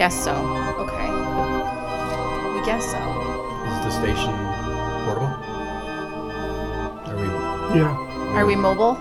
guess 0.00 0.24
so. 0.24 0.32
Okay. 0.78 1.08
We 2.54 2.64
guess 2.64 2.82
so. 2.90 2.96
Is 3.68 3.84
the 3.84 3.90
station 3.90 4.32
portable? 5.04 5.26
Are 7.04 7.16
we? 7.20 7.26
Yeah. 7.78 8.32
Are 8.34 8.46
we 8.46 8.56
mobile? 8.56 8.96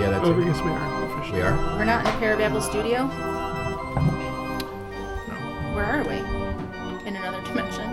Yeah, 0.00 0.08
that's 0.08 0.26
Oh, 0.26 0.32
I 0.34 0.40
it. 0.40 0.44
guess 0.46 0.62
we 0.62 0.70
are 0.70 1.04
officially. 1.04 1.40
We 1.40 1.44
are. 1.46 1.54
We're 1.76 1.84
not 1.84 2.00
in 2.00 2.06
a 2.06 2.16
Parababble 2.18 2.62
studio? 2.62 3.04
No. 3.04 3.12
Where 5.74 5.84
are 5.84 6.02
we? 6.04 6.16
In 7.06 7.14
another 7.16 7.42
dimension? 7.42 7.84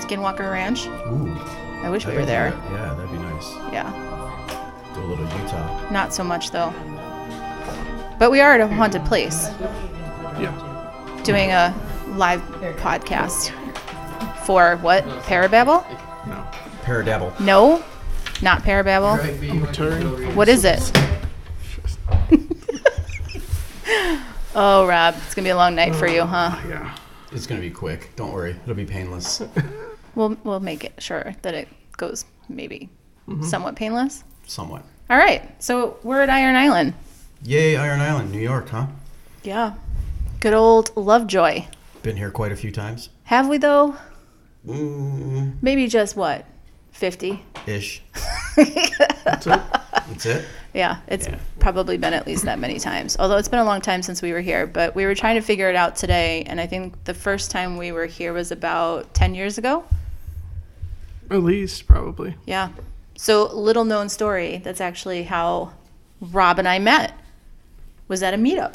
Skinwalker 0.00 0.48
Ranch? 0.48 0.86
Ooh. 0.86 1.34
I 1.82 1.90
wish 1.90 2.06
we 2.06 2.12
that'd 2.12 2.20
were 2.20 2.24
there. 2.26 2.50
good. 2.52 2.70
Yeah, 2.70 2.94
that'd 2.94 3.10
be 3.10 3.18
nice. 3.18 3.52
Yeah. 3.72 3.90
Do 4.94 5.00
a 5.00 5.06
little 5.06 5.24
Utah. 5.40 5.90
Not 5.90 6.14
so 6.14 6.22
much 6.22 6.52
though. 6.52 6.72
But 8.20 8.30
we 8.30 8.40
are 8.40 8.52
at 8.54 8.60
a 8.60 8.68
haunted 8.68 9.04
place 9.06 9.48
Yeah. 9.60 9.88
Doing 11.24 11.50
a 11.50 11.74
live 12.16 12.40
podcast 12.78 13.50
for 14.44 14.76
what? 14.78 15.04
Parababble? 15.24 15.84
No. 16.26 16.46
Paradabble. 16.82 17.38
No, 17.40 17.82
not 18.42 18.62
Parababble. 18.62 20.34
What 20.34 20.48
is 20.48 20.64
it? 20.64 20.80
oh, 24.54 24.86
Rob, 24.86 25.14
it's 25.24 25.34
gonna 25.34 25.46
be 25.46 25.50
a 25.50 25.56
long 25.56 25.74
night 25.74 25.94
for 25.94 26.08
you, 26.08 26.22
huh? 26.22 26.56
Yeah. 26.68 26.96
It's 27.30 27.46
gonna 27.46 27.60
be 27.60 27.70
quick. 27.70 28.10
Don't 28.16 28.32
worry. 28.32 28.56
It'll 28.64 28.74
be 28.74 28.84
painless. 28.84 29.42
We'll 30.14 30.36
we'll 30.44 30.60
make 30.60 30.84
it 30.84 31.02
sure 31.02 31.34
that 31.40 31.54
it 31.54 31.68
goes 31.96 32.26
maybe 32.46 32.90
somewhat 33.40 33.76
painless. 33.76 34.24
Somewhat. 34.46 34.82
All 35.08 35.16
right, 35.16 35.40
so 35.62 35.96
we're 36.02 36.20
at 36.20 36.28
Iron 36.28 36.54
Island. 36.54 36.92
Yay, 37.42 37.78
Iron 37.78 37.98
Island, 37.98 38.30
New 38.30 38.38
York, 38.38 38.68
huh? 38.68 38.88
Yeah, 39.42 39.72
good 40.42 40.52
old 40.52 40.90
Lovejoy. 40.96 41.64
Been 42.02 42.16
here 42.16 42.32
quite 42.32 42.50
a 42.50 42.56
few 42.56 42.72
times. 42.72 43.10
Have 43.22 43.48
we 43.48 43.58
though? 43.58 43.94
Mm, 44.66 45.54
Maybe 45.62 45.86
just 45.86 46.16
what, 46.16 46.44
fifty? 46.90 47.44
ish. 47.66 48.02
That's 48.56 49.46
it. 49.46 49.60
That's 49.92 50.26
it. 50.26 50.44
Yeah, 50.74 50.98
it's 51.06 51.28
probably 51.60 51.96
been 51.96 52.12
at 52.12 52.26
least 52.26 52.44
that 52.46 52.58
many 52.58 52.80
times. 52.80 53.16
Although 53.20 53.36
it's 53.36 53.46
been 53.46 53.60
a 53.60 53.64
long 53.64 53.80
time 53.80 54.02
since 54.02 54.20
we 54.20 54.32
were 54.32 54.40
here, 54.40 54.66
but 54.66 54.96
we 54.96 55.04
were 55.04 55.14
trying 55.14 55.36
to 55.36 55.42
figure 55.42 55.70
it 55.70 55.76
out 55.76 55.94
today, 55.94 56.42
and 56.46 56.60
I 56.60 56.66
think 56.66 57.04
the 57.04 57.14
first 57.14 57.52
time 57.52 57.76
we 57.76 57.92
were 57.92 58.06
here 58.06 58.32
was 58.32 58.50
about 58.50 59.14
10 59.14 59.36
years 59.36 59.58
ago. 59.58 59.84
At 61.30 61.42
least, 61.44 61.86
probably. 61.86 62.34
Yeah. 62.46 62.70
So, 63.16 63.54
little 63.54 63.84
known 63.84 64.08
story, 64.08 64.60
that's 64.64 64.80
actually 64.80 65.24
how 65.24 65.72
Rob 66.20 66.58
and 66.58 66.66
I 66.66 66.78
met. 66.78 67.14
Was 68.08 68.22
at 68.22 68.34
a 68.34 68.38
meetup 68.38 68.74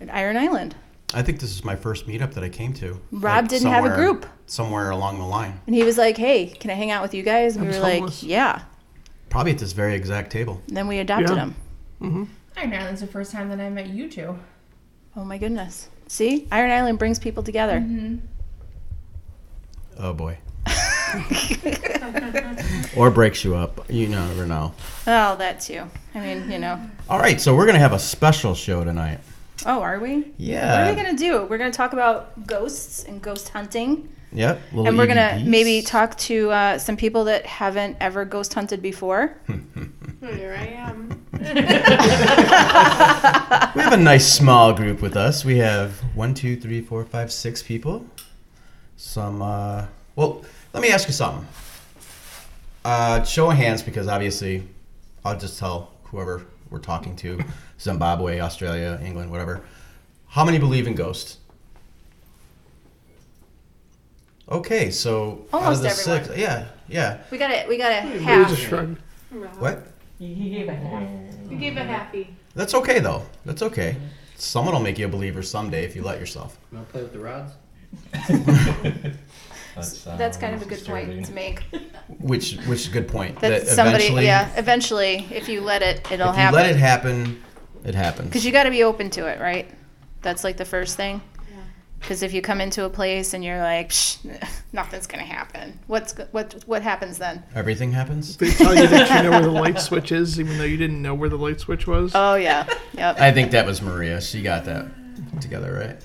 at 0.00 0.12
Iron 0.12 0.36
Island. 0.36 0.74
I 1.14 1.22
think 1.22 1.40
this 1.40 1.50
is 1.50 1.64
my 1.64 1.76
first 1.76 2.06
meetup 2.06 2.34
that 2.34 2.44
I 2.44 2.48
came 2.48 2.72
to. 2.74 3.00
Rob 3.12 3.48
didn't 3.48 3.70
have 3.70 3.84
a 3.84 3.94
group. 3.94 4.26
Somewhere 4.46 4.90
along 4.90 5.18
the 5.18 5.24
line. 5.24 5.60
And 5.66 5.74
he 5.74 5.84
was 5.84 5.98
like, 5.98 6.16
"Hey, 6.16 6.46
can 6.48 6.70
I 6.70 6.74
hang 6.74 6.90
out 6.90 7.02
with 7.02 7.14
you 7.14 7.22
guys?" 7.22 7.56
And 7.56 7.66
we 7.66 7.74
I'm 7.74 7.80
were 7.80 8.06
like, 8.06 8.22
"Yeah." 8.22 8.62
Probably 9.28 9.52
at 9.52 9.58
this 9.58 9.72
very 9.72 9.94
exact 9.94 10.30
table. 10.30 10.60
And 10.68 10.76
then 10.76 10.86
we 10.86 10.98
adopted 10.98 11.36
Yeah. 11.36 11.50
him. 12.00 12.30
Iron 12.56 12.72
Island's 12.72 13.00
the 13.00 13.06
first 13.06 13.32
time 13.32 13.48
that 13.50 13.60
I 13.60 13.68
met 13.70 13.88
you 13.88 14.10
two. 14.10 14.38
Oh 15.16 15.24
my 15.24 15.38
goodness. 15.38 15.88
See? 16.08 16.46
Iron 16.52 16.70
Island 16.70 16.98
brings 16.98 17.18
people 17.18 17.42
together. 17.42 17.80
Mm-hmm. 17.80 18.16
Oh 19.98 20.12
boy. 20.12 20.38
or 22.96 23.10
breaks 23.10 23.44
you 23.44 23.56
up. 23.56 23.84
You 23.90 24.08
never 24.08 24.46
know. 24.46 24.74
Oh, 25.06 25.36
that 25.36 25.60
too. 25.60 25.84
I 26.14 26.20
mean, 26.20 26.50
you 26.50 26.58
know. 26.58 26.80
All 27.08 27.18
right, 27.18 27.40
so 27.40 27.54
we're 27.54 27.66
gonna 27.66 27.78
have 27.78 27.92
a 27.92 27.98
special 27.98 28.54
show 28.54 28.84
tonight. 28.84 29.20
Oh, 29.64 29.80
are 29.80 29.98
we? 29.98 30.32
Yeah. 30.36 30.72
What 30.72 30.88
are 30.88 30.94
we 30.94 31.02
going 31.02 31.16
to 31.16 31.22
do? 31.22 31.44
We're 31.46 31.58
going 31.58 31.70
to 31.72 31.76
talk 31.76 31.92
about 31.92 32.46
ghosts 32.46 33.04
and 33.04 33.22
ghost 33.22 33.48
hunting. 33.48 34.10
Yep. 34.32 34.60
little 34.72 34.86
and 34.88 34.98
we're 34.98 35.06
going 35.06 35.16
to 35.16 35.22
EVPs. 35.22 35.46
maybe 35.46 35.82
talk 35.82 36.18
to 36.18 36.50
uh, 36.50 36.78
some 36.78 36.96
people 36.96 37.24
that 37.24 37.46
haven't 37.46 37.96
ever 38.00 38.24
ghost 38.24 38.52
hunted 38.52 38.82
before. 38.82 39.36
Here 40.20 40.56
I 40.58 40.66
am. 40.66 41.22
We 43.76 43.82
have 43.82 43.92
a 43.92 43.96
nice 43.98 44.26
small 44.30 44.72
group 44.72 45.02
with 45.02 45.16
us. 45.16 45.44
We 45.44 45.58
have 45.58 45.98
one, 46.14 46.34
two, 46.34 46.56
three, 46.56 46.80
four, 46.80 47.04
five, 47.04 47.30
six 47.30 47.62
people. 47.62 48.06
Some. 48.96 49.42
uh 49.42 49.86
Well, 50.16 50.44
let 50.72 50.82
me 50.82 50.90
ask 50.90 51.06
you 51.08 51.14
something. 51.14 51.46
Uh, 52.84 53.22
show 53.24 53.50
of 53.50 53.56
hands, 53.56 53.82
because 53.82 54.08
obviously, 54.08 54.66
I'll 55.24 55.38
just 55.38 55.58
tell 55.58 55.90
whoever 56.04 56.46
we're 56.70 56.78
talking 56.78 57.16
to, 57.16 57.40
Zimbabwe, 57.80 58.40
Australia, 58.40 59.00
England, 59.04 59.30
whatever. 59.30 59.62
How 60.28 60.44
many 60.44 60.58
believe 60.58 60.86
in 60.86 60.94
ghosts? 60.94 61.38
Okay, 64.48 64.90
so 64.90 65.46
out 65.52 65.62
Almost 65.62 65.78
of 65.78 65.82
the 65.82 65.88
everyone. 65.90 66.24
six, 66.24 66.38
yeah, 66.38 66.68
yeah. 66.88 67.18
We 67.30 67.38
got 67.38 67.50
it. 67.50 67.68
we 67.68 67.76
got 67.78 68.02
to 68.02 68.08
We 68.12 68.18
just 68.18 68.24
half. 68.24 68.58
shrugged. 68.58 68.98
What? 69.58 69.86
He 70.18 70.50
gave 70.50 70.68
a 70.68 70.74
half. 70.74 71.10
You 71.50 71.56
gave 71.56 71.76
a 71.76 71.84
happy. 71.84 72.34
That's 72.54 72.74
okay 72.74 73.00
though. 73.00 73.22
That's 73.44 73.62
okay. 73.62 73.96
Someone 74.36 74.74
will 74.74 74.80
make 74.82 74.98
you 74.98 75.06
a 75.06 75.08
believer 75.08 75.42
someday 75.42 75.84
if 75.84 75.96
you 75.96 76.02
let 76.02 76.20
yourself. 76.20 76.58
You 76.70 76.78
want 76.78 76.88
to 76.88 76.92
play 76.92 77.02
with 77.02 77.12
the 77.12 77.18
rods? 77.18 77.52
Um, 79.76 80.16
that's 80.16 80.36
kind 80.36 80.54
of 80.54 80.62
a 80.62 80.64
good 80.64 80.84
point 80.84 81.26
to 81.26 81.32
make. 81.32 81.62
Which, 82.20 82.54
which 82.66 82.80
is 82.80 82.88
a 82.88 82.92
good 82.92 83.08
point. 83.08 83.40
That, 83.40 83.66
somebody, 83.66 84.04
yeah, 84.04 84.50
eventually, 84.56 85.26
if 85.30 85.48
you 85.48 85.60
let 85.60 85.82
it, 85.82 86.10
it'll 86.10 86.30
if 86.30 86.38
you 86.38 86.50
let 86.52 86.70
it 86.70 86.76
happen. 86.76 87.24
happen, 87.24 87.42
it 87.84 87.94
happens. 87.96 88.28
Because 88.28 88.46
you 88.46 88.52
got 88.52 88.62
to 88.62 88.70
be 88.70 88.84
open 88.84 89.10
to 89.10 89.26
it, 89.26 89.40
right? 89.40 89.68
That's 90.22 90.44
like 90.44 90.56
the 90.56 90.64
first 90.64 90.96
thing. 90.96 91.20
Because 92.00 92.22
if 92.22 92.32
you 92.32 92.42
come 92.42 92.60
into 92.60 92.84
a 92.84 92.90
place 92.90 93.34
and 93.34 93.44
you're 93.44 93.58
like, 93.58 93.88
Psh, 93.88 94.18
nothing's 94.72 95.06
gonna 95.06 95.24
happen, 95.24 95.78
what's 95.86 96.14
what 96.30 96.54
what 96.66 96.82
happens 96.82 97.18
then? 97.18 97.42
Everything 97.54 97.90
happens. 97.90 98.36
They 98.36 98.50
tell 98.50 98.74
you 98.74 98.86
that 98.86 99.10
you 99.10 99.22
know 99.24 99.30
where 99.30 99.42
the 99.42 99.50
light 99.62 99.80
switch 99.80 100.12
is, 100.12 100.38
even 100.38 100.56
though 100.58 100.64
you 100.64 100.76
didn't 100.76 101.02
know 101.02 101.14
where 101.14 101.28
the 101.28 101.38
light 101.38 101.58
switch 101.58 101.86
was. 101.86 102.12
Oh 102.14 102.34
yeah, 102.34 102.68
yep. 102.92 103.18
I 103.18 103.32
think 103.32 103.50
that 103.52 103.66
was 103.66 103.82
Maria. 103.82 104.20
She 104.20 104.42
got 104.42 104.64
that 104.66 104.86
together, 105.40 105.72
right? 105.72 105.96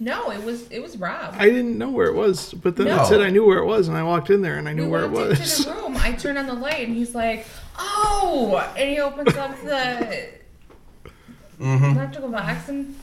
No, 0.00 0.30
it 0.30 0.42
was 0.44 0.68
it 0.70 0.80
was 0.80 0.96
Rob. 0.96 1.34
I 1.38 1.46
didn't 1.46 1.76
know 1.76 1.90
where 1.90 2.06
it 2.06 2.14
was, 2.14 2.54
but 2.54 2.76
then 2.76 2.86
No. 2.86 3.02
it 3.02 3.06
said 3.06 3.20
I 3.20 3.30
knew 3.30 3.44
where 3.44 3.58
it 3.58 3.64
was, 3.66 3.88
and 3.88 3.96
I 3.96 4.02
walked 4.04 4.30
in 4.30 4.42
there 4.42 4.56
and 4.56 4.68
I 4.68 4.72
knew 4.72 4.84
we 4.84 4.90
where 4.90 5.04
it 5.04 5.10
walked 5.10 5.30
into 5.30 5.40
was. 5.40 5.64
the 5.64 5.72
room. 5.72 5.96
I 5.96 6.12
turned 6.12 6.38
on 6.38 6.46
the 6.46 6.54
light, 6.54 6.86
and 6.86 6.96
he's 6.96 7.14
like, 7.16 7.46
"Oh!" 7.78 8.56
And 8.76 8.88
he 8.90 9.00
opens 9.00 9.36
up 9.36 9.60
the 9.62 10.28
Mm-hmm. 11.60 11.96
electrical 11.98 12.28
box 12.28 12.68
and 12.68 12.94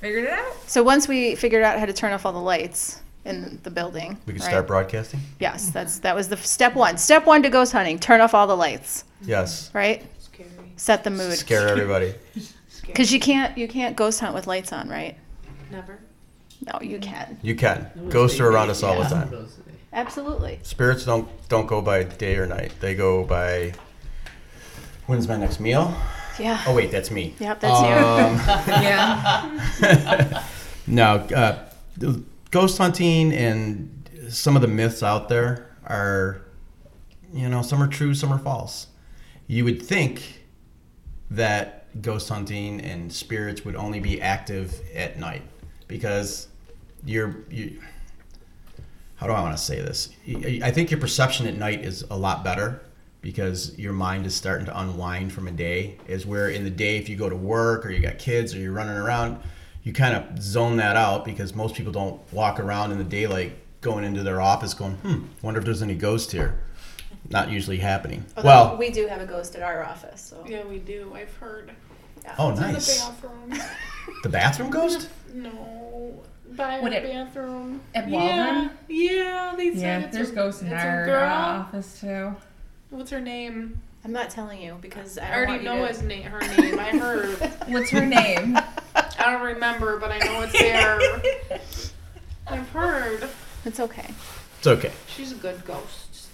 figured 0.00 0.24
it 0.24 0.30
out. 0.30 0.54
So 0.66 0.82
once 0.82 1.06
we 1.06 1.34
figured 1.34 1.62
out 1.62 1.78
how 1.78 1.84
to 1.84 1.92
turn 1.92 2.12
off 2.14 2.24
all 2.24 2.32
the 2.32 2.38
lights 2.38 3.00
in 3.26 3.60
the 3.62 3.70
building, 3.70 4.16
We 4.26 4.32
could 4.32 4.40
right? 4.42 4.48
start 4.48 4.66
broadcasting. 4.66 5.20
Yes, 5.38 5.68
that's 5.70 5.98
that 5.98 6.14
was 6.16 6.30
the 6.30 6.38
step 6.38 6.74
one. 6.74 6.96
Step 6.96 7.26
one 7.26 7.42
to 7.42 7.50
ghost 7.50 7.72
hunting: 7.72 7.98
turn 7.98 8.22
off 8.22 8.32
all 8.32 8.46
the 8.46 8.56
lights. 8.56 9.04
Yes. 9.26 9.70
Right, 9.74 10.02
Scary. 10.18 10.48
set 10.76 11.04
the 11.04 11.10
mood. 11.10 11.34
Scare 11.36 11.68
everybody. 11.68 12.14
Because 12.86 13.10
you 13.12 13.18
can't 13.18 13.56
you 13.56 13.66
can't 13.66 13.96
ghost 13.96 14.20
hunt 14.20 14.34
with 14.34 14.46
lights 14.46 14.70
on, 14.70 14.88
right? 14.90 15.16
Never. 15.70 15.98
No, 16.66 16.78
you 16.80 16.98
can. 16.98 17.38
You 17.42 17.54
can. 17.54 17.90
Ghosts 18.08 18.40
are 18.40 18.48
around 18.48 18.70
us 18.70 18.82
all 18.82 19.02
the 19.02 19.08
time. 19.08 19.48
Absolutely. 19.92 20.58
Spirits 20.62 21.04
don't 21.04 21.28
don't 21.48 21.66
go 21.66 21.80
by 21.80 22.02
day 22.02 22.36
or 22.36 22.46
night. 22.46 22.72
They 22.80 22.94
go 22.94 23.24
by. 23.24 23.74
When's 25.06 25.28
my 25.28 25.36
next 25.36 25.60
meal? 25.60 25.94
Yeah. 26.38 26.62
Oh 26.66 26.74
wait, 26.74 26.90
that's 26.90 27.10
me. 27.10 27.34
Yep, 27.38 27.60
that's 27.60 27.78
Um, 27.78 28.36
Yeah. 28.82 30.44
No, 30.86 31.14
uh, 31.34 31.58
ghost 32.50 32.76
hunting 32.76 33.32
and 33.32 34.06
some 34.28 34.54
of 34.54 34.60
the 34.60 34.68
myths 34.68 35.02
out 35.02 35.30
there 35.30 35.70
are, 35.86 36.42
you 37.32 37.48
know, 37.48 37.62
some 37.62 37.82
are 37.82 37.86
true, 37.88 38.12
some 38.12 38.30
are 38.30 38.38
false. 38.38 38.88
You 39.46 39.64
would 39.64 39.80
think 39.80 40.42
that 41.30 41.86
ghost 42.02 42.28
hunting 42.28 42.82
and 42.82 43.10
spirits 43.10 43.64
would 43.64 43.76
only 43.76 43.98
be 43.98 44.20
active 44.20 44.78
at 44.94 45.18
night 45.18 45.42
because 45.94 46.48
you're 47.04 47.36
you. 47.50 47.80
How 49.14 49.28
do 49.28 49.32
I 49.32 49.40
want 49.42 49.56
to 49.56 49.62
say 49.62 49.76
this? 49.80 50.08
I 50.28 50.60
I 50.64 50.70
think 50.72 50.90
your 50.90 50.98
perception 50.98 51.46
at 51.46 51.54
night 51.54 51.84
is 51.84 52.02
a 52.10 52.16
lot 52.16 52.42
better 52.42 52.80
because 53.22 53.78
your 53.78 53.92
mind 53.92 54.26
is 54.26 54.34
starting 54.34 54.66
to 54.66 54.76
unwind 54.80 55.32
from 55.32 55.46
a 55.46 55.52
day. 55.52 55.96
Is 56.08 56.26
where 56.26 56.48
in 56.48 56.64
the 56.64 56.70
day, 56.70 56.96
if 56.98 57.08
you 57.08 57.14
go 57.16 57.28
to 57.30 57.36
work 57.36 57.86
or 57.86 57.90
you 57.90 58.00
got 58.00 58.18
kids 58.18 58.56
or 58.56 58.58
you're 58.58 58.72
running 58.72 58.96
around, 58.96 59.38
you 59.84 59.92
kind 59.92 60.16
of 60.16 60.42
zone 60.42 60.78
that 60.78 60.96
out 60.96 61.24
because 61.24 61.54
most 61.54 61.76
people 61.76 61.92
don't 61.92 62.20
walk 62.32 62.58
around 62.58 62.90
in 62.90 62.98
the 62.98 63.04
daylight 63.04 63.52
going 63.80 64.02
into 64.02 64.24
their 64.24 64.40
office 64.40 64.74
going, 64.74 64.94
hmm, 64.96 65.26
wonder 65.42 65.60
if 65.60 65.64
there's 65.64 65.82
any 65.82 65.94
ghost 65.94 66.32
here. 66.32 66.58
Not 67.30 67.50
usually 67.52 67.78
happening. 67.78 68.24
well, 68.42 68.76
we 68.76 68.90
do 68.90 69.06
have 69.06 69.20
a 69.20 69.26
ghost 69.26 69.54
at 69.54 69.62
our 69.62 69.84
office. 69.84 70.20
So 70.20 70.44
Yeah, 70.48 70.64
we 70.64 70.78
do. 70.80 71.12
I've 71.14 71.34
heard. 71.36 71.70
oh, 72.38 72.50
It's 72.50 72.60
in 72.60 72.72
nice. 72.72 72.98
the 72.98 73.12
bathroom. 73.12 73.62
The 74.24 74.28
bathroom 74.28 74.70
ghost? 74.70 75.08
no. 75.34 75.83
By 76.56 76.80
Would 76.80 76.92
it- 76.92 77.02
bathroom. 77.04 77.80
At 77.94 78.08
Yeah. 78.08 78.68
Yeah, 78.88 79.54
they 79.56 79.72
said 79.74 79.80
Yeah, 79.80 79.98
it's 80.06 80.16
there's 80.16 80.30
a, 80.30 80.34
ghosts 80.34 80.62
in 80.62 80.68
it's 80.68 80.82
a 80.82 80.86
our 80.86 81.06
girl. 81.06 81.22
uh, 81.24 81.26
office 81.60 82.00
too. 82.00 82.34
What's 82.90 83.10
her 83.10 83.20
name? 83.20 83.80
I'm 84.04 84.12
not 84.12 84.30
telling 84.30 84.60
you 84.60 84.76
because 84.80 85.16
I, 85.18 85.28
I, 85.30 85.34
already 85.36 85.64
know 85.64 85.78
to- 85.78 85.86
his 85.88 86.02
name. 86.02 86.22
Her 86.24 86.40
name. 86.40 86.78
I 86.78 86.90
heard. 86.90 87.28
What's 87.68 87.90
her 87.90 88.04
name? 88.04 88.56
I 88.94 89.32
don't 89.32 89.42
remember, 89.42 89.98
but 89.98 90.12
I 90.12 90.18
know 90.18 90.42
it's 90.42 90.52
there. 90.52 91.00
I've 92.46 92.68
heard. 92.70 93.28
It's 93.64 93.80
okay. 93.80 94.10
It's 94.58 94.66
okay. 94.66 94.92
She's 95.08 95.32
a 95.32 95.36
good 95.36 95.64
ghost. 95.64 96.28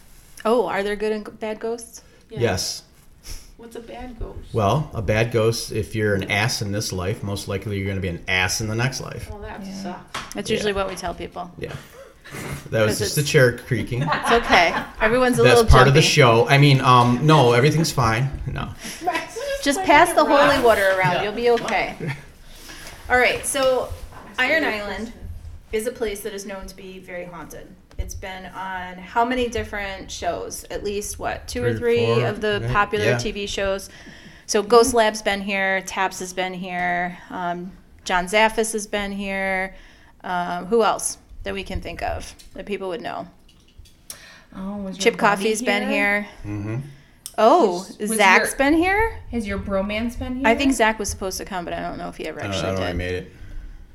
Oh, 0.44 0.66
are 0.66 0.82
there 0.82 0.96
good 0.96 1.12
and 1.12 1.38
bad 1.40 1.60
ghosts? 1.60 2.02
Yeah. 2.28 2.40
Yes. 2.40 2.82
What's 3.60 3.76
a 3.76 3.80
bad 3.80 4.18
ghost? 4.18 4.54
Well, 4.54 4.90
a 4.94 5.02
bad 5.02 5.32
ghost, 5.32 5.70
if 5.70 5.94
you're 5.94 6.14
an 6.14 6.30
ass 6.30 6.62
in 6.62 6.72
this 6.72 6.94
life, 6.94 7.22
most 7.22 7.46
likely 7.46 7.76
you're 7.76 7.84
going 7.84 7.98
to 7.98 8.00
be 8.00 8.08
an 8.08 8.24
ass 8.26 8.62
in 8.62 8.68
the 8.68 8.74
next 8.74 9.02
life. 9.02 9.28
Well, 9.28 9.40
that 9.40 9.60
Yeah. 9.62 9.82
sucks. 9.82 10.34
That's 10.34 10.48
Yeah. 10.48 10.54
usually 10.54 10.72
what 10.72 10.88
we 10.88 10.94
tell 10.94 11.12
people. 11.12 11.50
Yeah. 11.58 11.72
That 12.70 12.86
was 12.86 12.98
just 12.98 13.16
the 13.16 13.22
chair 13.22 13.58
creaking. 13.58 14.02
It's 14.10 14.30
okay. 14.32 14.74
Everyone's 15.02 15.38
a 15.38 15.42
That's 15.42 15.56
little 15.56 15.62
That's 15.64 15.74
part 15.74 15.88
of 15.88 15.94
the 15.94 16.00
show. 16.00 16.48
I 16.48 16.56
mean, 16.56 16.80
um, 16.80 17.26
no, 17.26 17.52
everything's 17.52 17.92
fine. 17.92 18.30
No. 18.46 18.70
Just 19.62 19.82
pass 19.82 20.14
the 20.14 20.24
holy 20.24 20.58
water 20.64 20.96
around. 20.96 21.22
You'll 21.22 21.34
be 21.34 21.50
okay. 21.50 21.96
All 23.10 23.18
right. 23.18 23.44
So, 23.44 23.92
Iron 24.38 24.64
Island 24.64 25.12
is 25.70 25.86
a 25.86 25.92
place 25.92 26.20
that 26.22 26.32
is 26.32 26.46
known 26.46 26.66
to 26.66 26.74
be 26.74 26.98
very 26.98 27.26
haunted. 27.26 27.68
It's 28.00 28.14
been 28.14 28.46
on 28.46 28.94
how 28.96 29.24
many 29.26 29.48
different 29.48 30.10
shows? 30.10 30.64
At 30.70 30.82
least 30.82 31.18
what 31.18 31.46
two 31.46 31.62
or 31.62 31.74
Three 31.74 32.02
or 32.04 32.14
three 32.14 32.20
four, 32.22 32.26
of 32.28 32.40
the 32.40 32.60
right? 32.62 32.72
popular 32.72 33.04
Yeah. 33.04 33.16
TV 33.16 33.46
shows. 33.48 33.90
So 34.46 34.62
Ghost 34.62 34.94
Lab's 34.94 35.20
been 35.22 35.42
here. 35.42 35.82
Taps 35.82 36.18
has 36.20 36.32
been 36.32 36.54
here. 36.54 37.18
Um, 37.28 37.72
John 38.04 38.24
Zaffis 38.26 38.72
has 38.72 38.86
been 38.86 39.12
here. 39.12 39.74
Um, 40.24 40.66
who 40.66 40.82
else 40.82 41.18
that 41.44 41.54
we 41.54 41.62
can 41.62 41.80
think 41.80 42.02
of 42.02 42.34
that 42.54 42.66
people 42.66 42.88
would 42.88 43.02
know? 43.02 43.28
Oh, 44.56 44.78
was 44.78 44.98
Chip 44.98 45.14
buddy 45.14 45.20
Coffey's 45.20 45.62
been 45.62 45.88
here. 45.88 46.26
Mm-hmm. 46.44 46.76
Oh, 47.38 47.84
Was- 47.88 47.98
was 47.98 48.16
Zach's 48.16 48.48
your- 48.50 48.58
been 48.58 48.74
here. 48.74 49.18
Has 49.30 49.46
your 49.46 49.58
bromance 49.58 50.18
been 50.18 50.36
here? 50.36 50.46
I 50.48 50.54
think 50.54 50.72
Zach 50.72 50.98
was 50.98 51.08
supposed 51.10 51.38
to 51.38 51.44
come, 51.44 51.64
but 51.64 51.72
I 51.74 51.80
don't 51.80 51.98
know 51.98 52.08
if 52.08 52.16
he 52.16 52.26
ever 52.26 52.40
I 52.40 52.44
don't, 52.44 52.52
actually 52.52 52.68
I 52.68 52.72
don't 52.72 52.80
know. 52.80 52.86
I 52.86 52.88
did. 52.92 52.96
made 52.96 53.14
it. 53.14 53.32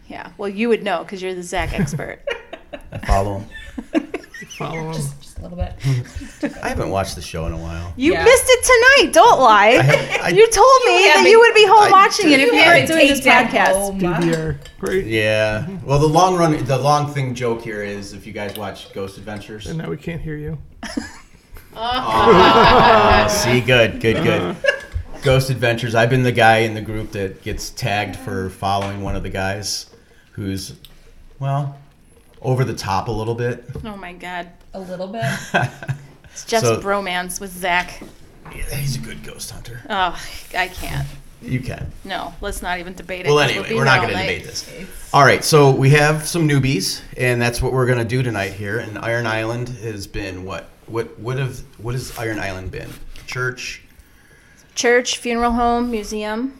Yeah. 0.08 0.32
Well, 0.38 0.50
you 0.50 0.70
would 0.70 0.84
know 0.84 1.04
because 1.04 1.22
you're 1.22 1.34
the 1.36 1.44
Zach 1.44 1.74
expert. 1.78 2.20
I 2.92 2.98
follow 3.00 3.40
him. 3.40 3.50
Follow 4.58 4.88
him. 4.88 4.94
just, 4.94 5.22
just 5.22 5.40
a 5.40 5.42
little 5.42 5.58
bit. 5.58 5.74
I 6.64 6.70
haven't 6.70 6.90
watched 6.90 7.16
the 7.16 7.22
show 7.22 7.46
in 7.46 7.54
a 7.54 7.58
while. 7.58 7.94
You 7.98 8.14
Yeah. 8.14 8.24
missed 8.24 8.46
it 8.48 8.64
tonight. 8.64 9.14
Don't 9.14 9.40
lie. 9.40 9.68
have- 9.82 10.22
I- 10.22 10.30
you 10.30 10.50
told 10.50 10.82
me 10.86 10.92
that 11.04 11.14
haven't- 11.18 11.32
you 11.32 11.40
would 11.40 11.54
be 11.54 11.66
home 11.66 11.84
I 11.84 11.92
watching 11.92 12.32
it 12.32 12.40
if 12.40 12.52
you 12.52 12.60
You 12.60 12.66
weren't 12.66 12.88
doing 12.88 13.08
this 13.08 13.22
podcast. 13.22 13.74
home. 13.74 14.00
DVR, 14.00 14.58
right? 14.82 15.06
Yeah. 15.06 15.68
Well, 15.84 16.00
the 16.00 16.08
long 16.08 16.36
run, 16.38 16.64
the 16.66 16.78
long 16.78 17.14
thing 17.14 17.34
joke 17.36 17.62
here 17.64 17.82
is 17.84 18.14
if 18.14 18.26
you 18.26 18.34
guys 18.34 18.56
watch 18.58 18.94
Ghost 18.94 19.18
Adventures. 19.18 19.68
And 19.68 19.78
now 19.78 19.90
we 19.90 19.98
can't 19.98 20.22
hear 20.22 20.38
you. 20.38 20.58
Oh, 21.76 23.28
see, 23.30 23.62
good, 23.62 24.00
good, 24.00 24.24
good. 24.24 24.56
Ghost 25.24 25.50
Adventures. 25.50 25.96
I've 25.96 26.10
been 26.10 26.24
the 26.24 26.32
guy 26.32 26.60
in 26.60 26.74
the 26.74 26.82
group 26.82 27.12
that 27.12 27.42
gets 27.44 27.72
tagged 27.72 28.16
for 28.16 28.50
following 28.50 29.02
one 29.02 29.16
of 29.16 29.24
the 29.24 29.30
guys 29.30 29.88
who's, 30.32 30.74
well, 31.40 31.78
over 32.46 32.64
the 32.64 32.74
top 32.76 33.08
a 33.08 33.12
little 33.12 33.36
bit. 33.36 33.66
Oh 33.84 33.98
my 33.98 34.14
God. 34.14 34.50
A 34.74 34.80
little 34.80 35.08
bit. 35.08 35.26
It's 36.32 36.44
Jeff's 36.44 36.66
So- 36.66 36.82
bromance 36.82 37.40
with 37.40 37.52
Zach. 37.58 38.02
Yeah, 38.54 38.76
he's 38.76 38.98
a 38.98 39.00
good 39.00 39.24
ghost 39.24 39.52
hunter. 39.52 39.80
Oh, 39.90 40.22
I 40.54 40.68
can't. 40.68 41.08
You 41.42 41.62
can. 41.62 41.94
No, 42.04 42.34
let's 42.42 42.62
not 42.62 42.80
even 42.80 42.94
debate 42.94 43.26
it. 43.26 43.30
Well, 43.30 43.38
'cause 43.42 43.52
anyway, 43.52 43.70
be 43.70 43.76
we're 43.76 43.86
not 43.86 44.02
going 44.02 44.14
to 44.14 44.20
debate 44.20 44.44
this. 44.44 44.70
All 45.14 45.24
right, 45.24 45.46
so 45.46 45.72
we 45.72 45.92
have 45.92 46.28
some 46.28 46.46
newbies, 46.48 47.02
and 47.16 47.42
that's 47.42 47.62
what 47.62 47.72
we're 47.72 47.86
going 47.86 48.00
to 48.00 48.04
do 48.06 48.22
tonight 48.22 48.52
here. 48.52 48.80
And 48.80 48.98
Iron 48.98 49.26
Island 49.28 49.70
has 49.70 50.08
been 50.08 50.44
what? 50.44 50.68
What? 50.88 51.18
What 51.20 51.38
have? 51.38 51.60
What 51.78 51.94
has 51.96 52.18
Iron 52.20 52.40
Island 52.40 52.70
been? 52.72 52.90
Church. 53.28 53.82
Church, 54.76 55.18
funeral 55.20 55.54
home, 55.54 55.90
museum. 55.90 56.60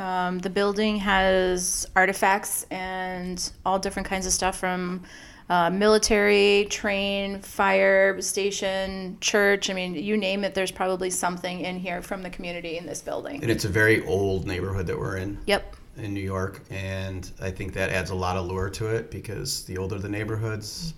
Um, 0.00 0.38
the 0.38 0.48
building 0.48 0.96
has 0.96 1.86
artifacts 1.94 2.64
and 2.70 3.52
all 3.66 3.78
different 3.78 4.08
kinds 4.08 4.24
of 4.24 4.32
stuff 4.32 4.58
from 4.58 5.02
uh, 5.50 5.68
military, 5.68 6.66
train, 6.70 7.40
fire 7.42 8.18
station, 8.22 9.18
church. 9.20 9.68
I 9.68 9.74
mean, 9.74 9.94
you 9.94 10.16
name 10.16 10.42
it, 10.44 10.54
there's 10.54 10.70
probably 10.70 11.10
something 11.10 11.60
in 11.60 11.76
here 11.76 12.00
from 12.00 12.22
the 12.22 12.30
community 12.30 12.78
in 12.78 12.86
this 12.86 13.02
building. 13.02 13.42
And 13.42 13.50
it's 13.50 13.66
a 13.66 13.68
very 13.68 14.02
old 14.06 14.46
neighborhood 14.46 14.86
that 14.86 14.98
we're 14.98 15.18
in. 15.18 15.38
Yep. 15.44 15.76
in 15.98 16.14
New 16.14 16.20
York, 16.20 16.62
and 16.70 17.30
I 17.42 17.50
think 17.50 17.74
that 17.74 17.90
adds 17.90 18.08
a 18.08 18.14
lot 18.14 18.38
of 18.38 18.46
lure 18.46 18.70
to 18.70 18.86
it 18.86 19.10
because 19.10 19.64
the 19.64 19.76
older 19.76 19.98
the 19.98 20.08
neighborhoods, 20.08 20.94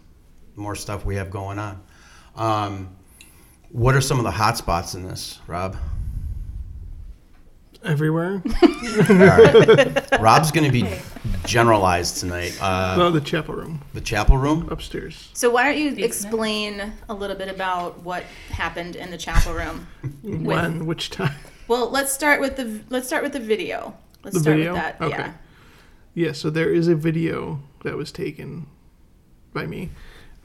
the 0.55 0.61
more 0.61 0.77
stuff 0.77 1.05
we 1.05 1.17
have 1.17 1.29
going 1.29 1.59
on. 1.59 1.83
Um, 2.37 2.97
what 3.71 3.97
are 3.97 4.01
some 4.01 4.19
of 4.19 4.25
the 4.25 4.31
hot 4.31 4.57
spots 4.59 4.95
in 4.95 5.03
this, 5.03 5.41
Rob? 5.49 5.77
Everywhere. 7.85 8.43
All 8.63 9.15
right. 9.17 10.21
Rob's 10.21 10.51
going 10.53 10.65
to 10.67 10.73
be 10.73 10.89
generalized 11.45 12.19
tonight. 12.19 12.57
Uh, 12.61 12.97
oh, 12.99 13.11
the 13.11 13.21
chapel 13.21 13.55
room 13.55 13.81
the 13.93 14.01
chapel 14.01 14.37
room. 14.39 14.69
upstairs. 14.71 15.31
So 15.33 15.51
why 15.51 15.65
don't 15.65 15.79
you 15.79 16.05
explain 16.05 16.93
a 17.09 17.15
little 17.15 17.37
bit 17.37 17.49
about 17.49 18.01
what 18.03 18.23
happened 18.51 18.95
in 18.97 19.11
the 19.11 19.19
chapel 19.19 19.53
room? 19.53 19.87
When? 20.23 20.87
Which 20.87 21.11
time? 21.11 21.35
Well, 21.69 21.91
let's 21.91 22.13
start 22.13 22.41
with 22.41 22.57
the 22.57 22.81
let's 22.91 23.07
start 23.07 23.23
with 23.23 23.33
the 23.33 23.41
video. 23.41 23.97
Let's 24.23 24.35
The 24.37 24.41
start 24.43 24.57
video? 24.57 24.73
with 24.75 24.83
that. 24.83 25.01
Okay. 25.01 25.17
Yeah. 25.19 25.33
Yeah, 26.15 26.33
so 26.33 26.51
there 26.51 26.73
is 26.73 26.89
a 26.89 26.95
video 26.95 27.61
that 27.85 27.97
was 27.97 28.13
taken 28.13 28.67
by 29.55 29.67
me 29.67 29.91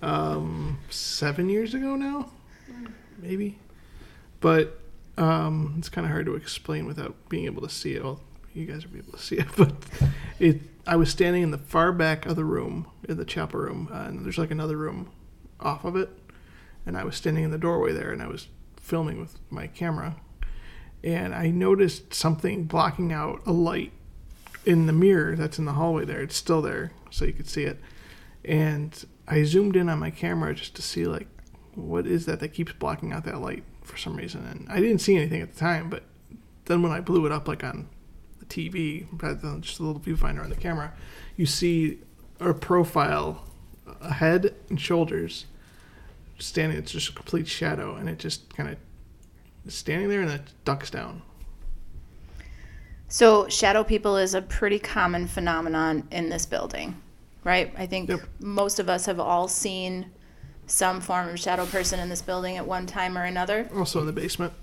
um, 0.02 0.80
seven 0.90 1.50
years 1.50 1.74
ago 1.74 1.96
now, 1.96 2.32
maybe. 3.22 3.60
But 4.40 4.80
um, 5.18 5.76
it's 5.78 5.90
kind 5.90 6.06
of 6.06 6.12
hard 6.12 6.26
to 6.28 6.36
explain 6.36 6.86
without 6.86 7.30
being 7.30 7.46
able 7.46 7.62
to 7.62 7.70
see 7.70 7.94
it. 7.94 8.04
Well, 8.04 8.22
you 8.54 8.66
guys 8.66 8.86
will 8.86 8.94
be 8.94 9.00
able 9.00 9.14
to 9.14 9.20
see 9.20 9.38
it, 9.38 9.48
but 9.58 9.74
it. 10.40 10.62
I 10.86 10.96
was 10.96 11.10
standing 11.10 11.44
in 11.44 11.52
the 11.52 11.58
far 11.58 11.92
back 11.92 12.26
of 12.26 12.38
the 12.38 12.46
room, 12.46 12.88
in 13.10 13.18
the 13.18 13.26
chapel 13.26 13.60
room, 13.60 13.90
uh, 13.92 14.04
and 14.04 14.24
there's 14.24 14.38
like 14.38 14.52
another 14.52 14.78
room 14.78 15.12
off 15.60 15.84
of 15.84 15.98
it, 15.98 16.10
and 16.86 16.98
I 16.98 17.04
was 17.04 17.16
standing 17.16 17.44
in 17.44 17.52
the 17.52 17.58
doorway 17.58 17.92
there, 17.92 18.12
and 18.12 18.22
I 18.22 18.28
was 18.28 18.48
filming 18.78 19.20
with 19.20 19.38
my 19.50 19.68
camera, 19.68 20.16
and 21.04 21.36
I 21.36 21.50
noticed 21.50 22.14
something 22.14 22.66
blocking 22.66 23.12
out 23.12 23.42
a 23.46 23.52
light 23.52 23.92
in 24.66 24.86
the 24.86 24.94
mirror 24.94 25.36
that's 25.36 25.60
in 25.60 25.66
the 25.66 25.74
hallway 25.74 26.06
there. 26.06 26.22
It's 26.22 26.38
still 26.38 26.62
there, 26.62 26.94
so 27.10 27.26
you 27.26 27.34
could 27.34 27.50
see 27.50 27.64
it. 27.64 27.80
And 28.46 29.06
I 29.28 29.44
zoomed 29.44 29.76
in 29.76 29.90
on 29.90 30.00
my 30.00 30.10
camera 30.10 30.56
just 30.56 30.76
to 30.76 30.82
see 30.82 31.06
like 31.06 31.28
what 31.76 32.08
is 32.08 32.26
that 32.26 32.40
that 32.40 32.50
keeps 32.50 32.72
blocking 32.74 33.12
out 33.12 33.26
that 33.26 33.42
light 33.42 33.64
for 33.88 33.98
some 33.98 34.16
reason. 34.16 34.46
And 34.46 34.68
I 34.70 34.80
didn't 34.80 35.00
see 35.00 35.16
anything 35.16 35.42
at 35.42 35.54
the 35.54 35.60
time, 35.60 35.90
but 35.90 36.04
then 36.66 36.82
when 36.82 36.92
I 36.92 37.00
blew 37.00 37.26
it 37.26 37.32
up 37.32 37.48
like 37.48 37.64
on 37.64 37.88
the 38.40 38.46
TV, 38.46 39.08
rather 39.22 39.36
than 39.36 39.62
just 39.62 39.80
a 39.80 39.84
little 39.84 40.02
viewfinder 40.02 40.44
on 40.44 40.50
the 40.50 40.56
camera, 40.56 40.94
you 41.36 41.46
see 41.46 42.00
a 42.40 42.54
profile, 42.54 43.44
a 44.02 44.14
head 44.14 44.54
and 44.70 44.80
shoulders 44.80 45.46
standing. 46.40 46.78
It's 46.78 46.92
just 46.92 47.10
a 47.10 47.14
complete 47.14 47.48
shadow, 47.48 47.96
and 47.96 48.08
it 48.10 48.20
just 48.20 48.54
kind 48.56 48.70
of 48.70 48.78
is 49.66 49.74
standing 49.74 50.10
there 50.10 50.22
and 50.22 50.30
it 50.30 50.42
ducks 50.66 50.90
down. 50.90 51.22
So 53.10 53.48
shadow 53.48 53.84
people 53.84 54.18
is 54.18 54.34
a 54.34 54.42
pretty 54.42 54.80
common 54.80 55.28
phenomenon 55.28 56.08
in 56.12 56.30
this 56.30 56.46
building, 56.46 57.02
right? 57.44 57.74
I 57.78 57.86
think 57.86 58.10
Yep. 58.10 58.20
most 58.40 58.80
of 58.80 58.90
us 58.90 59.06
have 59.06 59.20
all 59.20 59.48
seen 59.48 60.12
some 60.68 61.02
form 61.02 61.30
of 61.30 61.40
shadow 61.40 61.66
person 61.66 62.00
in 62.00 62.10
this 62.10 62.22
building 62.22 62.58
at 62.58 62.68
one 62.68 62.86
time 62.86 63.18
or 63.18 63.24
another. 63.24 63.70
Also 63.76 64.00
in 64.00 64.06
the 64.06 64.14
basement. 64.14 64.54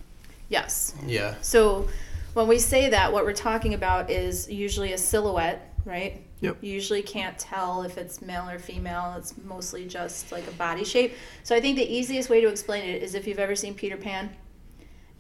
Yes. 0.49 0.95
Yeah. 1.07 1.35
So 1.41 1.89
when 2.35 2.47
we 2.47 2.59
say 2.59 2.91
that, 2.91 3.13
what 3.13 3.25
we're 3.25 3.33
talking 3.33 3.75
about 3.75 4.11
is 4.11 4.49
usually 4.49 4.93
a 4.93 4.99
silhouette, 4.99 5.75
right? 5.85 6.21
Yep. 6.41 6.59
You 6.61 6.73
usually 6.73 7.03
can't 7.03 7.39
tell 7.39 7.83
if 7.83 7.97
it's 7.97 8.21
male 8.21 8.49
or 8.49 8.59
female. 8.59 9.15
It's 9.17 9.35
mostly 9.45 9.87
just 9.87 10.31
like 10.31 10.47
a 10.47 10.53
body 10.53 10.85
shape. 10.85 11.15
So 11.43 11.57
I 11.57 11.61
think 11.61 11.77
the 11.77 11.91
easiest 11.91 12.29
way 12.29 12.41
to 12.43 12.49
explain 12.49 12.85
it 12.85 13.03
is 13.03 13.15
if 13.15 13.27
you've 13.27 13.39
ever 13.39 13.57
seen 13.57 13.75
Peter 13.75 13.97
Pan. 13.97 14.31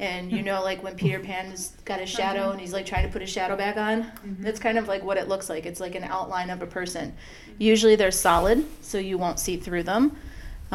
And 0.00 0.33
you 0.33 0.41
hmm. 0.41 0.47
know, 0.47 0.62
like 0.62 0.83
when 0.83 0.97
Peter 0.97 1.21
Pan 1.21 1.47
has 1.50 1.73
got 1.85 2.00
a 2.00 2.07
shadow 2.07 2.41
uh-huh. 2.41 2.50
and 2.50 2.61
he's 2.61 2.73
like 2.73 2.85
trying 2.85 3.07
to 3.07 3.12
put 3.12 3.23
his 3.23 3.31
shadow 3.31 3.57
back 3.57 3.76
on, 3.76 4.03
mm-hmm. 4.03 4.43
that's 4.43 4.59
kind 4.59 4.76
of 4.76 4.88
like 4.88 5.05
what 5.05 5.17
it 5.17 5.29
looks 5.29 5.49
like. 5.49 5.67
It's 5.67 5.81
like 5.81 5.95
an 5.95 6.05
outline 6.05 6.50
of 6.50 6.61
a 6.62 6.67
person. 6.67 7.14
Usually 7.59 7.95
they're 7.95 8.11
solid, 8.11 8.67
so 8.83 8.99
you 8.99 9.17
won't 9.17 9.38
see 9.38 9.57
through 9.57 9.85
them. 9.85 10.17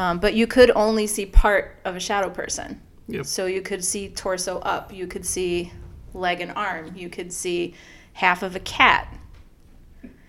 Um, 0.00 0.18
but 0.18 0.32
you 0.32 0.46
could 0.46 0.70
only 0.74 1.06
see 1.06 1.26
part 1.26 1.76
of 1.84 1.94
a 1.94 2.00
shadow 2.00 2.30
person. 2.30 2.80
Yep. 3.08 3.26
So 3.26 3.44
you 3.44 3.60
could 3.60 3.84
see 3.84 4.08
torso 4.08 4.58
up, 4.60 4.94
you 4.94 5.06
could 5.06 5.26
see 5.26 5.72
leg 6.14 6.40
and 6.40 6.52
arm, 6.52 6.96
you 6.96 7.10
could 7.10 7.30
see 7.30 7.74
half 8.14 8.42
of 8.42 8.56
a 8.56 8.60
cat, 8.60 9.14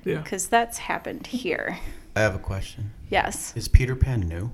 Yeah. 0.04 0.18
because 0.18 0.50
that's 0.50 0.78
happened 0.78 1.28
here. 1.28 1.80
I 2.18 2.20
have 2.20 2.36
a 2.36 2.40
question. 2.40 2.92
Yes, 3.10 3.54
Is 3.56 3.70
Peter 3.70 3.96
Pan 3.96 4.20
new? 4.28 4.52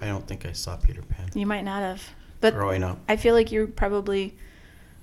I 0.00 0.06
don't 0.06 0.26
think 0.26 0.46
I 0.46 0.52
saw 0.52 0.76
Peter 0.76 1.02
Pan 1.02 1.28
you 1.34 1.44
might 1.46 1.64
not 1.64 1.82
have, 1.82 2.02
but 2.40 2.54
growing 2.54 2.82
up. 2.82 2.98
I 3.06 3.16
feel 3.16 3.34
like 3.34 3.52
you're 3.52 3.66
probably 3.66 4.34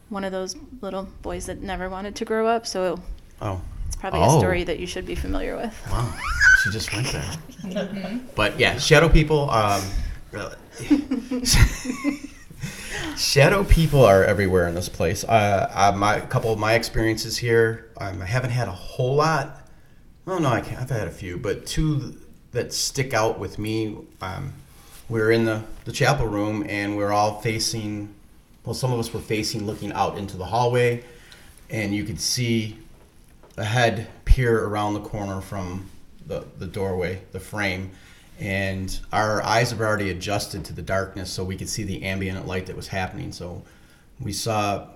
one 0.10 0.24
of 0.24 0.32
those 0.32 0.56
little 0.82 1.08
boys 1.22 1.46
that 1.46 1.62
never 1.62 1.88
wanted 1.88 2.16
to 2.16 2.26
grow 2.26 2.48
up. 2.48 2.66
So 2.66 3.00
Oh, 3.40 3.62
it's 3.81 3.81
probably 4.02 4.20
Oh. 4.20 4.36
a 4.36 4.40
story 4.40 4.64
that 4.66 4.80
you 4.80 4.86
should 4.88 5.06
be 5.06 5.16
familiar 5.16 5.56
with. 5.56 5.74
wow. 5.90 6.14
She 6.64 6.72
just 6.72 6.92
went 6.94 7.08
there. 7.08 8.20
But 8.36 8.60
yeah, 8.60 8.78
shadow 8.78 9.08
people. 9.10 9.50
Um. 9.50 9.82
Shadow 13.18 13.64
people 13.64 14.04
are 14.06 14.24
everywhere 14.24 14.68
in 14.68 14.76
this 14.76 14.88
place. 14.90 15.24
Uh, 15.24 15.70
uh, 15.74 15.92
my 15.98 16.16
a 16.18 16.28
couple 16.28 16.52
of 16.54 16.60
my 16.60 16.74
experiences 16.74 17.38
here, 17.38 17.90
um, 17.98 18.22
I 18.22 18.26
haven't 18.26 18.52
had 18.52 18.68
a 18.68 18.72
whole 18.72 19.16
lot. 19.16 19.68
Well, 20.26 20.40
no, 20.40 20.50
I 20.50 20.62
can't. 20.62 20.80
I've 20.82 20.90
had 20.90 21.08
a 21.08 21.12
few, 21.12 21.38
but 21.38 21.66
two 21.66 22.16
that 22.52 22.74
stick 22.74 23.14
out 23.14 23.40
with 23.40 23.58
me. 23.60 23.98
Um, 24.22 24.54
we 25.10 25.20
were 25.20 25.32
in 25.32 25.46
the, 25.46 25.64
the 25.86 25.92
chapel 25.92 26.28
room, 26.28 26.66
and 26.70 26.96
we 26.96 27.04
are 27.04 27.12
all 27.12 27.42
facing. 27.42 28.14
Well, 28.64 28.74
some 28.76 28.94
of 28.94 29.00
us 29.00 29.12
were 29.14 29.20
facing, 29.20 29.66
looking 29.66 29.92
out 29.94 30.18
into 30.18 30.38
the 30.38 30.46
hallway, 30.46 31.04
and 31.70 31.94
you 31.94 32.04
could 32.04 32.20
see 32.22 32.78
a 33.58 33.64
head 33.64 34.08
peer 34.26 34.66
around 34.66 34.94
the 34.94 35.02
corner 35.02 35.42
from 35.42 35.90
the, 36.26 36.46
the 36.58 36.68
doorway, 36.68 37.22
the 37.32 37.40
frame, 37.40 37.92
and 38.40 39.00
our 39.12 39.44
eyes 39.44 39.72
have 39.72 39.82
already 39.82 40.10
adjusted 40.10 40.66
to 40.66 40.74
the 40.74 40.82
darkness 40.82 41.32
so 41.32 41.44
we 41.44 41.56
could 41.56 41.70
see 41.70 41.84
the 41.84 42.04
ambient 42.04 42.48
light 42.48 42.66
that 42.66 42.76
was 42.76 42.88
happening. 42.88 43.32
So 43.32 43.64
we 44.20 44.34
saw, 44.34 44.88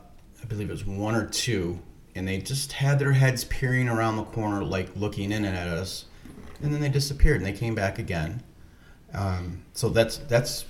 I 0.42 0.46
believe 0.48 0.70
it 0.70 0.74
was 0.74 0.86
one 0.86 1.16
or 1.16 1.28
two, 1.28 1.80
and 2.16 2.28
they 2.28 2.40
just 2.40 2.72
had 2.72 2.98
their 2.98 3.12
heads 3.12 3.44
peering 3.44 3.90
around 3.90 4.18
the 4.18 4.24
corner, 4.24 4.64
like 4.64 4.90
looking 4.96 5.32
in 5.32 5.46
at 5.46 5.68
us, 5.68 6.06
and 6.62 6.74
then 6.74 6.82
they 6.82 6.90
disappeared 6.90 7.38
and 7.38 7.46
they 7.46 7.54
came 7.54 7.76
back 7.76 8.00
again. 8.00 8.42
Um, 9.14 9.64
so 9.74 9.90
that's 9.90 10.18
that's 10.18 10.66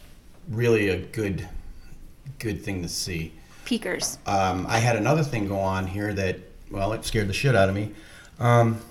really 0.50 0.90
a 0.90 0.98
good 0.98 1.48
good 2.40 2.62
thing 2.62 2.82
to 2.82 2.90
see. 2.90 3.34
Peekers. 3.66 4.20
Um, 4.26 4.66
I 4.68 4.80
had 4.80 4.96
another 4.96 5.24
thing 5.24 5.48
go 5.48 5.60
on 5.60 5.88
here 5.88 6.14
that, 6.14 6.40
well, 6.76 6.92
it 6.92 7.06
scared 7.06 7.30
the 7.30 7.34
shit 7.34 7.56
out 7.56 7.70
of 7.70 7.76
me. 7.76 7.92
Um, 8.38 8.82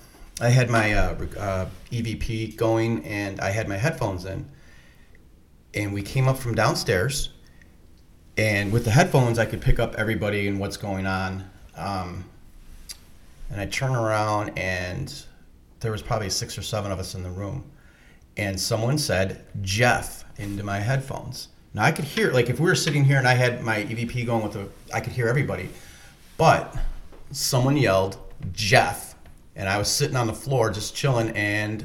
I 0.40 0.48
had 0.48 0.70
my 0.70 0.94
uh, 0.94 1.26
uh, 1.38 1.66
EVP 1.92 2.56
going 2.56 3.04
and 3.04 3.40
I 3.40 3.50
had 3.50 3.68
my 3.68 3.76
headphones 3.76 4.24
in. 4.24 4.48
And 5.74 5.92
we 5.92 6.02
came 6.02 6.26
up 6.26 6.38
from 6.38 6.54
downstairs. 6.54 7.28
And 8.38 8.72
with 8.72 8.84
the 8.84 8.90
headphones, 8.90 9.38
I 9.38 9.44
could 9.44 9.60
pick 9.60 9.78
up 9.78 9.94
everybody 9.96 10.48
and 10.48 10.58
what's 10.58 10.78
going 10.78 11.06
on. 11.06 11.48
Um, 11.76 12.24
and 13.50 13.60
I 13.60 13.66
turn 13.66 13.94
around 13.94 14.58
and 14.58 15.14
there 15.80 15.92
was 15.92 16.00
probably 16.00 16.30
six 16.30 16.56
or 16.56 16.62
seven 16.62 16.90
of 16.90 16.98
us 16.98 17.14
in 17.14 17.22
the 17.22 17.30
room. 17.30 17.70
And 18.36 18.58
someone 18.58 18.96
said, 18.96 19.44
Jeff, 19.60 20.24
into 20.38 20.64
my 20.64 20.80
headphones. 20.80 21.48
Now 21.74 21.84
I 21.84 21.92
could 21.92 22.06
hear, 22.06 22.32
like 22.32 22.48
if 22.48 22.58
we 22.58 22.66
were 22.66 22.74
sitting 22.74 23.04
here 23.04 23.18
and 23.18 23.28
I 23.28 23.34
had 23.34 23.62
my 23.62 23.84
EVP 23.84 24.24
going 24.24 24.42
with 24.42 24.54
the, 24.54 24.68
I 24.92 25.00
could 25.00 25.12
hear 25.12 25.28
everybody. 25.28 25.68
But 26.36 26.74
someone 27.34 27.76
yelled, 27.76 28.16
Jeff. 28.52 29.14
And 29.56 29.68
I 29.68 29.78
was 29.78 29.88
sitting 29.88 30.16
on 30.16 30.26
the 30.26 30.34
floor 30.34 30.70
just 30.70 30.94
chilling 30.94 31.30
and 31.30 31.84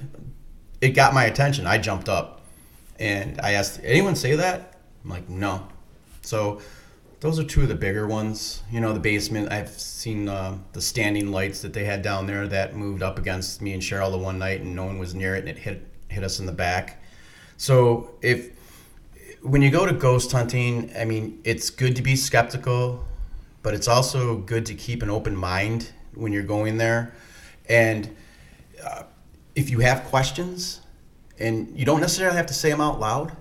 it 0.81 0.89
got 0.89 1.13
my 1.13 1.25
attention. 1.25 1.67
I 1.67 1.77
jumped 1.77 2.09
up 2.09 2.41
and 2.99 3.39
I 3.41 3.51
asked, 3.53 3.79
anyone 3.83 4.15
say 4.15 4.35
that? 4.35 4.77
I'm 5.03 5.09
like, 5.09 5.29
no. 5.29 5.67
So 6.21 6.61
those 7.19 7.39
are 7.39 7.43
two 7.43 7.61
of 7.61 7.67
the 7.67 7.75
bigger 7.75 8.07
ones. 8.07 8.63
You 8.71 8.81
know, 8.81 8.93
the 8.93 8.99
basement, 8.99 9.51
I've 9.51 9.69
seen 9.69 10.27
uh, 10.27 10.57
the 10.73 10.81
standing 10.81 11.31
lights 11.31 11.61
that 11.61 11.73
they 11.73 11.85
had 11.85 12.01
down 12.01 12.25
there 12.25 12.47
that 12.47 12.75
moved 12.75 13.03
up 13.03 13.19
against 13.19 13.61
me 13.61 13.73
and 13.73 13.81
Cheryl 13.81 14.11
the 14.11 14.17
one 14.17 14.39
night 14.39 14.61
and 14.61 14.75
no 14.75 14.85
one 14.85 14.97
was 14.97 15.13
near 15.13 15.35
it 15.35 15.39
and 15.39 15.49
it 15.49 15.57
hit, 15.57 15.85
hit 16.07 16.23
us 16.23 16.39
in 16.39 16.45
the 16.45 16.51
back. 16.51 17.03
So 17.57 18.15
if, 18.21 18.51
when 19.41 19.61
you 19.61 19.69
go 19.69 19.85
to 19.85 19.93
ghost 19.93 20.31
hunting, 20.31 20.91
I 20.97 21.05
mean, 21.05 21.39
it's 21.43 21.69
good 21.69 21.95
to 21.97 22.01
be 22.01 22.15
skeptical, 22.15 23.05
but 23.61 23.73
it's 23.73 23.87
also 23.87 24.37
good 24.37 24.65
to 24.67 24.75
keep 24.75 25.03
an 25.03 25.09
open 25.09 25.35
mind 25.35 25.91
when 26.13 26.31
you're 26.31 26.43
going 26.43 26.77
there. 26.77 27.13
And 27.67 28.15
uh, 28.83 29.03
if 29.55 29.69
you 29.69 29.79
have 29.79 30.05
questions, 30.05 30.81
and 31.39 31.77
you 31.77 31.85
don't 31.85 32.01
necessarily 32.01 32.35
have 32.35 32.47
to 32.47 32.53
say 32.53 32.69
them 32.69 32.81
out 32.81 32.99
loud, 32.99 33.35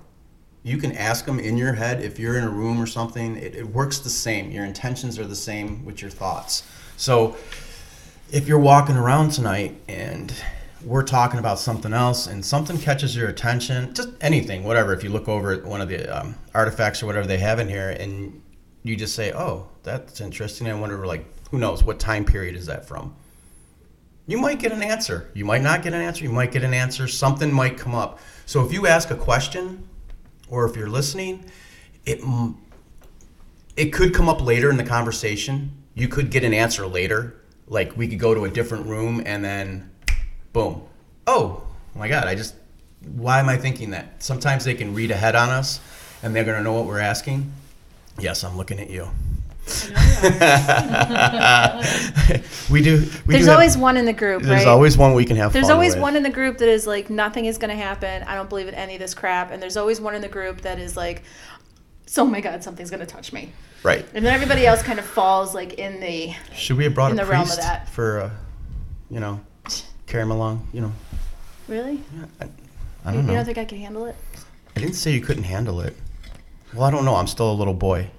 you 0.63 0.77
can 0.79 0.93
ask 0.93 1.25
them 1.25 1.39
in 1.39 1.57
your 1.57 1.73
head 1.73 2.03
if 2.03 2.19
you're 2.19 2.37
in 2.37 2.45
a 2.45 2.51
room 2.51 2.81
or 2.81 2.87
something. 2.87 3.37
It, 3.37 3.55
it 3.55 3.67
works 3.67 3.99
the 4.01 4.11
same. 4.11 4.51
Your 4.51 4.65
intentions 4.65 5.19
are 5.19 5.27
the 5.27 5.37
same 5.37 5.85
with 5.85 6.03
your 6.03 6.11
thoughts. 6.11 6.65
So 6.97 7.37
if 8.31 8.47
you're 8.47 8.59
walking 8.59 8.97
around 8.97 9.31
tonight 9.31 9.81
and 9.89 10.33
we're 10.85 11.05
talking 11.05 11.39
about 11.39 11.59
something 11.59 11.93
else 11.93 12.27
and 12.27 12.45
something 12.45 12.79
catches 12.79 13.17
your 13.17 13.29
attention, 13.29 13.95
just 13.95 14.11
anything, 14.21 14.65
whatever. 14.65 14.93
If 14.93 15.03
you 15.03 15.11
look 15.11 15.29
over 15.29 15.53
at 15.53 15.65
one 15.65 15.81
of 15.81 15.89
the 15.89 16.07
um, 16.07 16.35
artifacts 16.55 17.03
or 17.03 17.07
whatever 17.07 17.27
they 17.27 17.39
have 17.39 17.59
in 17.59 17.69
here 17.69 17.91
and 17.91 18.41
you 18.88 18.97
just 18.97 19.14
say, 19.14 19.33
oh, 19.33 19.68
that's 19.83 20.21
interesting. 20.21 20.66
I 20.66 20.75
wonder, 20.75 21.07
like, 21.07 21.26
who 21.50 21.59
knows, 21.59 21.85
what 21.85 21.99
time 21.99 22.25
period 22.25 22.57
is 22.57 22.66
that 22.66 22.88
from? 22.88 23.14
You 24.26 24.38
might 24.38 24.59
get 24.59 24.73
an 24.73 24.83
answer. 24.83 25.30
You 25.35 25.45
might 25.45 25.62
not 25.62 25.83
get 25.83 25.95
an 25.95 26.00
answer. 26.00 26.25
You 26.25 26.30
might 26.30 26.52
get 26.52 26.64
an 26.64 26.75
answer. 26.75 27.07
Something 27.09 27.52
might 27.52 27.78
come 27.78 27.95
up. 27.95 28.18
So 28.47 28.64
if 28.64 28.73
you 28.73 28.87
ask 28.87 29.11
a 29.11 29.16
question 29.16 29.88
or 30.49 30.68
if 30.68 30.76
you're 30.76 30.88
listening, 30.88 31.45
it, 32.04 32.21
it 33.76 33.92
could 33.92 34.14
come 34.14 34.28
up 34.28 34.42
later 34.42 34.71
in 34.71 34.76
the 34.76 34.85
conversation. 34.85 35.73
You 35.95 36.09
could 36.09 36.30
get 36.30 36.45
an 36.45 36.52
answer 36.52 36.87
later. 36.87 37.37
Like 37.68 37.97
we 37.97 38.09
could 38.09 38.18
go 38.18 38.35
to 38.35 38.45
a 38.45 38.50
different 38.50 38.87
room 38.87 39.23
and 39.25 39.45
then 39.45 39.90
boom. 40.52 40.83
Oh 41.26 41.62
my 41.95 42.09
God, 42.09 42.26
I 42.26 42.35
just, 42.35 42.54
why 43.04 43.40
am 43.40 43.49
I 43.49 43.57
thinking 43.57 43.90
that? 43.90 44.23
Sometimes 44.23 44.64
they 44.64 44.75
can 44.75 44.95
read 44.95 45.11
ahead 45.11 45.35
on 45.37 45.50
us 45.50 45.80
and 46.23 46.35
they're 46.35 46.45
to 46.45 46.62
know 46.62 46.73
what 46.73 46.85
we're 46.85 47.00
asking. 47.00 47.52
Yes, 48.19 48.45
I'm 48.45 48.57
looking 48.57 48.81
at 48.81 48.91
you. 48.91 49.09
we 52.71 52.83
do. 52.83 52.99
We 53.27 53.35
There's 53.35 53.45
do 53.45 53.51
have- 53.51 53.53
always 53.55 53.77
one 53.77 53.97
in 53.97 54.05
the 54.07 54.13
group, 54.13 54.43
There's 54.43 54.65
right? 54.65 54.69
always 54.69 54.97
one 54.97 55.15
we 55.15 55.25
can 55.25 55.37
have 55.37 55.53
There's 55.53 55.67
fun 55.67 55.73
always 55.75 55.95
with. 55.95 56.03
one 56.03 56.17
in 56.17 56.23
the 56.23 56.31
group 56.31 56.59
that 56.59 56.69
is 56.69 56.87
like 56.87 57.11
nothing 57.11 57.45
is 57.47 57.59
going 57.59 57.71
to 57.71 57.77
happen. 57.83 58.23
I 58.25 58.35
don't 58.35 58.49
believe 58.49 58.69
in 58.69 58.75
any 58.75 58.95
of 58.95 59.01
this 59.01 59.15
crap. 59.15 59.51
And 59.51 59.63
there's 59.63 59.77
always 59.77 60.01
one 60.01 60.15
in 60.15 60.23
the 60.23 60.29
group 60.29 60.63
that 60.63 60.79
is 60.79 60.97
like, 60.97 61.23
so, 62.07 62.23
oh 62.23 62.27
my 62.27 62.41
god, 62.41 62.63
something's 62.65 62.91
going 62.91 63.01
to 63.01 63.07
touch 63.07 63.33
me. 63.33 63.53
Right. 63.83 64.05
And 64.15 64.25
then 64.25 64.33
everybody 64.35 64.67
else 64.67 64.83
kind 64.83 64.99
of 64.99 65.05
falls 65.05 65.55
like 65.55 65.75
in 65.75 66.01
the 66.01 66.35
Should 66.55 66.77
we 66.79 66.85
have 66.85 66.95
brought 66.95 67.13
in 67.13 67.19
a 67.21 67.25
the 67.25 67.31
realm 67.31 67.43
of 67.43 67.49
priest 67.49 67.61
that. 67.61 67.89
for, 67.91 68.21
uh, 68.21 68.31
you 69.11 69.21
know, 69.21 69.41
carry 70.07 70.23
him 70.23 70.31
along? 70.31 70.67
You 70.73 70.81
know, 70.83 70.93
really. 71.69 72.03
I, 72.41 72.45
I 73.05 73.13
don't 73.13 73.23
you 73.23 73.29
know. 73.29 73.35
don't 73.35 73.45
think 73.45 73.59
I 73.59 73.65
can 73.65 73.79
handle 73.79 74.07
it? 74.07 74.17
I 74.75 74.81
didn't 74.81 74.97
say 74.97 75.13
you 75.13 75.21
couldn't 75.21 75.45
handle 75.45 75.81
it. 75.81 75.95
Well, 76.75 76.85
I 76.85 76.91
don't 76.91 77.05
know. 77.05 77.17
I'm 77.17 77.27
still 77.27 77.51
a 77.51 77.55
little 77.55 77.75
boy. 77.75 78.11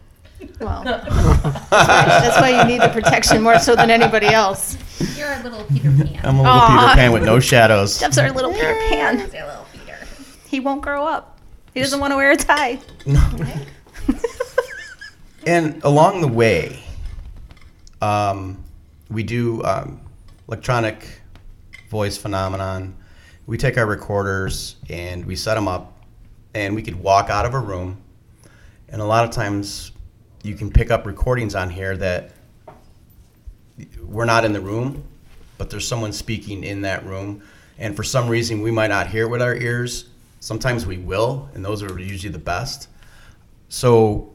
Well, 0.60 0.84
that's 1.70 2.42
why 2.42 2.50
you 2.62 2.66
need 2.66 2.82
the 2.82 2.90
protection 2.90 3.42
more 3.42 3.60
so 3.60 3.76
than 3.76 3.90
anybody 3.90 4.28
else. 4.28 4.78
You're 5.18 5.32
a 5.34 5.44
little 5.44 5.64
Peter 5.66 5.92
Pan. 5.92 6.20
I'm 6.24 6.36
a 6.36 6.42
little 6.42 6.58
Aw. 6.58 6.80
Peter 6.88 6.96
Pan 6.96 7.12
with 7.12 7.24
no 7.24 7.40
shadows. 7.40 8.00
Jeff's 8.00 8.18
our 8.18 8.32
little 8.32 8.52
Peter 8.54 8.74
Pan. 8.90 9.20
You're 9.20 9.44
a 9.44 9.48
little 9.48 9.66
Peter. 9.74 9.98
He 10.48 10.60
won't 10.60 10.82
grow 10.82 11.06
up. 11.06 11.40
He 11.74 11.82
doesn't 11.82 12.00
want 12.00 12.12
to 12.12 12.18
wear 12.18 12.32
a 12.32 12.38
tie. 12.38 12.80
And 15.48 15.82
along 15.84 16.22
the 16.22 16.28
way, 16.28 16.84
um, 18.02 18.64
we 19.10 19.24
do 19.24 19.64
um, 19.64 20.02
electronic 20.48 21.22
voice 21.90 22.18
phenomenon. 22.18 22.96
We 23.48 23.58
take 23.58 23.78
our 23.78 23.86
recorders 23.88 24.76
and 24.90 25.26
we 25.26 25.36
set 25.36 25.56
them 25.56 25.68
up, 25.68 25.98
and 26.54 26.76
we 26.76 26.84
could 26.84 27.02
walk 27.02 27.30
out 27.30 27.46
of 27.46 27.54
a 27.54 27.60
room. 27.60 28.02
And 28.92 29.02
a 29.02 29.06
lot 29.06 29.24
of 29.26 29.32
times, 29.32 29.92
you 30.44 30.56
can 30.56 30.72
pick 30.72 30.90
up 30.92 31.06
recordings 31.06 31.56
on 31.56 31.70
here 31.70 31.96
that 31.98 32.32
we're 34.04 34.26
not 34.26 34.46
in 34.46 34.54
the 34.54 34.62
room, 34.62 35.04
but 35.58 35.70
there's 35.70 35.88
someone 35.88 36.12
speaking 36.12 36.64
in 36.64 36.82
that 36.82 37.06
room. 37.06 37.42
And 37.78 37.96
for 37.96 38.04
some 38.04 38.28
reason, 38.28 38.62
we 38.62 38.72
might 38.72 38.88
not 38.88 39.08
hear 39.08 39.26
it 39.26 39.30
with 39.30 39.42
our 39.42 39.56
ears. 39.56 40.06
Sometimes 40.40 40.86
we 40.86 40.98
will, 40.98 41.50
and 41.54 41.64
those 41.64 41.84
are 41.84 42.00
usually 42.00 42.32
the 42.32 42.40
best. 42.40 42.88
So 43.70 44.34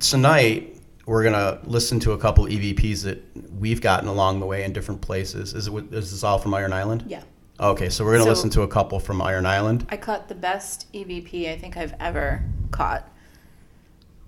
tonight 0.00 0.80
we're 1.06 1.22
gonna 1.24 1.58
listen 1.64 2.00
to 2.00 2.12
a 2.12 2.18
couple 2.18 2.46
EVPs 2.46 3.02
that 3.02 3.22
we've 3.58 3.80
gotten 3.80 4.08
along 4.08 4.40
the 4.40 4.46
way 4.46 4.64
in 4.64 4.72
different 4.72 5.00
places. 5.00 5.52
Is 5.54 5.68
it 5.68 5.92
is 5.92 6.10
this 6.10 6.24
all 6.24 6.38
from 6.38 6.54
Iron 6.54 6.72
Island? 6.72 7.04
Yeah. 7.06 7.22
Okay, 7.60 7.88
so 7.88 8.04
we're 8.04 8.12
gonna 8.12 8.24
So- 8.24 8.30
listen 8.30 8.50
to 8.50 8.62
a 8.62 8.68
couple 8.68 8.98
from 8.98 9.20
Iron 9.22 9.46
Island. 9.46 9.86
I 9.90 9.96
caught 9.96 10.28
the 10.28 10.34
best 10.34 10.86
EVP 10.92 11.50
I 11.50 11.58
think 11.58 11.76
I've 11.76 11.94
ever 12.00 12.42
caught. 12.70 13.08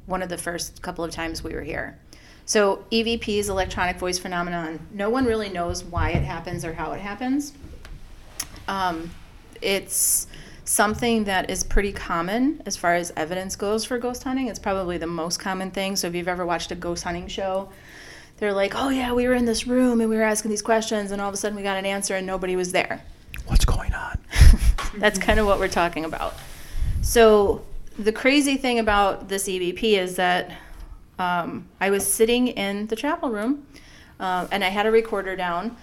One 0.07 0.23
of 0.23 0.29
the 0.29 0.39
first 0.39 0.83
couple 0.83 1.05
of 1.05 1.11
times 1.11 1.43
we 1.43 1.55
were 1.55 1.63
here. 1.63 1.99
So 2.47 2.85
EVP 2.93 3.39
is 3.39 3.49
electronic 3.49 3.97
voice 3.97 4.19
phenomenon. 4.19 4.87
No 4.93 5.09
one 5.09 5.25
really 5.25 5.49
knows 5.49 5.83
why 5.83 6.11
it 6.11 6.23
happens 6.23 6.65
or 6.65 6.75
how 6.75 6.93
it 6.93 7.01
happens. 7.01 7.55
Um, 8.69 9.11
it's 9.63 10.27
something 10.65 11.25
that 11.25 11.51
is 11.51 11.63
pretty 11.63 11.93
common 11.93 12.63
as 12.67 12.77
far 12.77 12.95
as 12.95 13.13
evidence 13.17 13.57
goes 13.57 13.85
for 13.85 13.99
ghost 13.99 14.23
hunting. 14.23 14.49
It's 14.49 14.59
probably 14.59 14.99
the 14.99 15.07
most 15.07 15.39
common 15.41 15.71
thing. 15.71 15.97
So 15.97 16.07
if 16.07 16.15
you've 16.15 16.29
ever 16.29 16.45
watched 16.45 16.71
a 16.71 16.75
ghost 16.75 17.05
hunting 17.05 17.29
show, 17.29 17.71
they're 18.39 18.53
like, 18.53 18.75
"Oh 18.75 18.89
yeah, 18.89 19.13
we 19.13 19.27
were 19.27 19.35
in 19.35 19.45
this 19.45 19.67
room 19.67 20.01
and 20.01 20.11
we 20.11 20.17
were 20.17 20.23
asking 20.23 20.51
these 20.51 20.63
questions, 20.63 21.13
and 21.13 21.21
all 21.21 21.29
of 21.29 21.35
a 21.35 21.37
sudden 21.37 21.57
we 21.57 21.63
got 21.63 21.77
an 21.77 21.87
answer 21.87 22.17
and 22.17 22.27
nobody 22.27 22.57
was 22.57 22.73
there." 22.73 23.03
What's 23.47 23.65
going 23.65 23.95
on? 23.95 24.19
That's 24.99 25.19
kind 25.19 25.39
of 25.39 25.47
what 25.47 25.59
we're 25.59 25.69
talking 25.69 26.05
about. 26.05 26.35
So 27.03 27.63
the 27.99 28.13
crazy 28.13 28.57
thing 28.57 28.79
about 28.79 29.29
this 29.29 29.49
EVP 29.49 29.83
is 29.99 30.17
that 30.17 30.57
um, 31.19 31.69
I 31.81 31.91
was 31.91 32.07
sitting 32.07 32.49
in 32.49 32.87
the 32.89 32.97
chapel 32.97 33.31
room, 33.31 33.67
uh, 34.19 34.49
and 34.51 34.65
I 34.65 34.69
had 34.69 34.87
a 34.87 34.91
recorder 34.91 35.37
down, 35.37 35.77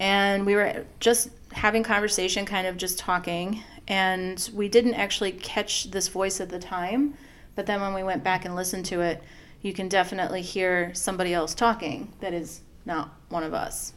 and 0.00 0.46
we 0.46 0.54
were 0.54 0.86
just 1.00 1.28
having 1.52 1.82
conversation, 1.82 2.46
kind 2.46 2.66
of 2.66 2.76
just 2.76 2.98
talking, 2.98 3.62
and 3.86 4.50
we 4.54 4.68
didn't 4.68 4.94
actually 4.94 5.32
catch 5.32 5.90
this 5.90 6.08
voice 6.08 6.40
at 6.40 6.48
the 6.48 6.58
time, 6.58 7.14
But 7.54 7.66
then 7.66 7.80
when 7.80 7.92
we 7.92 8.04
went 8.04 8.22
back 8.22 8.44
and 8.44 8.54
listened 8.54 8.86
to 8.86 9.00
it, 9.00 9.20
you 9.62 9.72
can 9.72 9.88
definitely 9.88 10.42
hear 10.42 10.94
somebody 10.94 11.34
else 11.34 11.56
talking 11.56 12.12
that 12.20 12.32
is 12.32 12.60
not 12.84 13.10
one 13.30 13.42
of 13.42 13.52
us. 13.52 13.94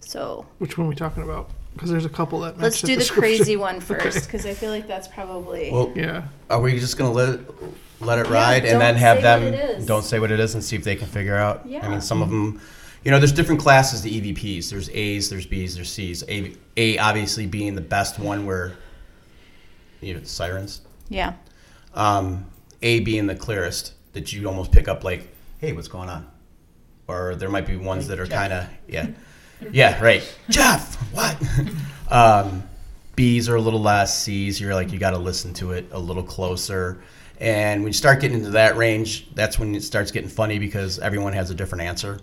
So 0.00 0.46
Which 0.58 0.76
one 0.76 0.86
are 0.86 0.90
we 0.90 0.94
talking 0.94 1.22
about? 1.22 1.50
Because 1.74 1.90
there's 1.90 2.04
a 2.04 2.08
couple 2.10 2.40
that. 2.40 2.58
let's 2.58 2.80
do 2.80 2.88
the 2.88 2.96
description. 3.00 3.36
crazy 3.36 3.56
one 3.56 3.76
Okay. 3.90 4.10
because 4.10 4.44
I 4.46 4.54
feel 4.54 4.70
like 4.70 4.86
that's 4.88 5.06
probably. 5.08 5.70
Well, 5.70 5.92
Yeah. 5.94 6.24
are 6.50 6.60
we 6.60 6.78
just 6.80 6.96
gonna 6.98 7.12
let 7.12 7.28
it, 7.30 7.40
let 8.00 8.18
it 8.18 8.26
Yeah, 8.26 8.32
ride 8.32 8.64
and 8.64 8.80
then 8.80 8.96
have 8.96 9.18
say 9.18 9.22
them 9.22 9.44
what 9.44 9.54
it 9.54 9.70
is. 9.78 9.86
don't 9.86 10.04
say 10.04 10.18
what 10.18 10.30
it 10.32 10.40
is 10.40 10.54
and 10.54 10.64
see 10.64 10.74
if 10.76 10.82
they 10.84 10.96
can 10.96 11.06
figure 11.06 11.36
out? 11.36 11.66
Yeah. 11.66 11.86
I 11.86 11.88
mean, 11.88 12.00
some 12.00 12.20
of 12.20 12.30
them, 12.30 12.60
you 13.04 13.10
know, 13.12 13.18
there's 13.18 13.32
different 13.32 13.60
classes 13.60 14.00
to 14.00 14.10
EVPs. 14.10 14.70
There's 14.70 14.90
A's, 14.90 15.30
there's 15.30 15.46
B's, 15.46 15.76
there's 15.76 15.90
C's. 15.90 16.24
A, 16.28 16.52
A 16.76 16.98
obviously 16.98 17.46
being 17.46 17.74
the 17.76 17.80
best 17.80 18.18
one 18.18 18.44
where 18.44 18.72
you 20.00 20.14
know 20.14 20.22
sirens. 20.24 20.80
yeah. 21.08 21.34
Um, 21.94 22.46
A 22.82 23.00
being 23.00 23.26
the 23.26 23.34
clearest 23.34 23.92
that 24.14 24.32
you 24.32 24.46
almost 24.48 24.72
pick 24.72 24.88
up 24.88 25.04
like, 25.04 25.28
hey, 25.58 25.72
what's 25.72 25.88
going 25.88 26.08
on? 26.08 26.26
Or 27.08 27.34
there 27.36 27.48
might 27.48 27.66
be 27.66 27.76
ones 27.76 28.08
that 28.08 28.18
are 28.20 28.26
kind 28.26 28.52
of 28.52 28.66
yeah, 28.88 29.08
yeah, 29.72 30.02
right. 30.02 30.22
Jeff, 30.48 30.96
what? 31.14 31.36
um, 32.10 32.62
B's 33.16 33.48
are 33.48 33.56
a 33.56 33.60
little 33.60 33.80
less. 33.80 34.16
C's, 34.22 34.60
you're 34.60 34.74
like 34.74 34.92
you 34.92 34.98
got 34.98 35.10
to 35.10 35.18
listen 35.18 35.52
to 35.54 35.72
it 35.72 35.86
a 35.92 35.98
little 35.98 36.22
closer. 36.22 37.00
And 37.40 37.82
when 37.82 37.88
you 37.90 37.94
start 37.94 38.20
getting 38.20 38.38
into 38.38 38.50
that 38.50 38.76
range, 38.76 39.32
that's 39.34 39.58
when 39.58 39.74
it 39.74 39.82
starts 39.82 40.10
getting 40.10 40.28
funny 40.28 40.58
because 40.58 40.98
everyone 40.98 41.32
has 41.34 41.50
a 41.50 41.54
different 41.54 41.82
answer. 41.84 42.18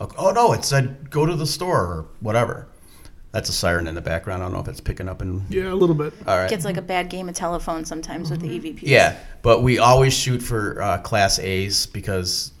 Oh 0.00 0.32
no, 0.32 0.52
it 0.52 0.64
said 0.64 1.10
go 1.10 1.26
to 1.26 1.36
the 1.36 1.46
store 1.46 1.80
or 1.86 2.06
whatever. 2.20 2.66
That's 3.30 3.48
a 3.48 3.52
siren 3.52 3.86
in 3.86 3.94
the 3.94 4.00
background. 4.02 4.42
I 4.42 4.46
don't 4.46 4.52
know 4.54 4.60
if 4.60 4.68
it's 4.68 4.80
picking 4.80 5.08
up 5.08 5.22
and 5.22 5.42
Yeah, 5.48 5.72
a 5.72 5.74
little 5.74 5.94
bit. 5.94 6.12
all 6.26 6.36
right. 6.36 6.50
Gets 6.50 6.64
like 6.64 6.76
a 6.76 6.82
bad 6.82 7.08
game 7.08 7.28
of 7.28 7.34
telephone 7.34 7.84
sometimes 7.84 8.30
with 8.30 8.40
the 8.40 8.48
E 8.50 8.60
EVPs. 8.60 8.80
Yeah, 8.82 9.16
but 9.42 9.62
we 9.62 9.78
always 9.78 10.12
shoot 10.12 10.42
for 10.42 10.82
uh, 10.82 10.98
class 10.98 11.38
A's 11.38 11.86
because 11.86 12.51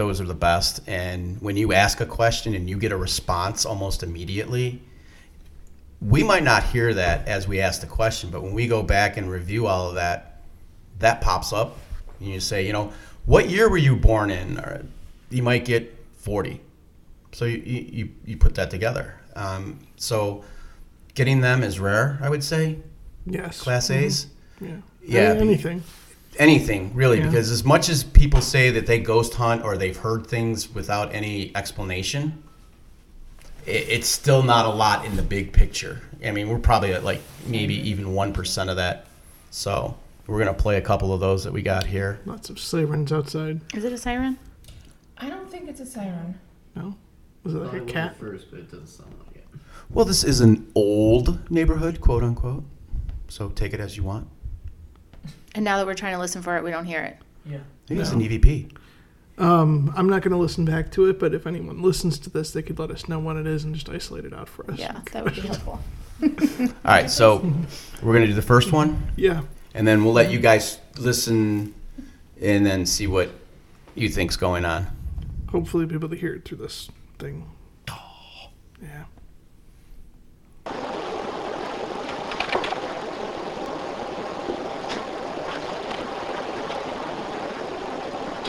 those 0.00 0.18
are 0.18 0.24
the 0.24 0.32
best. 0.32 0.80
And 0.86 1.38
when 1.42 1.58
you 1.58 1.74
ask 1.74 2.00
a 2.00 2.06
question 2.06 2.54
and 2.54 2.70
you 2.70 2.78
get 2.78 2.90
a 2.90 2.96
response 2.96 3.66
almost 3.66 4.02
immediately, 4.02 4.80
we 6.00 6.22
might 6.22 6.42
not 6.42 6.62
hear 6.64 6.94
that 6.94 7.28
as 7.28 7.46
we 7.46 7.60
ask 7.60 7.82
the 7.82 7.86
question, 7.86 8.30
but 8.30 8.42
when 8.42 8.54
we 8.54 8.66
go 8.66 8.82
back 8.82 9.18
and 9.18 9.30
review 9.30 9.66
all 9.66 9.90
of 9.90 9.96
that, 9.96 10.40
that 11.00 11.20
pops 11.20 11.52
up. 11.52 11.76
And 12.18 12.30
you 12.30 12.40
say, 12.40 12.66
you 12.66 12.72
know, 12.72 12.94
what 13.26 13.50
year 13.50 13.68
were 13.68 13.76
you 13.76 13.94
born 13.94 14.30
in? 14.30 14.58
Or 14.58 14.86
you 15.28 15.42
might 15.42 15.66
get 15.66 15.94
40. 16.20 16.62
So 17.32 17.44
you, 17.44 17.58
you, 17.58 18.08
you 18.24 18.36
put 18.38 18.54
that 18.54 18.70
together. 18.70 19.20
Um, 19.36 19.80
so 19.96 20.44
getting 21.14 21.42
them 21.42 21.62
is 21.62 21.78
rare, 21.78 22.18
I 22.22 22.30
would 22.30 22.42
say, 22.42 22.78
Yes. 23.26 23.60
class 23.60 23.90
A's. 23.90 24.28
Yeah. 24.62 24.76
Yeah, 25.02 25.34
be- 25.34 25.40
anything. 25.40 25.82
Anything 26.40 26.92
really 26.94 27.18
Yeah. 27.18 27.26
because 27.26 27.50
as 27.50 27.64
much 27.64 27.88
as 27.88 28.02
people 28.02 28.40
say 28.40 28.70
that 28.70 28.86
they 28.86 28.98
ghost 28.98 29.34
hunt 29.34 29.62
or 29.62 29.76
they've 29.76 29.96
heard 29.96 30.26
things 30.26 30.74
without 30.74 31.14
any 31.14 31.54
explanation 31.54 32.42
it, 33.66 33.86
it's 33.88 34.08
still 34.08 34.42
not 34.42 34.64
a 34.66 34.70
lot 34.70 35.04
in 35.04 35.16
the 35.16 35.22
big 35.22 35.52
picture 35.52 36.00
i 36.24 36.30
mean 36.30 36.48
we're 36.48 36.58
probably 36.58 36.92
at 36.94 37.04
like 37.04 37.20
maybe 37.46 37.74
even 37.88 38.06
1% 38.06 38.70
of 38.70 38.76
that 38.76 39.04
so 39.50 39.96
we're 40.26 40.42
going 40.42 40.54
to 40.56 40.62
play 40.62 40.76
a 40.76 40.80
couple 40.80 41.12
of 41.12 41.20
those 41.20 41.44
that 41.44 41.52
we 41.52 41.60
got 41.62 41.84
here 41.86 42.20
Lots 42.24 42.50
of 42.50 42.58
sirens 42.58 43.12
outside. 43.12 43.60
Is 43.74 43.82
it 43.84 43.92
a 43.92 43.98
siren? 43.98 44.38
I 45.18 45.28
don't 45.28 45.50
think 45.50 45.68
it's 45.68 45.80
a 45.80 45.86
siren. 45.86 46.38
No? 46.76 46.94
Was 47.42 47.54
it 47.54 47.58
like 47.58 47.72
Thought 47.72 47.80
a 47.82 47.84
cat? 47.92 48.16
first, 48.16 48.48
but 48.50 48.60
it 48.60 48.70
doesn't 48.70 48.86
sound 48.86 49.12
like 49.26 49.36
it. 49.36 49.44
well 49.90 50.04
this 50.04 50.22
is 50.24 50.40
an 50.40 50.70
old 50.74 51.50
neighborhood 51.50 52.00
quote 52.00 52.22
unquote 52.22 52.64
so 53.28 53.48
take 53.50 53.72
it 53.74 53.80
as 53.80 53.96
you 53.96 54.02
want 54.04 54.26
And 55.54 55.64
now 55.64 55.76
that 55.78 55.86
we're 55.86 55.94
trying 55.94 56.14
to 56.14 56.18
listen 56.20 56.42
for 56.42 56.56
it, 56.56 56.64
we 56.64 56.70
don't 56.70 56.84
hear 56.84 57.02
it. 57.02 57.16
Yeah. 57.44 57.56
I 57.58 57.60
think 57.88 58.00
it's 58.00 58.10
No. 58.10 58.16
an 58.18 58.22
E 58.22 58.38
evp 58.38 58.72
Um, 59.38 59.92
I'm 59.96 60.08
not 60.08 60.22
going 60.22 60.32
to 60.32 60.36
listen 60.38 60.64
back 60.64 60.90
to 60.92 61.06
it, 61.06 61.18
but 61.18 61.34
if 61.34 61.46
anyone 61.46 61.82
listens 61.82 62.18
to 62.20 62.30
this, 62.30 62.50
they 62.52 62.62
could 62.62 62.78
let 62.78 62.90
us 62.90 63.08
know 63.08 63.18
what 63.18 63.36
it 63.36 63.46
is 63.46 63.64
and 63.64 63.74
just 63.74 63.88
isolate 63.88 64.24
it 64.24 64.32
out 64.34 64.48
for 64.48 64.70
us. 64.70 64.78
Yeah, 64.78 65.00
that 65.12 65.24
would 65.24 65.34
be 65.34 65.40
helpful. 65.40 65.80
all 66.22 66.68
right 66.84 67.10
so 67.10 67.38
we're 68.02 68.12
going 68.12 68.20
to 68.20 68.26
do 68.26 68.34
the 68.34 68.42
first 68.42 68.72
one 68.72 69.10
Yeah. 69.16 69.40
and 69.72 69.88
then 69.88 70.04
we'll 70.04 70.12
let 70.12 70.30
you 70.30 70.38
guys 70.38 70.78
listen 70.98 71.74
and 72.38 72.66
then 72.66 72.84
see 72.84 73.06
what 73.06 73.30
you 73.94 74.10
think's 74.10 74.36
going 74.36 74.66
on 74.66 74.86
Hopefully, 75.48 75.86
be 75.86 75.94
able 75.94 76.10
to 76.10 76.16
hear 76.16 76.34
it 76.34 76.44
through 76.44 76.58
this 76.58 76.90
thing. 77.18 77.50
Yeah. 78.80 79.04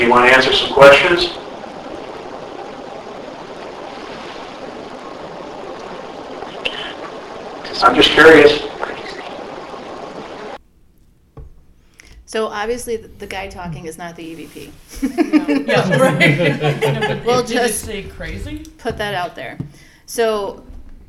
Do 0.01 0.07
you 0.07 0.13
want 0.13 0.27
to 0.29 0.35
answer 0.35 0.51
some 0.51 0.73
questions? 0.73 1.27
I'm 7.83 7.95
just 7.95 8.09
curious. 8.09 8.63
So 12.25 12.47
obviously, 12.47 12.97
the, 12.97 13.09
the 13.09 13.27
guy 13.27 13.47
talking 13.47 13.85
is 13.85 13.99
not 13.99 14.15
the 14.15 14.35
EVP. 14.35 15.67
Yeah, 15.67 15.97
right. 15.97 17.23
We'll 17.25 17.43
Did 17.43 17.57
it 17.57 17.67
just- 17.67 17.85
say 17.85 18.01
crazy. 18.01 18.65
Put 18.79 18.97
that 18.97 19.13
out 19.13 19.35
there. 19.35 19.59
So 20.07 20.63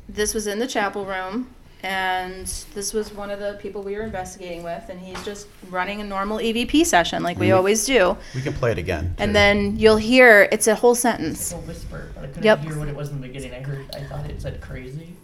this 0.07 0.35
was 0.35 0.45
in 0.45 0.59
the 0.59 0.67
chapel 0.67 1.03
room, 1.03 1.47
and 1.83 2.47
this 2.73 2.93
was 2.93 3.13
one 3.13 3.29
of 3.29 3.39
the 3.39 3.59
people 3.61 3.83
we 3.83 3.95
were 3.95 4.03
investigating 4.03 4.63
with, 4.63 4.83
and 4.89 4.99
he's 4.99 5.21
just 5.25 5.47
running 5.69 5.99
a 5.99 6.03
normal 6.03 6.37
EVP 6.39 6.85
session 6.85 7.21
like 7.21 7.37
we 7.37 7.49
Mhm. 7.49 7.57
always 7.57 7.85
do. 7.85 8.17
We 8.33 8.41
can 8.41 8.53
play 8.53 8.71
it 8.71 8.77
again. 8.77 9.13
And 9.19 9.29
too. 9.29 9.33
then 9.33 9.77
you'll 9.77 9.97
hear 9.97 10.47
it's 10.51 10.67
a 10.67 10.75
whole 10.75 10.95
sentence. 10.95 11.51
It's 11.51 11.53
a 11.53 11.57
whisper, 11.57 12.09
but 12.15 12.23
I 12.23 12.27
couldn't 12.27 12.43
Yep. 12.43 12.59
hear 12.61 12.79
what 12.79 12.87
it 12.87 12.95
was 12.95 13.09
in 13.09 13.21
the 13.21 13.27
beginning. 13.27 13.53
I 13.53 13.59
heard, 13.61 13.85
I 13.93 13.99
thought 14.03 14.25
it 14.29 14.41
said 14.41 14.61
crazy. 14.61 15.15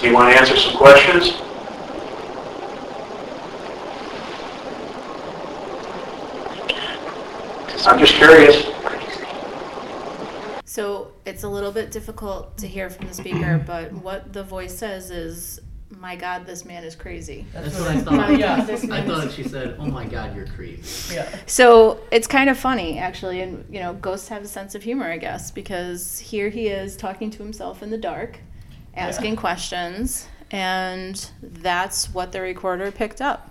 Do 0.00 0.06
you 0.06 0.12
want 0.14 0.32
to 0.32 0.38
answer 0.38 0.56
some 0.56 0.76
questions? 0.76 1.32
I'm 7.86 7.98
just 7.98 8.14
curious. 8.14 8.66
So 10.64 11.12
it's 11.24 11.44
a 11.44 11.48
little 11.48 11.72
bit 11.72 11.90
difficult 11.90 12.56
to 12.58 12.68
hear 12.68 12.90
from 12.90 13.08
the 13.08 13.14
speaker, 13.14 13.62
but 13.66 13.92
what 13.92 14.32
the 14.32 14.42
voice 14.42 14.76
says 14.76 15.10
is, 15.10 15.60
"My 15.90 16.14
God, 16.16 16.46
this 16.46 16.64
man 16.64 16.84
is 16.84 16.94
crazy." 16.94 17.46
That's 17.52 17.78
what 17.78 17.88
I 17.88 18.00
thought. 18.00 18.30
Yeah. 18.38 18.66
I 18.68 19.02
thought 19.02 19.32
she 19.32 19.42
said, 19.42 19.76
"Oh 19.78 19.86
my 19.86 20.04
God, 20.04 20.36
you're 20.36 20.46
crazy." 20.46 21.14
Yeah. 21.14 21.28
So 21.46 22.00
it's 22.10 22.26
kind 22.26 22.50
of 22.50 22.58
funny, 22.58 22.98
actually, 22.98 23.40
and 23.40 23.64
you 23.72 23.80
know, 23.80 23.94
ghosts 23.94 24.28
have 24.28 24.42
a 24.42 24.48
sense 24.48 24.74
of 24.74 24.82
humor, 24.82 25.10
I 25.10 25.16
guess, 25.18 25.50
because 25.50 26.18
here 26.18 26.50
he 26.50 26.68
is 26.68 26.96
talking 26.96 27.30
to 27.30 27.42
himself 27.42 27.82
in 27.82 27.90
the 27.90 27.98
dark, 27.98 28.40
asking 28.94 29.36
questions, 29.36 30.28
and 30.50 31.30
that's 31.42 32.12
what 32.12 32.32
the 32.32 32.40
recorder 32.40 32.90
picked 32.92 33.20
up. 33.20 33.50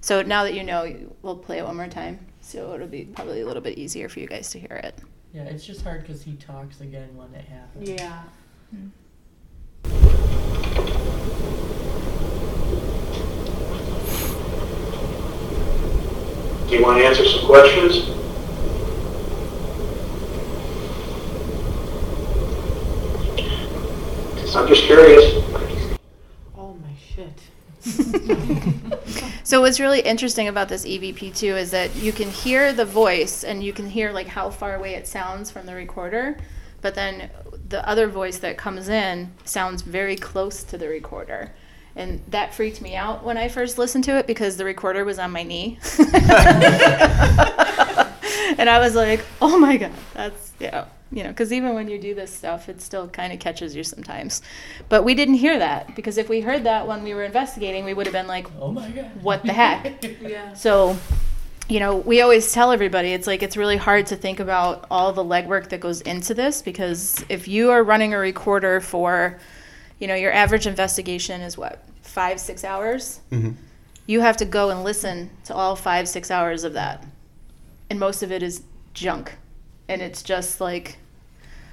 So 0.00 0.22
now 0.22 0.44
that 0.44 0.54
you 0.54 0.64
know, 0.64 0.94
we'll 1.22 1.36
play 1.36 1.58
it 1.58 1.64
one 1.64 1.76
more 1.76 1.88
time, 1.88 2.18
so 2.50 2.74
it'll 2.74 2.88
be 2.88 3.04
probably 3.04 3.42
a 3.42 3.46
little 3.46 3.62
bit 3.62 3.78
easier 3.78 4.08
for 4.08 4.18
you 4.18 4.26
guys 4.26 4.50
to 4.50 4.58
hear 4.58 4.80
it. 4.82 4.98
Yeah, 5.32 5.44
it's 5.44 5.64
just 5.64 5.82
hard 5.82 6.02
because 6.02 6.22
he 6.22 6.34
talks 6.34 6.80
again 6.80 7.16
when 7.16 7.32
it 7.32 7.44
happens. 7.44 7.88
Yeah. 7.88 8.22
Hmm. 8.70 8.88
Do 16.68 16.76
you 16.76 16.82
want 16.82 16.98
to 16.98 17.04
answer 17.04 17.24
some 17.24 17.46
questions? 17.46 18.10
I'm 24.56 24.66
just 24.66 24.82
curious. 24.82 25.44
Oh 26.56 26.74
my 26.74 26.92
shit. 27.14 27.40
So 29.50 29.60
what's 29.60 29.80
really 29.80 29.98
interesting 29.98 30.46
about 30.46 30.68
this 30.68 30.84
EVP 30.84 31.36
too 31.36 31.56
is 31.56 31.72
that 31.72 31.96
you 31.96 32.12
can 32.12 32.30
hear 32.30 32.72
the 32.72 32.84
voice 32.84 33.42
and 33.42 33.64
you 33.64 33.72
can 33.72 33.90
hear 33.90 34.12
like 34.12 34.28
how 34.28 34.48
far 34.48 34.76
away 34.76 34.94
it 34.94 35.08
sounds 35.08 35.50
from 35.50 35.66
the 35.66 35.74
recorder, 35.74 36.38
but 36.82 36.94
then 36.94 37.30
the 37.68 37.84
other 37.88 38.06
voice 38.06 38.38
that 38.38 38.56
comes 38.56 38.88
in 38.88 39.32
sounds 39.44 39.82
very 39.82 40.14
close 40.14 40.62
to 40.62 40.78
the 40.78 40.88
recorder. 40.88 41.52
And 41.96 42.22
that 42.28 42.54
freaked 42.54 42.80
me 42.80 42.94
out 42.94 43.24
when 43.24 43.36
I 43.36 43.48
first 43.48 43.76
listened 43.76 44.04
to 44.04 44.16
it 44.18 44.28
because 44.28 44.56
the 44.56 44.64
recorder 44.64 45.04
was 45.04 45.18
on 45.18 45.32
my 45.32 45.42
knee. 45.42 45.80
and 48.56 48.70
I 48.70 48.78
was 48.78 48.94
like, 48.94 49.24
"Oh 49.42 49.58
my 49.58 49.76
god, 49.78 49.90
that's 50.14 50.52
yeah." 50.60 50.84
You 51.12 51.24
know, 51.24 51.30
because 51.30 51.52
even 51.52 51.74
when 51.74 51.88
you 51.88 51.98
do 51.98 52.14
this 52.14 52.32
stuff, 52.32 52.68
it 52.68 52.80
still 52.80 53.08
kind 53.08 53.32
of 53.32 53.40
catches 53.40 53.74
you 53.74 53.82
sometimes. 53.82 54.42
But 54.88 55.02
we 55.02 55.14
didn't 55.14 55.34
hear 55.34 55.58
that 55.58 55.96
because 55.96 56.18
if 56.18 56.28
we 56.28 56.40
heard 56.40 56.62
that 56.64 56.86
when 56.86 57.02
we 57.02 57.14
were 57.14 57.24
investigating, 57.24 57.84
we 57.84 57.94
would 57.94 58.06
have 58.06 58.12
been 58.12 58.28
like, 58.28 58.46
Oh 58.60 58.70
my 58.70 58.88
God. 58.90 59.10
What 59.22 59.42
the 59.44 59.52
heck? 59.52 60.04
Yeah. 60.22 60.54
so 60.54 60.96
you 61.68 61.78
know, 61.78 61.96
we 61.96 62.20
always 62.20 62.52
tell 62.52 62.72
everybody 62.72 63.12
it's 63.12 63.28
like 63.28 63.42
it's 63.44 63.56
really 63.56 63.76
hard 63.76 64.06
to 64.06 64.16
think 64.16 64.40
about 64.40 64.86
all 64.90 65.12
the 65.12 65.22
legwork 65.22 65.68
that 65.68 65.78
goes 65.80 66.00
into 66.00 66.34
this 66.34 66.62
because 66.62 67.24
if 67.28 67.46
you 67.46 67.70
are 67.70 67.84
running 67.84 68.12
a 68.12 68.18
recorder 68.18 68.80
for, 68.80 69.38
you 70.00 70.08
know, 70.08 70.16
your 70.16 70.32
average 70.32 70.66
investigation 70.66 71.40
is 71.40 71.56
what, 71.56 71.84
five, 72.02 72.40
six 72.40 72.64
hours? 72.64 73.20
Mhm. 73.30 73.54
You 74.06 74.20
have 74.20 74.36
to 74.38 74.44
go 74.44 74.70
and 74.70 74.82
listen 74.82 75.30
to 75.44 75.54
all 75.54 75.76
five, 75.76 76.08
six 76.08 76.28
hours 76.30 76.64
of 76.64 76.72
that. 76.72 77.04
And 77.88 78.00
most 78.00 78.24
of 78.24 78.32
it 78.32 78.42
is 78.42 78.62
junk. 78.94 79.36
And 79.88 80.02
it's 80.02 80.22
just 80.24 80.60
like, 80.60 80.98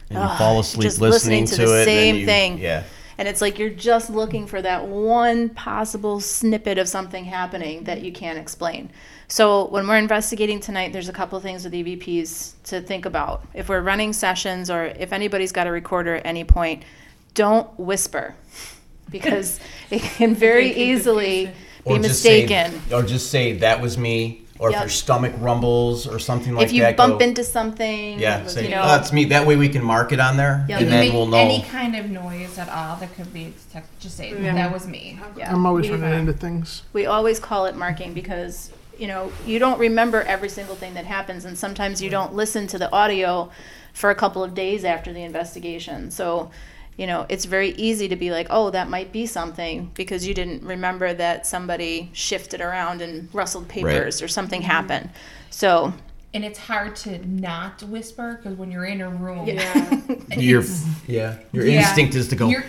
And 0.09 0.19
you 0.19 0.23
Ugh, 0.25 0.37
fall 0.37 0.59
asleep 0.59 0.83
just 0.83 1.01
listening, 1.01 1.43
listening 1.43 1.65
to 1.65 1.65
to, 1.65 1.71
the 1.71 1.81
it. 1.81 1.85
same 1.85 2.15
you- 2.17 2.25
thing. 2.25 2.57
Yeah. 2.59 2.83
and 3.19 3.27
it's 3.27 3.41
like 3.41 3.57
you're 3.57 3.69
just 3.71 4.09
looking 4.11 4.45
for 4.45 4.61
that 4.61 4.85
one 4.87 5.49
possible 5.49 6.19
snippet 6.19 6.77
of 6.77 6.87
something 6.87 7.25
happening 7.25 7.83
that 7.85 8.01
you 8.03 8.11
can't 8.11 8.37
explain. 8.37 8.89
So 9.27 9.65
when 9.69 9.87
we're 9.87 9.97
investigating 9.97 10.59
tonight, 10.59 10.93
there's 10.93 11.09
a 11.09 11.13
couple 11.13 11.39
things 11.39 11.63
with 11.63 11.73
EVPs 11.73 12.53
to 12.65 12.79
think 12.79 13.05
about. 13.05 13.43
If 13.55 13.69
we're 13.69 13.81
running 13.81 14.13
sessions 14.13 14.69
or 14.69 14.85
if 14.85 15.11
anybody's 15.11 15.51
got 15.51 15.65
a 15.67 15.71
recorder 15.71 16.15
at 16.15 16.25
any 16.27 16.43
point, 16.43 16.83
don't 17.33 17.67
whisper 17.79 18.35
because 19.09 19.59
it 19.89 20.01
can 20.01 20.35
very 20.35 20.71
easily 20.73 21.47
be 21.47 21.51
Or 21.85 21.97
just 21.99 22.21
say- 22.21 22.41
mistaken. 22.45 22.81
or 22.93 23.01
just 23.03 23.29
say 23.31 23.53
that 23.57 23.81
was 23.81 23.97
me, 23.97 24.43
or 24.59 24.69
if 24.69 24.73
Yep. 24.73 24.83
your 24.83 24.89
stomach 24.89 25.33
rumbles 25.39 26.07
or 26.07 26.19
something 26.19 26.53
like 26.53 26.61
that. 26.67 26.69
if 26.69 26.73
you 26.73 26.81
that. 26.81 26.97
bump 26.97 27.19
go, 27.19 27.25
into 27.25 27.43
something, 27.43 28.19
yeah, 28.19 28.45
say 28.47 28.63
you 28.65 28.69
know, 28.69 28.81
oh, 28.83 28.87
that's 28.87 29.13
me. 29.13 29.25
That 29.25 29.45
way 29.45 29.55
we 29.55 29.69
can 29.69 29.83
mark 29.83 30.11
it 30.11 30.19
on 30.19 30.37
there, 30.37 30.65
Yeah. 30.67 30.77
and 30.77 30.85
You 30.85 30.91
then 30.91 31.13
we'll 31.13 31.27
know. 31.27 31.37
any 31.37 31.61
kind 31.63 31.95
of 31.95 32.09
noise 32.09 32.57
at 32.57 32.69
all 32.69 32.95
that 32.97 33.15
could 33.15 33.31
be 33.33 33.53
detected. 33.67 33.99
Just 33.99 34.17
say 34.17 34.33
Yeah. 34.41 34.53
that 34.55 34.71
was 34.73 34.87
me. 34.87 35.19
yeah. 35.37 35.51
I'm 35.53 35.65
always 35.65 35.89
we- 35.89 35.95
running 35.97 36.19
into 36.19 36.33
things. 36.33 36.83
we 36.93 37.05
always 37.05 37.39
call 37.39 37.65
it 37.65 37.75
marking 37.75 38.13
because 38.13 38.71
you 38.97 39.05
know 39.07 39.31
you 39.45 39.59
don't 39.59 39.77
remember 39.79 40.23
every 40.23 40.49
single 40.49 40.75
thing 40.75 40.95
that 40.95 41.05
happens 41.05 41.45
and 41.45 41.55
sometimes 41.55 42.01
you 42.01 42.09
don't 42.09 42.33
listen 42.33 42.65
to 42.65 42.79
the 42.79 42.91
audio 42.91 43.51
for 43.93 44.09
a 44.09 44.15
couple 44.15 44.43
of 44.43 44.55
days 44.55 44.83
after 44.83 45.13
the 45.13 45.21
investigation 45.21 46.09
so 46.09 46.49
you 46.97 47.07
know 47.07 47.25
it's 47.29 47.45
very 47.45 47.69
easy 47.71 48.07
to 48.07 48.15
be 48.15 48.31
like 48.31 48.47
oh 48.49 48.69
that 48.71 48.89
might 48.89 49.11
be 49.11 49.25
something 49.25 49.91
because 49.93 50.27
you 50.27 50.33
didn't 50.33 50.63
remember 50.63 51.13
that 51.13 51.45
somebody 51.47 52.09
shifted 52.13 52.59
around 52.59 53.01
and 53.01 53.29
rustled 53.33 53.67
papers 53.67 54.21
or 54.21 54.27
something 54.27 54.61
mm-hmm. 54.61 54.71
happened 54.71 55.09
so 55.49 55.93
And 56.33 56.43
it's 56.43 56.59
hard 56.59 56.95
to 56.97 57.25
not 57.27 57.81
whisper 57.83 58.35
because 58.35 58.57
when 58.57 58.69
you're 58.71 58.85
in 58.85 59.01
a 59.01 59.09
room, 59.09 59.47
Yeah. 59.47 60.01
your 60.37 60.59
it's- 60.61 60.85
yeah, 61.07 61.37
your 61.53 61.65
yeah, 61.65 61.79
instinct 61.79 62.15
is 62.15 62.27
to 62.27 62.35
go. 62.35 62.49
you're- 62.49 62.65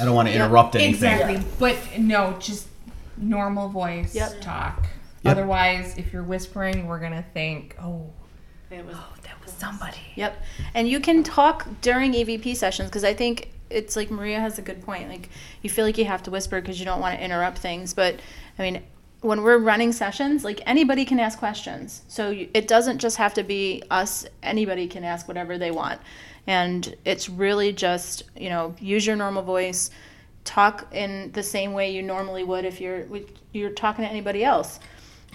I 0.00 0.04
don't 0.04 0.14
want 0.14 0.28
to 0.28 0.34
interrupt 0.34 0.76
anything. 0.76 0.94
Exactly. 0.94 1.42
But 1.58 1.76
no, 1.98 2.36
just 2.38 2.68
normal 3.16 3.68
voice 3.68 4.14
Yep. 4.14 4.40
talk. 4.40 4.86
Yep. 5.22 5.32
Otherwise, 5.32 5.94
if 5.98 6.12
you're 6.12 6.22
whispering, 6.22 6.86
we're 6.86 7.00
gonna 7.00 7.24
think, 7.34 7.76
oh, 7.82 8.10
It 8.70 8.84
was 8.86 8.94
that 8.94 9.10
was 9.10 9.19
somebody. 9.50 10.00
Yep. 10.16 10.42
And 10.74 10.88
you 10.88 11.00
can 11.00 11.22
talk 11.22 11.66
during 11.80 12.12
EVP 12.12 12.56
sessions 12.56 12.88
because 12.88 13.04
I 13.04 13.14
think 13.14 13.50
it's 13.70 13.96
like 13.96 14.10
Maria 14.10 14.40
has 14.40 14.58
a 14.58 14.62
good 14.62 14.82
point. 14.82 15.08
Like 15.08 15.28
you 15.62 15.70
feel 15.70 15.84
like 15.84 15.96
you 15.96 16.04
have 16.04 16.22
to 16.24 16.30
whisper 16.30 16.60
because 16.60 16.78
you 16.78 16.84
don't 16.84 17.00
want 17.00 17.18
to 17.18 17.24
interrupt 17.24 17.58
things. 17.58 17.94
But 17.94 18.20
I 18.58 18.62
mean, 18.62 18.82
when 19.20 19.42
we're 19.42 19.58
running 19.58 19.92
sessions, 19.92 20.44
like 20.44 20.60
anybody 20.66 21.04
can 21.04 21.20
ask 21.20 21.38
questions. 21.38 22.02
So 22.08 22.30
you, 22.30 22.48
it 22.54 22.66
doesn't 22.66 22.98
just 22.98 23.16
have 23.18 23.34
to 23.34 23.42
be 23.42 23.82
us. 23.90 24.26
Anybody 24.42 24.86
can 24.86 25.04
ask 25.04 25.28
whatever 25.28 25.58
they 25.58 25.70
want. 25.70 26.00
And 26.46 26.94
it's 27.04 27.28
really 27.28 27.72
just, 27.72 28.24
you 28.36 28.48
know, 28.48 28.74
use 28.80 29.06
your 29.06 29.16
normal 29.16 29.42
voice, 29.42 29.90
talk 30.44 30.88
in 30.92 31.30
the 31.32 31.42
same 31.42 31.74
way 31.74 31.92
you 31.92 32.02
normally 32.02 32.44
would 32.44 32.64
if 32.64 32.80
you're 32.80 33.04
you're 33.52 33.70
talking 33.70 34.04
to 34.04 34.10
anybody 34.10 34.42
else. 34.42 34.80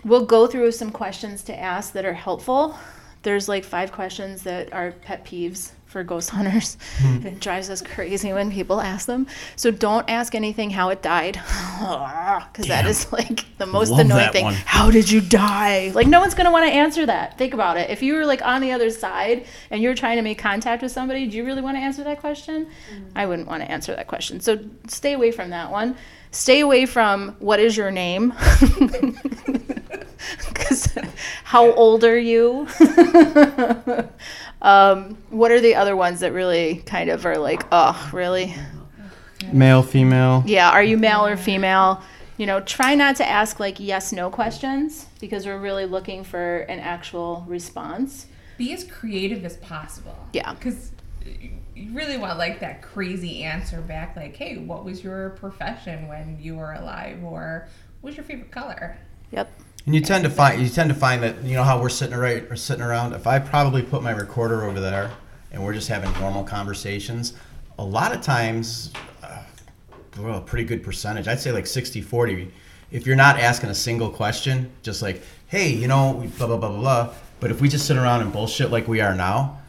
We'll 0.04 0.26
go 0.26 0.48
through 0.48 0.72
some 0.72 0.92
questions 0.92 1.44
to 1.44 1.60
ask 1.60 1.94
that 1.94 2.06
are 2.06 2.14
helpful. 2.14 2.78
There's 3.26 3.50
like 3.50 3.64
five 3.64 3.92
questions 3.92 4.44
that 4.44 4.72
are 4.72 4.92
pet 4.92 5.26
peeves 5.26 5.72
for 5.88 6.04
ghost 6.04 6.30
hunters. 6.38 6.78
And 7.04 7.26
it 7.26 7.40
drives 7.40 7.70
us 7.72 7.82
crazy 7.82 8.32
when 8.34 8.52
people 8.52 8.80
ask 8.80 9.08
them. 9.08 9.26
So 9.56 9.72
don't 9.72 10.08
ask 10.10 10.36
anything 10.36 10.70
how 10.70 10.90
it 10.90 11.02
died. 11.02 11.42
Because 12.52 12.68
that 12.68 12.86
is 12.86 13.12
like 13.12 13.46
the 13.58 13.66
most 13.66 13.90
Love 13.90 14.00
annoying 14.02 14.32
thing. 14.32 14.46
one. 14.46 14.54
How 14.54 14.90
did 14.90 15.12
you 15.12 15.20
die? 15.20 15.92
Like, 15.94 16.08
no 16.08 16.22
one's 16.22 16.34
going 16.34 16.46
to 16.46 16.52
want 16.52 16.66
to 16.66 16.72
answer 16.72 17.06
that. 17.06 17.38
Think 17.38 17.54
about 17.54 17.76
it. 17.78 17.90
If 17.90 18.02
you 18.02 18.14
were 18.14 18.26
like 18.26 18.42
on 18.44 18.62
the 18.62 18.72
other 18.72 18.90
side 18.90 19.46
and 19.70 19.82
you're 19.82 19.94
trying 19.96 20.16
to 20.16 20.22
make 20.22 20.38
contact 20.38 20.82
with 20.82 20.92
somebody, 20.94 21.28
do 21.28 21.36
you 21.36 21.44
really 21.46 21.62
want 21.62 21.76
to 21.76 21.82
answer 21.82 22.04
that 22.06 22.20
question? 22.22 22.66
Mm. 22.66 23.12
I 23.16 23.26
wouldn't 23.26 23.48
want 23.50 23.62
to 23.64 23.70
answer 23.70 23.94
that 23.96 24.08
question. 24.08 24.40
So 24.40 24.58
stay 24.88 25.14
away 25.14 25.32
from 25.32 25.50
that 25.50 25.70
one. 25.70 25.98
Stay 26.32 26.62
away 26.62 26.86
from 26.86 27.36
what 27.40 27.60
is 27.60 27.76
your 27.76 27.92
name? 27.92 28.34
Because 30.48 30.98
how 31.44 31.72
old 31.74 32.04
are 32.04 32.18
you? 32.18 32.68
um, 34.62 35.18
what 35.30 35.52
are 35.52 35.62
the 35.62 35.76
other 35.76 35.96
ones 35.96 36.22
that 36.22 36.34
really 36.34 36.78
kind 36.86 37.10
of 37.10 37.26
are 37.26 37.38
like, 37.38 37.64
oh, 37.72 38.10
really? 38.14 38.56
Male, 39.52 39.84
female. 39.84 40.44
Yeah, 40.46 40.70
are 40.70 40.84
you 40.84 40.98
male 40.98 41.26
or 41.26 41.38
female? 41.38 42.02
You 42.38 42.46
know, 42.46 42.60
try 42.62 42.96
not 42.96 43.18
to 43.18 43.28
ask 43.28 43.60
like 43.60 43.80
yes 43.80 44.12
no 44.12 44.30
questions 44.30 45.06
because 45.20 45.46
we're 45.46 45.60
really 45.60 45.86
looking 45.86 46.24
for 46.24 46.60
an 46.62 46.80
actual 46.80 47.46
response. 47.48 48.28
Be 48.58 48.74
as 48.74 48.84
creative 48.84 49.46
as 49.46 49.58
possible. 49.58 50.18
Yeah. 50.34 50.54
Because 50.54 50.92
you 51.76 51.94
really 51.94 52.18
want 52.18 52.38
like 52.38 52.60
that 52.62 52.82
crazy 52.82 53.44
answer 53.44 53.82
back, 53.82 54.16
like, 54.16 54.36
hey, 54.36 54.58
what 54.58 54.86
was 54.86 55.04
your 55.04 55.32
profession 55.32 56.08
when 56.08 56.38
you 56.42 56.56
were 56.56 56.74
alive, 56.74 57.24
or 57.24 57.68
what 58.02 58.10
was 58.10 58.18
your 58.18 58.24
favorite 58.24 58.52
color? 58.52 58.98
Yep. 59.32 59.52
And 59.86 59.94
you 59.94 60.02
tend 60.02 60.24
to 60.24 60.30
find 60.30 60.62
you 60.62 60.68
tend 60.70 60.90
to 60.90 60.96
find 60.96 61.22
that 61.22 61.44
you 61.44 61.56
know 61.56 61.64
how 61.64 61.80
we're 61.80 61.90
sitting 61.90 62.18
right 62.18 62.44
or 62.50 62.56
sitting 62.56 62.84
around. 62.84 63.14
If 63.14 63.28
I 63.28 63.38
probably 63.40 63.84
put 63.84 64.02
my 64.02 64.12
recorder 64.12 64.64
over 64.64 64.80
there 64.80 65.12
and 65.52 65.64
we're 65.64 65.74
just 65.74 65.88
having 65.88 66.12
normal 66.20 66.44
conversations, 66.44 67.34
a 67.78 67.86
lot 67.86 68.14
of 68.14 68.22
times, 68.22 68.92
uh, 69.22 69.44
well, 70.20 70.40
a 70.40 70.42
pretty 70.42 70.66
good 70.66 70.84
percentage. 70.84 71.28
I'd 71.28 71.40
say 71.40 71.52
like 71.52 71.66
60-40. 71.66 72.50
If 72.92 73.06
you're 73.06 73.16
not 73.16 73.40
asking 73.40 73.70
a 73.70 73.76
single 73.76 74.10
question, 74.10 74.72
just 74.82 75.02
like, 75.02 75.22
hey, 75.48 75.70
you 75.70 75.88
know, 75.88 76.14
blah 76.38 76.48
blah 76.48 76.58
blah 76.58 76.70
blah 76.70 76.80
blah. 76.80 77.14
But 77.40 77.52
if 77.52 77.62
we 77.62 77.70
just 77.70 77.86
sit 77.86 77.98
around 77.98 78.22
and 78.22 78.34
bullshit 78.34 78.72
like 78.72 78.88
we 78.88 79.02
are 79.02 79.14
now, 79.14 79.60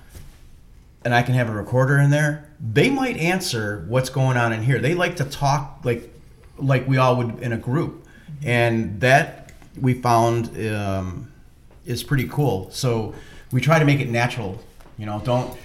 and 1.04 1.14
I 1.14 1.22
can 1.22 1.34
have 1.34 1.50
a 1.50 1.52
recorder 1.52 1.98
in 1.98 2.08
there, 2.10 2.50
they 2.58 2.88
might 2.88 3.18
answer 3.18 3.84
what's 3.88 4.08
going 4.08 4.38
on 4.38 4.54
in 4.54 4.62
here. 4.62 4.78
They 4.78 4.94
like 4.94 5.16
to 5.16 5.24
talk 5.24 5.80
like 5.84 6.10
like 6.56 6.88
we 6.88 6.96
all 6.96 7.16
would 7.16 7.40
in 7.40 7.52
a 7.52 7.58
group, 7.58 8.06
and 8.42 8.98
that 9.00 9.45
we 9.80 9.94
found 9.94 10.48
um, 10.66 11.32
is 11.84 12.02
pretty 12.02 12.28
cool. 12.28 12.70
So 12.70 13.14
we 13.52 13.60
try 13.60 13.78
to 13.78 13.84
make 13.84 14.00
it 14.00 14.08
natural. 14.08 14.62
You 14.98 15.06
know, 15.06 15.20
don't 15.24 15.56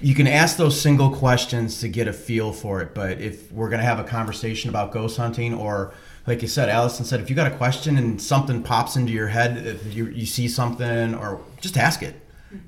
you 0.00 0.14
can 0.14 0.26
ask 0.26 0.56
those 0.56 0.80
single 0.80 1.10
questions 1.10 1.80
to 1.80 1.88
get 1.88 2.06
a 2.06 2.12
feel 2.12 2.52
for 2.52 2.80
it, 2.80 2.94
but 2.94 3.20
if 3.20 3.50
we're 3.50 3.68
gonna 3.68 3.82
have 3.82 3.98
a 3.98 4.04
conversation 4.04 4.70
about 4.70 4.92
ghost 4.92 5.16
hunting 5.16 5.54
or 5.54 5.92
like 6.28 6.42
you 6.42 6.48
said, 6.48 6.68
Allison 6.68 7.06
said, 7.06 7.20
if 7.20 7.30
you 7.30 7.36
got 7.36 7.50
a 7.50 7.56
question 7.56 7.96
and 7.96 8.20
something 8.20 8.62
pops 8.62 8.96
into 8.96 9.12
your 9.12 9.28
head, 9.28 9.66
if 9.66 9.94
you, 9.94 10.08
you 10.08 10.26
see 10.26 10.46
something, 10.46 11.14
or 11.14 11.40
just 11.58 11.78
ask 11.78 12.02
it, 12.02 12.14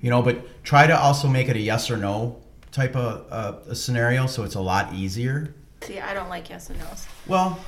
you 0.01 0.09
know. 0.09 0.23
But 0.23 0.65
try 0.65 0.87
to 0.87 0.99
also 0.99 1.29
make 1.29 1.51
it 1.51 1.57
a 1.57 1.61
yes 1.61 1.91
or 1.91 1.99
no 1.99 2.41
type 2.73 2.97
of 2.97 3.27
uh, 3.31 3.71
a 3.71 3.75
scenario, 3.75 4.27
so 4.27 4.45
it's 4.45 4.55
a 4.55 4.61
lot 4.61 4.95
easier. 4.95 5.55
See, 5.83 6.01
I 6.01 6.15
don't 6.15 6.31
like 6.31 6.49
yes 6.49 6.71
and 6.71 6.79
no's. 6.79 7.07
Well, 7.27 7.61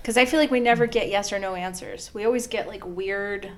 Because 0.00 0.16
I 0.16 0.24
feel 0.24 0.40
like 0.40 0.50
we 0.50 0.60
never 0.60 0.86
get 0.86 1.08
yes 1.08 1.32
or 1.32 1.38
no 1.38 1.54
answers. 1.54 2.10
We 2.14 2.24
always 2.24 2.46
get 2.46 2.66
like 2.66 2.84
weird 2.86 3.50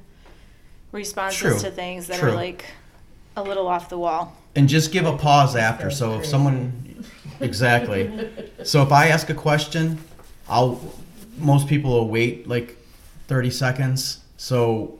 responses 0.90 1.38
True. 1.40 1.58
to 1.60 1.70
things 1.70 2.08
that 2.08 2.18
True. 2.20 2.30
are 2.30 2.34
like 2.34 2.64
a 3.36 3.42
little 3.42 3.66
off 3.66 3.88
the 3.88 3.98
wall. 3.98 4.36
and 4.54 4.68
just 4.68 4.92
give 4.92 5.06
a 5.06 5.16
pause 5.16 5.56
after. 5.56 5.90
So 5.90 6.18
if 6.18 6.26
someone, 6.26 7.04
exactly. 7.40 8.28
So 8.64 8.82
if 8.82 8.92
I 8.92 9.08
ask 9.08 9.30
a 9.30 9.34
question, 9.34 9.98
I'll. 10.48 10.80
Most 11.38 11.66
people 11.66 11.90
will 11.92 12.08
wait 12.08 12.46
like 12.46 12.76
thirty 13.26 13.50
seconds. 13.50 14.20
So 14.36 14.98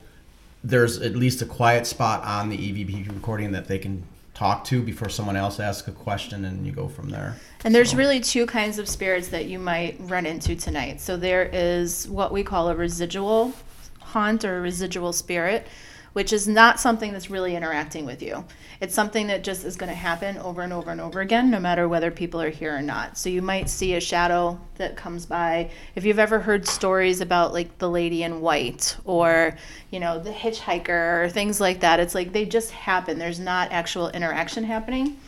there's 0.65 0.99
at 1.03 1.15
least 1.15 1.43
a 1.43 1.47
quiet 1.47 1.87
spot 1.87 2.25
on 2.25 2.49
the 2.49 2.57
EVP 2.57 3.13
recording 3.13 3.53
that 3.53 3.69
they 3.69 3.79
can 3.79 4.05
talk 4.43 4.65
to 4.65 4.83
before 4.83 5.09
someone 5.09 5.37
else 5.37 5.61
asks 5.61 5.87
a 5.87 5.93
question, 5.93 6.45
and 6.45 6.67
you 6.67 6.73
go 6.73 6.89
from 6.89 7.11
there. 7.11 7.37
And 7.65 7.73
there's 7.73 7.93
So- 7.93 7.97
really 7.97 8.19
two 8.19 8.45
kinds 8.45 8.77
of 8.81 8.89
spirits 8.89 9.29
that 9.29 9.45
you 9.45 9.61
might 9.61 9.95
run 10.01 10.27
into 10.27 10.57
tonight. 10.57 11.01
So 11.01 11.17
there 11.17 11.49
is 11.53 12.09
what 12.09 12.33
we 12.33 12.43
call 12.43 12.69
a 12.69 12.75
residual 12.75 13.53
haunt 14.01 14.45
or 14.45 14.59
a 14.59 14.61
residual 14.61 15.13
spirit, 15.13 15.69
which 16.13 16.33
is 16.33 16.47
not 16.47 16.79
something 16.81 17.13
that's 17.13 17.31
really 17.31 17.57
interacting 17.57 18.05
with 18.05 18.23
you. 18.23 18.45
It's 18.81 18.95
something 18.95 19.29
that 19.29 19.45
just 19.45 19.65
is 19.65 19.77
going 19.77 19.91
to 19.91 19.97
happen 19.97 20.39
over 20.39 20.63
and 20.63 20.73
over 20.73 20.91
and 20.91 21.01
over 21.01 21.21
again, 21.21 21.51
no 21.51 21.61
matter 21.61 21.89
whether 21.89 22.11
people 22.11 22.41
are 22.43 22.51
here 22.51 22.77
or 22.77 22.83
not. 22.83 23.17
So 23.17 23.29
you 23.29 23.41
might 23.41 23.71
see 23.71 23.95
a 23.95 24.01
shadow 24.01 24.61
that 24.77 24.97
comes 24.97 25.25
by. 25.25 25.71
If 25.95 26.05
you've 26.05 26.19
ever 26.19 26.41
heard 26.41 26.67
stories 26.67 27.21
about 27.21 27.53
like 27.53 27.79
the 27.79 27.89
lady 27.89 28.25
in 28.25 28.41
white 28.41 28.97
or, 29.05 29.57
you 29.91 30.01
know, 30.01 30.19
the 30.19 30.33
hitchhiker 30.33 31.25
or 31.25 31.29
things 31.29 31.61
like 31.61 31.81
that, 31.81 32.01
it's 32.01 32.15
like 32.15 32.33
they 32.33 32.45
just 32.45 32.73
happen. 32.73 33.19
There's 33.19 33.41
not 33.41 33.71
actual 33.71 34.09
interaction 34.09 34.65
happening. 34.65 35.19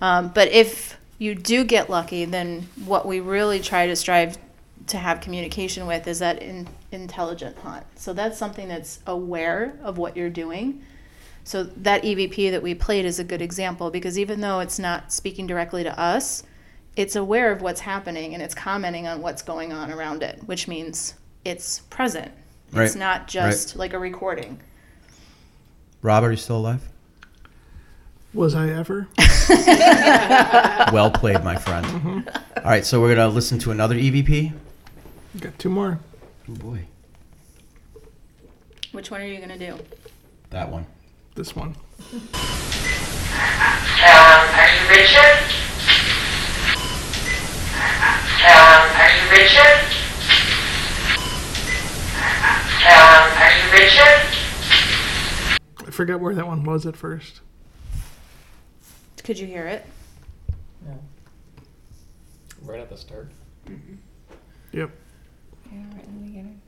Um, 0.00 0.28
but 0.28 0.48
if 0.48 0.98
you 1.18 1.34
do 1.34 1.64
get 1.64 1.88
lucky, 1.88 2.24
then 2.24 2.66
what 2.84 3.06
we 3.06 3.20
really 3.20 3.60
try 3.60 3.86
to 3.86 3.96
strive 3.96 4.38
to 4.88 4.98
have 4.98 5.20
communication 5.20 5.86
with 5.86 6.06
is 6.06 6.20
that 6.20 6.42
in, 6.42 6.68
intelligent 6.96 7.56
haunt. 7.58 7.84
So 7.96 8.12
that's 8.12 8.36
something 8.38 8.68
that's 8.68 9.00
aware 9.06 9.78
of 9.82 9.98
what 9.98 10.16
you're 10.16 10.30
doing. 10.30 10.82
So 11.44 11.62
that 11.62 12.02
EVP 12.02 12.50
that 12.50 12.62
we 12.62 12.74
played 12.74 13.04
is 13.04 13.20
a 13.20 13.24
good 13.24 13.40
example 13.40 13.90
because 13.90 14.18
even 14.18 14.40
though 14.40 14.58
it's 14.58 14.78
not 14.78 15.12
speaking 15.12 15.46
directly 15.46 15.84
to 15.84 15.98
us, 15.98 16.42
it's 16.96 17.14
aware 17.14 17.52
of 17.52 17.60
what's 17.62 17.80
happening 17.80 18.34
and 18.34 18.42
it's 18.42 18.54
commenting 18.54 19.06
on 19.06 19.22
what's 19.22 19.42
going 19.42 19.72
on 19.72 19.92
around 19.92 20.22
it, 20.22 20.40
which 20.46 20.66
means 20.66 21.14
it's 21.44 21.80
present. 21.80 22.32
It's 22.72 22.96
not 22.96 23.28
just 23.28 23.76
like 23.76 23.92
a 23.92 23.98
recording. 23.98 24.60
Rob, 26.02 26.24
are 26.24 26.30
you 26.30 26.36
still 26.36 26.58
alive? 26.58 26.82
Was 28.34 28.54
I 28.54 28.68
ever? 28.68 29.08
well 30.92 31.10
played, 31.10 31.42
my 31.42 31.56
friend. 31.56 31.86
Mm-hmm. 31.86 32.28
All 32.58 32.64
right, 32.64 32.84
so 32.84 33.00
we're 33.00 33.14
gonna 33.14 33.28
listen 33.28 33.58
to 33.60 33.70
another 33.70 33.94
EVP. 33.94 34.52
Got 35.40 35.58
two 35.58 35.70
more. 35.70 36.00
Oh 36.48 36.54
boy, 36.54 36.86
Which 38.92 39.10
one 39.10 39.20
are 39.20 39.26
you 39.26 39.38
going 39.38 39.48
to 39.48 39.58
do? 39.58 39.76
that 40.50 40.70
one. 40.70 40.86
This 41.34 41.56
one. 41.56 41.70
Um, 41.70 41.76
are 44.54 44.68
you 44.68 44.88
Richard? 44.88 45.38
Um, 48.46 48.82
are 48.94 49.10
you 49.10 49.30
Richard? 49.32 49.80
Um, 52.86 53.24
are 53.42 53.52
Richard? 53.72 54.22
I 55.86 55.90
forgot 55.90 56.20
where 56.20 56.34
that 56.34 56.46
one 56.46 56.62
was 56.62 56.86
at 56.86 56.96
first. 56.96 57.40
Could 59.24 59.38
you 59.38 59.46
hear 59.48 59.66
it? 59.66 59.84
No. 60.86 60.98
Right 62.62 62.78
at 62.80 62.88
the 62.88 62.96
start. 62.96 63.32
Yep. 64.72 64.90
Yeah, 65.76 65.82
right 65.96 66.06
in 66.06 66.14
the 66.20 66.26
beginning. 66.26 66.60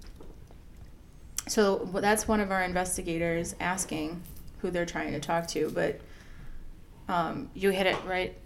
So 1.47 1.79
w- 1.79 2.01
that's 2.01 2.29
one 2.29 2.41
of 2.41 2.51
our 2.51 2.63
investigators 2.63 3.55
asking 3.59 4.21
who 4.61 4.71
they're 4.71 4.85
trying 4.87 5.13
to 5.13 5.21
talk 5.21 5.47
to, 5.49 5.71
but 5.71 6.01
um, 7.09 7.51
you 7.55 7.71
hit 7.71 7.87
it 7.87 7.97
right, 8.05 8.37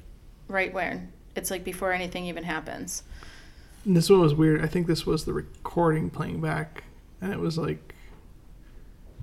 right 0.46 0.72
where 0.72 1.08
it's 1.34 1.50
like 1.50 1.64
before 1.64 1.92
anything 1.92 2.26
even 2.26 2.44
happens. 2.44 3.02
And 3.84 3.96
this 3.96 4.08
one 4.08 4.20
was 4.20 4.34
weird. 4.34 4.62
I 4.62 4.68
think 4.68 4.86
this 4.86 5.04
was 5.04 5.24
the 5.24 5.32
recording 5.32 6.10
playing 6.10 6.40
back, 6.40 6.84
and 7.20 7.32
it 7.32 7.40
was 7.40 7.58
like 7.58 7.94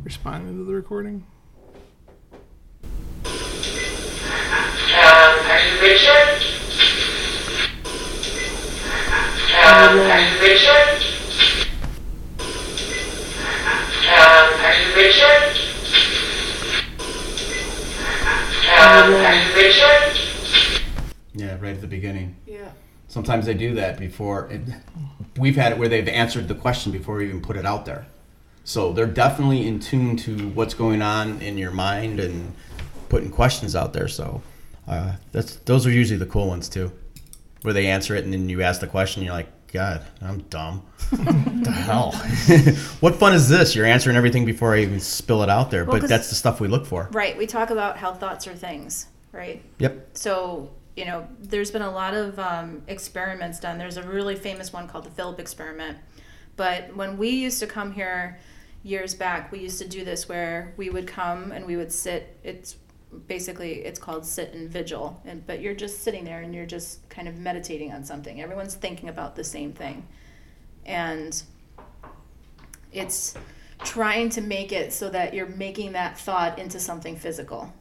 responding 0.03 0.57
to 0.57 0.63
the 0.65 0.73
recording. 0.73 1.25
Um, 3.23 3.31
are 4.91 5.59
you 5.61 5.81
Richard? 5.81 6.43
Um, 9.63 9.99
are 9.99 10.19
you 10.19 10.41
Richard? 10.41 11.05
Um, 14.09 14.47
are 14.65 14.73
you 14.73 14.88
Richard? 14.99 15.55
Um, 18.77 19.13
are 19.13 19.55
Richard? 19.55 20.81
Yeah, 21.33 21.57
right 21.61 21.73
at 21.73 21.79
the 21.79 21.87
beginning. 21.87 22.35
Yeah. 22.45 22.71
Sometimes 23.07 23.45
they 23.45 23.53
do 23.53 23.75
that 23.75 23.97
before. 23.97 24.51
It, 24.51 24.61
we've 25.37 25.55
had 25.55 25.71
it 25.71 25.77
where 25.77 25.87
they've 25.87 26.07
answered 26.09 26.49
the 26.49 26.55
question 26.55 26.91
before 26.91 27.15
we 27.15 27.29
even 27.29 27.39
put 27.39 27.55
it 27.55 27.65
out 27.65 27.85
there. 27.85 28.07
So 28.65 28.91
they're 28.91 29.05
definitely 29.05 29.65
in 29.65 29.79
tune 29.79 30.17
to 30.17 30.49
what's 30.49 30.73
going 30.73 31.01
on 31.01 31.41
in 31.41 31.57
your 31.57 31.71
mind 31.71 32.19
and 32.19 32.53
putting 33.07 33.31
questions 33.31 33.77
out 33.77 33.93
there. 33.93 34.09
So 34.09 34.41
uh, 34.85 35.13
that's 35.31 35.55
those 35.63 35.87
are 35.87 35.91
usually 35.91 36.19
the 36.19 36.25
cool 36.25 36.49
ones 36.49 36.67
too, 36.67 36.91
where 37.61 37.73
they 37.73 37.87
answer 37.87 38.15
it 38.15 38.25
and 38.25 38.33
then 38.33 38.49
you 38.49 38.61
ask 38.61 38.81
the 38.81 38.87
question. 38.87 39.23
You're 39.23 39.31
like, 39.33 39.47
God, 39.71 40.05
I'm 40.21 40.39
dumb. 40.43 40.81
what 41.09 41.63
the 41.63 41.71
hell? 41.71 42.11
what 43.01 43.15
fun 43.15 43.33
is 43.33 43.49
this? 43.49 43.75
You're 43.75 43.85
answering 43.85 44.15
everything 44.15 44.45
before 44.45 44.73
I 44.73 44.79
even 44.79 44.99
spill 44.99 45.43
it 45.43 45.49
out 45.49 45.69
there. 45.69 45.85
Well, 45.85 45.99
but 45.99 46.09
that's 46.09 46.29
the 46.29 46.35
stuff 46.35 46.59
we 46.59 46.67
look 46.67 46.85
for. 46.85 47.09
Right. 47.11 47.37
We 47.37 47.45
talk 47.45 47.69
about 47.69 47.97
how 47.97 48.13
thoughts 48.13 48.47
are 48.47 48.55
things, 48.55 49.07
right? 49.31 49.61
Yep. 49.77 50.09
So, 50.13 50.71
you 50.95 51.05
know, 51.05 51.27
there's 51.39 51.69
been 51.69 51.83
a 51.83 51.91
lot 51.91 52.15
of 52.15 52.39
um, 52.39 52.81
experiments 52.87 53.59
done. 53.59 53.77
There's 53.77 53.97
a 53.97 54.03
really 54.03 54.35
famous 54.35 54.73
one 54.73 54.87
called 54.87 55.05
the 55.05 55.11
Philip 55.11 55.39
experiment. 55.39 55.99
But 56.55 56.95
when 56.95 57.17
we 57.17 57.29
used 57.29 57.59
to 57.59 57.67
come 57.67 57.91
here 57.91 58.39
years 58.83 59.13
back, 59.13 59.51
we 59.51 59.59
used 59.59 59.79
to 59.79 59.87
do 59.87 60.03
this 60.03 60.27
where 60.27 60.73
we 60.77 60.89
would 60.89 61.07
come 61.07 61.51
and 61.51 61.65
we 61.65 61.77
would 61.77 61.91
sit. 61.91 62.37
It's 62.43 62.75
basically 63.27 63.85
it's 63.85 63.99
called 63.99 64.25
sit 64.25 64.53
and 64.53 64.69
vigil, 64.69 65.21
and 65.25 65.45
but 65.45 65.61
you're 65.61 65.75
just 65.75 66.03
sitting 66.03 66.25
there 66.25 66.41
and 66.41 66.53
you're 66.53 66.65
just 66.65 67.07
kind 67.09 67.27
of 67.27 67.35
meditating 67.37 67.91
on 67.91 68.03
something. 68.03 68.41
Everyone's 68.41 68.75
thinking 68.75 69.09
about 69.09 69.35
the 69.35 69.43
same 69.43 69.73
thing, 69.73 70.07
and 70.85 71.41
it's 72.91 73.35
trying 73.83 74.29
to 74.29 74.41
make 74.41 74.71
it 74.71 74.91
so 74.91 75.09
that 75.09 75.33
you're 75.33 75.47
making 75.47 75.93
that 75.93 76.17
thought 76.17 76.59
into 76.59 76.79
something 76.79 77.15
physical. 77.15 77.71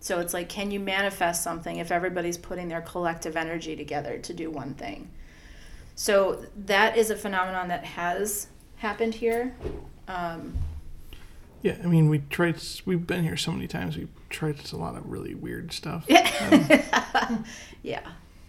So 0.00 0.20
it's 0.20 0.32
like, 0.32 0.48
can 0.48 0.70
you 0.70 0.80
manifest 0.80 1.42
something 1.42 1.78
if 1.78 1.90
everybody's 1.90 2.38
putting 2.38 2.68
their 2.68 2.80
collective 2.80 3.36
energy 3.36 3.76
together 3.76 4.18
to 4.18 4.32
do 4.32 4.50
one 4.50 4.74
thing? 4.74 5.10
So 5.94 6.44
that 6.66 6.96
is 6.96 7.10
a 7.10 7.16
phenomenon 7.16 7.68
that 7.68 7.84
has 7.84 8.48
happened 8.76 9.14
here. 9.14 9.54
Um, 10.06 10.56
Yeah, 11.62 11.76
I 11.82 11.86
mean, 11.86 12.08
we 12.08 12.18
tried. 12.30 12.56
We've 12.84 13.06
been 13.06 13.24
here 13.24 13.36
so 13.36 13.50
many 13.52 13.66
times. 13.66 13.96
We 13.96 14.08
tried 14.30 14.56
a 14.72 14.76
lot 14.76 14.96
of 14.96 15.08
really 15.10 15.34
weird 15.34 15.72
stuff. 15.72 16.04
yeah, 16.08 17.38
yeah. 17.82 18.00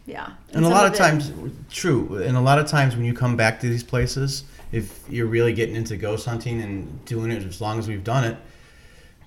yeah. 0.05 0.31
And 0.53 0.65
a 0.65 0.69
lot 0.69 0.85
of 0.85 0.93
it- 0.93 0.97
times, 0.97 1.31
true. 1.71 2.21
And 2.21 2.37
a 2.37 2.41
lot 2.41 2.59
of 2.59 2.67
times 2.67 2.95
when 2.95 3.05
you 3.05 3.13
come 3.13 3.35
back 3.35 3.59
to 3.61 3.69
these 3.69 3.83
places, 3.83 4.43
if 4.71 4.99
you're 5.09 5.27
really 5.27 5.53
getting 5.53 5.75
into 5.75 5.97
ghost 5.97 6.25
hunting 6.25 6.61
and 6.61 7.05
doing 7.05 7.31
it 7.31 7.43
as 7.43 7.61
long 7.61 7.79
as 7.79 7.87
we've 7.87 8.03
done 8.03 8.23
it, 8.23 8.37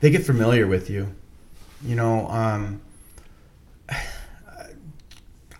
they 0.00 0.10
get 0.10 0.24
familiar 0.24 0.66
with 0.66 0.88
you. 0.90 1.14
You 1.82 1.96
know, 1.96 2.28
um, 2.28 2.80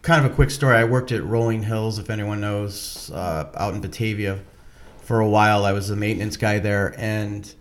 kind 0.02 0.24
of 0.24 0.30
a 0.30 0.34
quick 0.34 0.50
story. 0.50 0.76
I 0.76 0.84
worked 0.84 1.12
at 1.12 1.24
Rolling 1.24 1.62
Hills, 1.62 1.98
if 1.98 2.10
anyone 2.10 2.40
knows, 2.40 3.10
uh, 3.12 3.50
out 3.56 3.74
in 3.74 3.80
Batavia 3.80 4.40
for 5.02 5.20
a 5.20 5.28
while. 5.28 5.64
I 5.64 5.72
was 5.72 5.88
the 5.88 5.96
maintenance 5.96 6.36
guy 6.36 6.58
there, 6.58 6.94
and 6.98 7.52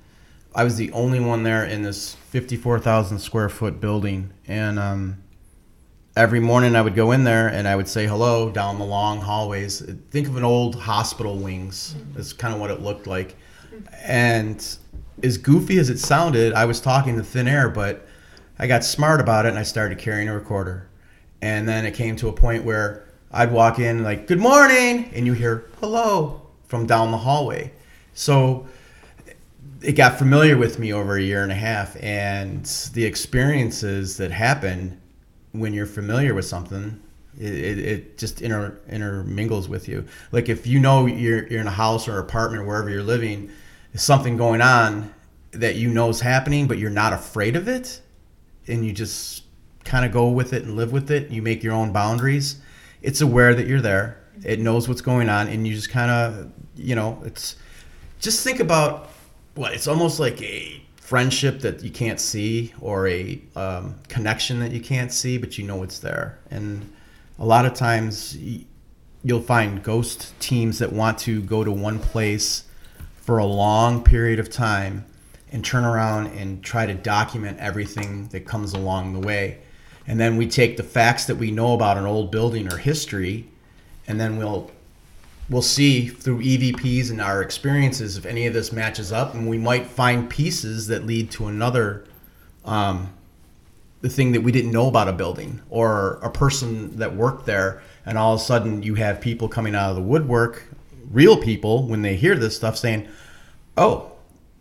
I 0.53 0.63
was 0.63 0.77
the 0.77 0.91
only 0.91 1.19
one 1.19 1.43
there 1.43 1.63
in 1.63 1.83
this 1.83 2.15
54,000 2.15 3.19
square 3.19 3.49
foot 3.49 3.79
building. 3.79 4.33
And 4.47 4.79
um, 4.79 5.17
every 6.15 6.39
morning 6.39 6.75
I 6.75 6.81
would 6.81 6.95
go 6.95 7.11
in 7.11 7.23
there 7.23 7.47
and 7.47 7.67
I 7.67 7.75
would 7.75 7.87
say 7.87 8.07
hello 8.07 8.49
down 8.49 8.79
the 8.79 8.85
long 8.85 9.21
hallways. 9.21 9.81
Think 10.09 10.27
of 10.27 10.37
an 10.37 10.43
old 10.43 10.75
hospital 10.75 11.37
wings. 11.37 11.95
That's 12.13 12.33
kind 12.33 12.53
of 12.53 12.59
what 12.59 12.71
it 12.71 12.81
looked 12.81 13.05
like. 13.05 13.35
And 14.03 14.65
as 15.23 15.37
goofy 15.37 15.77
as 15.77 15.89
it 15.89 15.99
sounded, 15.99 16.53
I 16.53 16.65
was 16.65 16.81
talking 16.81 17.15
to 17.17 17.23
thin 17.23 17.47
air, 17.47 17.69
but 17.69 18.07
I 18.57 18.67
got 18.67 18.83
smart 18.83 19.21
about 19.21 19.45
it 19.45 19.49
and 19.49 19.59
I 19.59 19.63
started 19.63 19.99
carrying 19.99 20.29
a 20.29 20.33
recorder. 20.33 20.89
And 21.41 21.67
then 21.67 21.85
it 21.85 21.93
came 21.93 22.15
to 22.17 22.27
a 22.27 22.33
point 22.33 22.63
where 22.63 23.05
I'd 23.31 23.51
walk 23.51 23.79
in 23.79 24.03
like, 24.03 24.27
"Good 24.27 24.39
morning," 24.39 25.09
and 25.13 25.25
you 25.25 25.33
hear 25.33 25.65
"hello" 25.79 26.41
from 26.67 26.85
down 26.85 27.11
the 27.11 27.17
hallway. 27.19 27.71
So 28.13 28.67
it 29.81 29.93
got 29.93 30.17
familiar 30.17 30.57
with 30.57 30.79
me 30.79 30.93
over 30.93 31.15
a 31.15 31.21
year 31.21 31.43
and 31.43 31.51
a 31.51 31.55
half 31.55 31.95
and 32.01 32.65
the 32.93 33.05
experiences 33.05 34.17
that 34.17 34.31
happen 34.31 34.99
when 35.51 35.73
you're 35.73 35.85
familiar 35.85 36.33
with 36.33 36.45
something 36.45 36.99
it, 37.37 37.79
it, 37.79 38.17
just 38.17 38.41
inter, 38.41 38.77
intermingles 38.89 39.69
with 39.69 39.87
you. 39.87 40.05
Like 40.33 40.49
if 40.49 40.67
you 40.67 40.77
know 40.79 41.05
you're, 41.05 41.47
you're 41.47 41.61
in 41.61 41.67
a 41.67 41.71
house 41.71 42.07
or 42.07 42.19
apartment 42.19 42.65
wherever 42.65 42.89
you're 42.89 43.03
living 43.03 43.49
there's 43.93 44.03
something 44.03 44.37
going 44.37 44.61
on 44.61 45.13
that 45.51 45.75
you 45.75 45.89
know 45.89 46.09
is 46.09 46.19
happening 46.19 46.67
but 46.67 46.77
you're 46.77 46.89
not 46.89 47.13
afraid 47.13 47.55
of 47.55 47.67
it 47.67 48.01
and 48.67 48.85
you 48.85 48.91
just 48.91 49.43
kind 49.85 50.05
of 50.05 50.11
go 50.11 50.29
with 50.29 50.53
it 50.53 50.63
and 50.63 50.75
live 50.75 50.91
with 50.91 51.09
it 51.09 51.31
you 51.31 51.41
make 51.41 51.63
your 51.63 51.73
own 51.73 51.91
boundaries 51.91 52.61
it's 53.01 53.21
aware 53.21 53.53
that 53.55 53.67
you're 53.67 53.81
there. 53.81 54.17
It 54.43 54.59
knows 54.59 54.87
what's 54.87 55.01
going 55.01 55.29
on 55.29 55.47
and 55.47 55.67
you 55.67 55.73
just 55.73 55.89
kind 55.89 56.11
of 56.11 56.51
you 56.75 56.95
know 56.95 57.21
it's 57.25 57.55
just 58.19 58.43
think 58.43 58.59
about 58.59 59.08
what 59.59 59.73
it's 59.73 59.87
almost 59.89 60.21
like 60.21 60.41
a 60.41 60.81
friendship 60.95 61.59
that 61.59 61.83
you 61.83 61.91
can't 61.91 62.21
see 62.21 62.73
or 62.79 63.09
a 63.09 63.41
um, 63.57 63.93
connection 64.07 64.61
that 64.61 64.71
you 64.71 64.79
can't 64.79 65.11
see 65.11 65.37
but 65.37 65.57
you 65.57 65.65
know 65.65 65.83
it's 65.83 65.99
there. 65.99 66.39
And 66.49 66.89
a 67.37 67.45
lot 67.45 67.65
of 67.65 67.73
times 67.73 68.37
you'll 69.21 69.41
find 69.41 69.83
ghost 69.83 70.33
teams 70.39 70.79
that 70.79 70.93
want 70.93 71.17
to 71.19 71.41
go 71.41 71.65
to 71.65 71.73
one 71.73 71.99
place 71.99 72.63
for 73.17 73.39
a 73.39 73.45
long 73.45 74.01
period 74.01 74.39
of 74.39 74.49
time 74.49 75.05
and 75.51 75.65
turn 75.65 75.83
around 75.83 76.27
and 76.27 76.63
try 76.63 76.85
to 76.85 76.93
document 76.93 77.59
everything 77.59 78.29
that 78.29 78.45
comes 78.45 78.73
along 78.73 79.11
the 79.11 79.27
way. 79.27 79.59
And 80.07 80.17
then 80.17 80.37
we 80.37 80.47
take 80.47 80.77
the 80.77 80.83
facts 80.83 81.25
that 81.25 81.35
we 81.35 81.51
know 81.51 81.73
about 81.73 81.97
an 81.97 82.05
old 82.05 82.31
building 82.31 82.71
or 82.71 82.77
history 82.77 83.49
and 84.07 84.17
then 84.21 84.37
we'll 84.37 84.71
we'll 85.49 85.61
see 85.61 86.07
through 86.07 86.41
EVPs 86.41 87.09
and 87.09 87.19
our 87.19 87.41
experiences 87.41 88.17
if 88.17 88.25
any 88.25 88.45
of 88.45 88.53
this 88.53 88.71
matches 88.71 89.11
up, 89.11 89.33
and 89.33 89.47
we 89.49 89.57
might 89.57 89.87
find 89.87 90.29
pieces 90.29 90.87
that 90.87 91.05
lead 91.05 91.31
to 91.31 91.47
another, 91.47 92.05
um, 92.65 93.13
the 94.01 94.09
thing 94.09 94.31
that 94.31 94.41
we 94.41 94.51
didn't 94.51 94.71
know 94.71 94.87
about 94.87 95.07
a 95.07 95.13
building 95.13 95.61
or 95.69 96.19
a 96.21 96.29
person 96.29 96.97
that 96.97 97.15
worked 97.15 97.45
there, 97.45 97.81
and 98.05 98.17
all 98.17 98.35
of 98.35 98.39
a 98.39 98.43
sudden 98.43 98.83
you 98.83 98.95
have 98.95 99.19
people 99.19 99.47
coming 99.47 99.75
out 99.75 99.89
of 99.89 99.95
the 99.95 100.01
woodwork, 100.01 100.65
real 101.11 101.37
people 101.37 101.87
when 101.87 102.01
they 102.01 102.15
hear 102.15 102.35
this 102.35 102.55
stuff 102.55 102.77
saying, 102.77 103.07
"Oh, 103.75 104.11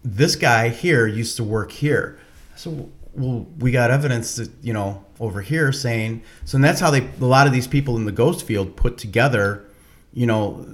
this 0.02 0.34
guy 0.36 0.70
here 0.70 1.06
used 1.06 1.36
to 1.36 1.44
work 1.44 1.70
here." 1.70 2.18
So, 2.56 2.88
well, 3.12 3.46
we 3.58 3.70
got 3.70 3.90
evidence 3.90 4.36
that 4.36 4.50
you 4.62 4.72
know 4.72 5.04
over 5.20 5.42
here 5.42 5.72
saying. 5.72 6.22
So 6.44 6.56
and 6.56 6.64
that's 6.64 6.80
how 6.80 6.90
they 6.90 7.08
a 7.20 7.24
lot 7.24 7.46
of 7.46 7.52
these 7.52 7.66
people 7.66 7.96
in 7.96 8.06
the 8.06 8.12
ghost 8.12 8.44
field 8.44 8.76
put 8.76 8.98
together, 8.98 9.64
you 10.12 10.26
know, 10.26 10.66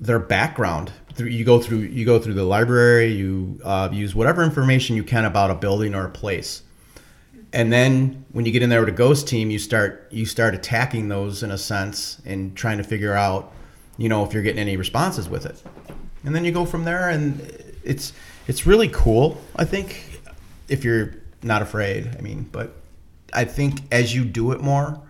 their 0.00 0.18
background. 0.18 0.92
You 1.18 1.44
go 1.44 1.60
through 1.60 1.78
you 1.78 2.04
go 2.06 2.18
through 2.18 2.34
the 2.34 2.44
library, 2.44 3.12
you 3.12 3.60
uh, 3.64 3.90
use 3.92 4.14
whatever 4.14 4.42
information 4.42 4.96
you 4.96 5.04
can 5.04 5.24
about 5.24 5.50
a 5.50 5.54
building 5.54 5.94
or 5.94 6.06
a 6.06 6.10
place 6.10 6.62
and 7.52 7.72
then 7.72 8.24
when 8.32 8.46
you 8.46 8.52
get 8.52 8.62
in 8.62 8.70
there 8.70 8.80
with 8.80 8.88
a 8.88 8.92
ghost 8.92 9.28
team 9.28 9.50
you 9.50 9.58
start 9.58 10.08
you 10.10 10.24
start 10.24 10.54
attacking 10.54 11.08
those 11.08 11.42
in 11.42 11.50
a 11.50 11.58
sense 11.58 12.20
and 12.24 12.56
trying 12.56 12.78
to 12.78 12.84
figure 12.84 13.12
out 13.12 13.52
you 13.98 14.08
know 14.08 14.24
if 14.24 14.32
you're 14.32 14.42
getting 14.42 14.60
any 14.60 14.76
responses 14.76 15.28
with 15.28 15.44
it 15.44 15.62
and 16.24 16.34
then 16.34 16.44
you 16.44 16.52
go 16.52 16.64
from 16.64 16.84
there 16.84 17.08
and 17.08 17.40
it's 17.84 18.12
it's 18.48 18.66
really 18.66 18.88
cool 18.88 19.40
i 19.56 19.64
think 19.64 20.20
if 20.68 20.84
you're 20.84 21.14
not 21.42 21.62
afraid 21.62 22.14
i 22.18 22.20
mean 22.20 22.48
but 22.52 22.74
i 23.32 23.44
think 23.44 23.80
as 23.92 24.14
you 24.14 24.24
do 24.24 24.52
it 24.52 24.60
more 24.60 25.00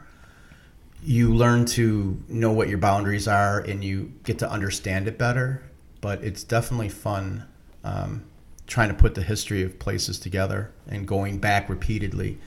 you 1.05 1.35
learn 1.35 1.65
to 1.65 2.23
know 2.29 2.53
what 2.53 2.69
your 2.69 2.79
boundaries 2.79 3.27
are 3.27 3.61
and 3.61 3.83
you 3.83 4.13
get 4.25 4.39
to 4.39 4.51
understand 4.51 5.09
it 5.09 5.19
better 5.19 5.63
but 6.03 6.23
it's 6.23 6.45
definitely 6.45 6.91
fun 6.91 7.45
um, 7.85 8.25
trying 8.67 8.89
to 8.89 8.95
put 8.95 9.15
the 9.15 9.23
history 9.23 9.63
of 9.63 9.79
places 9.79 10.19
together 10.19 10.71
and 10.89 11.07
going 11.07 11.39
back 11.39 11.69
repeatedly. 11.69 12.39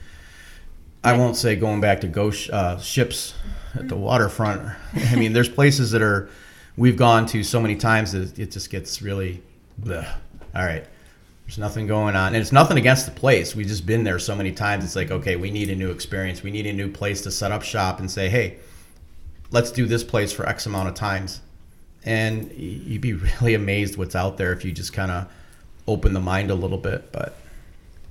I 1.02 1.16
won't 1.16 1.36
say 1.36 1.56
going 1.56 1.80
back 1.80 2.00
to 2.02 2.08
ghost 2.08 2.50
uh, 2.50 2.78
ships 2.78 3.34
at 3.74 3.88
the 3.88 3.96
waterfront. 3.96 4.70
I 4.94 5.16
mean, 5.16 5.32
there's 5.32 5.48
places 5.48 5.90
that 5.92 6.02
are 6.02 6.28
we've 6.76 6.96
gone 6.96 7.26
to 7.26 7.42
so 7.42 7.60
many 7.60 7.76
times 7.76 8.12
that 8.12 8.38
it 8.38 8.50
just 8.50 8.70
gets 8.70 9.02
really. 9.02 9.42
Bleh. 9.80 10.08
All 10.54 10.64
right, 10.64 10.86
there's 11.46 11.58
nothing 11.58 11.86
going 11.86 12.16
on, 12.16 12.28
and 12.28 12.36
it's 12.36 12.50
nothing 12.52 12.76
against 12.76 13.06
the 13.06 13.12
place. 13.12 13.54
We've 13.54 13.66
just 13.68 13.86
been 13.86 14.02
there 14.04 14.18
so 14.18 14.34
many 14.34 14.50
times. 14.52 14.84
It's 14.84 14.96
like, 14.96 15.10
okay, 15.12 15.36
we 15.36 15.50
need 15.50 15.70
a 15.70 15.76
new 15.76 15.90
experience. 15.90 16.42
We 16.42 16.50
need 16.50 16.66
a 16.66 16.72
new 16.72 16.90
place 16.90 17.22
to 17.22 17.30
set 17.30 17.52
up 17.52 17.62
shop 17.62 18.00
and 18.00 18.10
say, 18.10 18.28
hey, 18.28 18.56
let's 19.52 19.70
do 19.70 19.86
this 19.86 20.02
place 20.02 20.32
for 20.32 20.48
X 20.48 20.66
amount 20.66 20.88
of 20.88 20.94
times, 20.94 21.40
and 22.04 22.50
you'd 22.52 23.00
be 23.00 23.12
really 23.40 23.54
amazed 23.54 23.96
what's 23.96 24.16
out 24.16 24.36
there 24.38 24.52
if 24.52 24.64
you 24.64 24.72
just 24.72 24.92
kind 24.92 25.10
of 25.12 25.28
open 25.86 26.12
the 26.12 26.20
mind 26.20 26.50
a 26.50 26.54
little 26.54 26.78
bit. 26.78 27.12
But 27.12 27.36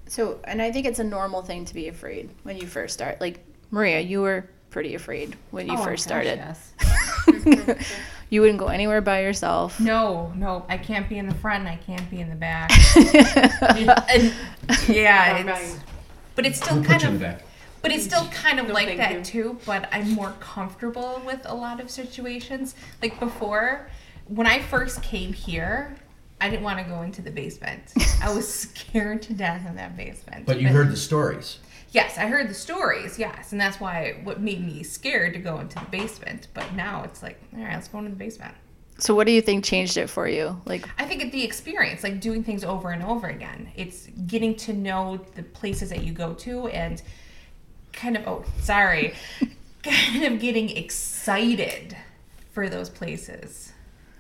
So, 0.07 0.39
and 0.45 0.61
I 0.61 0.71
think 0.71 0.85
it's 0.87 0.99
a 0.99 1.03
normal 1.03 1.41
thing 1.41 1.65
to 1.65 1.73
be 1.73 1.89
afraid 1.89 2.29
when 2.43 2.55
you 2.55 2.65
first 2.67 2.93
start. 2.93 3.19
Like 3.19 3.39
Maria, 3.69 3.99
you 3.99 4.21
were 4.21 4.49
pretty 4.69 4.95
afraid 4.95 5.35
when 5.51 5.67
you 5.67 5.73
Oh, 5.73 5.83
first 5.83 6.07
gosh, 6.07 6.23
started. 6.25 6.37
yes. 6.37 6.71
you 8.29 8.41
wouldn't 8.41 8.59
go 8.59 8.67
anywhere 8.67 9.01
by 9.01 9.21
yourself. 9.21 9.79
No, 9.79 10.31
no, 10.35 10.65
I 10.69 10.77
can't 10.77 11.07
be 11.07 11.17
in 11.17 11.27
the 11.27 11.35
front 11.35 11.61
and 11.61 11.69
I 11.69 11.77
can't 11.77 12.09
be 12.09 12.19
in 12.21 12.29
the 12.29 12.35
back. 12.35 12.71
and 14.09 14.33
yeah, 14.87 15.37
it's, 15.37 15.45
mine. 15.45 15.83
but 16.35 16.45
it's 16.45 16.57
still 16.57 16.77
Who 16.77 16.83
kind 16.83 17.01
put 17.01 17.09
you 17.09 17.15
in 17.17 17.23
of 17.23 17.41
but 17.85 17.91
it's 17.91 18.03
still 18.03 18.25
kind 18.29 18.59
of 18.59 18.67
No, 18.67 18.73
like 18.73 18.97
that 18.97 19.13
you. 19.13 19.23
too, 19.23 19.59
but 19.63 19.87
I'm 19.91 20.09
more 20.13 20.33
comfortable 20.39 21.21
with 21.23 21.41
a 21.45 21.53
lot 21.53 21.79
of 21.79 21.91
situations. 21.91 22.73
Like 22.99 23.19
before, 23.19 23.91
when 24.27 24.47
I 24.47 24.59
first 24.59 25.03
came 25.03 25.33
here, 25.33 25.95
I 26.41 26.49
didn't 26.49 26.63
want 26.63 26.79
to 26.79 26.85
go 26.85 27.03
into 27.03 27.21
the 27.21 27.29
basement. 27.29 27.93
I 28.23 28.33
was 28.33 28.51
scared 28.71 29.21
to 29.23 29.33
death 29.33 29.67
in 29.67 29.75
that 29.75 29.95
basement. 29.95 30.47
But 30.47 30.59
you 30.59 30.69
heard 30.69 30.89
the 30.89 30.97
stories. 30.97 31.59
Yes, 31.95 32.17
I 32.17 32.25
heard 32.25 32.49
the 32.49 32.53
stories, 32.53 33.17
yes, 33.17 33.53
and 33.53 33.61
that's 33.61 33.79
why 33.79 34.19
what 34.25 34.41
made 34.41 34.61
me 34.61 34.83
scared 34.83 35.31
to 35.31 35.39
go 35.39 35.59
into 35.59 35.79
the 35.79 35.85
basement. 35.85 36.49
But 36.53 36.73
now 36.73 37.03
it's 37.03 37.23
like, 37.23 37.39
all 37.55 37.63
right, 37.63 37.71
let's 37.71 37.87
go 37.87 37.99
into 37.99 38.09
the 38.09 38.17
basement. 38.17 38.53
So, 38.97 39.15
what 39.15 39.25
do 39.25 39.31
you 39.31 39.39
think 39.41 39.63
changed 39.63 39.95
it 39.95 40.09
for 40.09 40.27
you? 40.27 40.61
Like, 40.65 40.89
I 40.99 41.05
think 41.05 41.23
it's 41.23 41.31
the 41.31 41.45
experience, 41.45 42.03
like 42.03 42.19
doing 42.19 42.43
things 42.43 42.65
over 42.65 42.89
and 42.91 43.01
over 43.01 43.27
again. 43.27 43.71
It's 43.77 44.07
getting 44.27 44.55
to 44.57 44.73
know 44.73 45.21
the 45.35 45.43
places 45.43 45.89
that 45.91 46.03
you 46.03 46.11
go 46.11 46.33
to 46.33 46.67
and 46.67 47.01
kind 47.93 48.17
of, 48.17 48.27
oh, 48.27 48.43
sorry, 48.59 49.13
kind 49.83 50.25
of 50.25 50.41
getting 50.41 50.71
excited 50.71 51.95
for 52.51 52.67
those 52.67 52.89
places, 52.89 53.71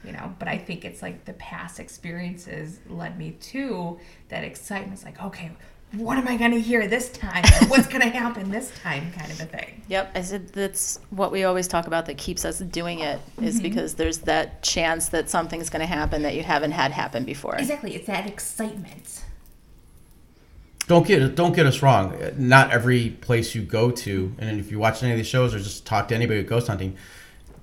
you 0.05 0.13
know. 0.13 0.33
But 0.39 0.47
I 0.47 0.57
think 0.57 0.85
it's 0.85 1.01
like 1.01 1.25
the 1.25 1.33
past 1.33 1.81
experiences 1.81 2.79
led 2.87 3.19
me 3.19 3.31
to 3.31 3.99
that 4.29 4.45
excitement. 4.45 4.93
It's 4.93 5.03
like, 5.03 5.21
okay, 5.21 5.51
what 5.93 6.17
am 6.17 6.27
I 6.27 6.35
going 6.37 6.51
to 6.51 6.59
hear 6.59 6.87
this 6.87 7.09
time? 7.09 7.43
What's 7.67 7.87
going 7.87 8.01
to 8.01 8.09
happen 8.09 8.51
this 8.51 8.71
time, 8.81 9.11
kind 9.13 9.31
of 9.31 9.39
a 9.39 9.45
thing. 9.45 9.81
Yep, 9.87 10.11
I 10.15 10.21
said 10.21 10.49
that's 10.49 10.99
what 11.09 11.31
we 11.31 11.43
always 11.43 11.67
talk 11.67 11.87
about 11.87 12.05
that 12.07 12.17
keeps 12.17 12.43
us 12.43 12.59
doing 12.59 12.99
it 12.99 13.19
is 13.41 13.55
mm-hmm. 13.55 13.63
because 13.63 13.95
there's 13.95 14.19
that 14.19 14.61
chance 14.61 15.09
that 15.09 15.29
something's 15.29 15.69
going 15.69 15.81
to 15.81 15.85
happen 15.85 16.23
that 16.23 16.35
you 16.35 16.43
haven't 16.43 16.71
had 16.71 16.91
happen 16.91 17.23
before. 17.23 17.55
Exactly, 17.55 17.95
it's 17.95 18.07
that 18.07 18.27
excitement. 18.27 19.23
Don't 20.87 21.07
get 21.07 21.35
don't 21.35 21.55
get 21.55 21.65
us 21.65 21.81
wrong. 21.81 22.15
Not 22.37 22.71
every 22.71 23.09
place 23.09 23.55
you 23.55 23.63
go 23.63 23.89
to, 23.89 24.35
and 24.37 24.59
if 24.59 24.69
you 24.69 24.77
watch 24.77 25.01
any 25.01 25.13
of 25.13 25.17
these 25.17 25.27
shows 25.27 25.55
or 25.55 25.59
just 25.59 25.85
talk 25.85 26.09
to 26.09 26.15
anybody 26.15 26.39
with 26.39 26.47
ghost 26.47 26.67
hunting, 26.67 26.95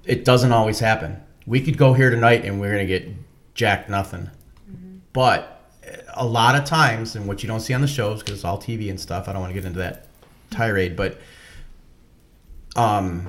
it 0.05 0.25
doesn't 0.25 0.51
always 0.51 0.81
happen. 0.81 1.23
We 1.47 1.61
could 1.61 1.79
go 1.79 1.93
here 1.93 2.11
tonight 2.11 2.45
and 2.45 2.61
we're 2.61 2.73
gonna 2.73 2.87
get 2.87 3.09
jack 3.55 3.89
nothing. 3.89 4.31
Mm-hmm. 4.69 4.97
But 5.13 5.52
a 6.15 6.27
lot 6.27 6.55
of 6.55 6.65
times, 6.65 7.17
and 7.17 7.27
what 7.27 7.43
you 7.43 7.47
don't 7.49 7.61
see 7.61 7.75
on 7.75 7.81
the 7.81 7.87
shows 7.87 8.21
because 8.21 8.37
it's 8.37 8.45
all 8.45 8.59
TV 8.59 8.91
and 8.91 8.99
stuff. 8.99 9.29
I 9.29 9.33
don't 9.33 9.41
want 9.41 9.51
to 9.51 9.55
get 9.55 9.67
into 9.67 9.79
that 9.79 10.07
tirade, 10.51 10.97
but 10.97 11.19
um, 12.77 13.29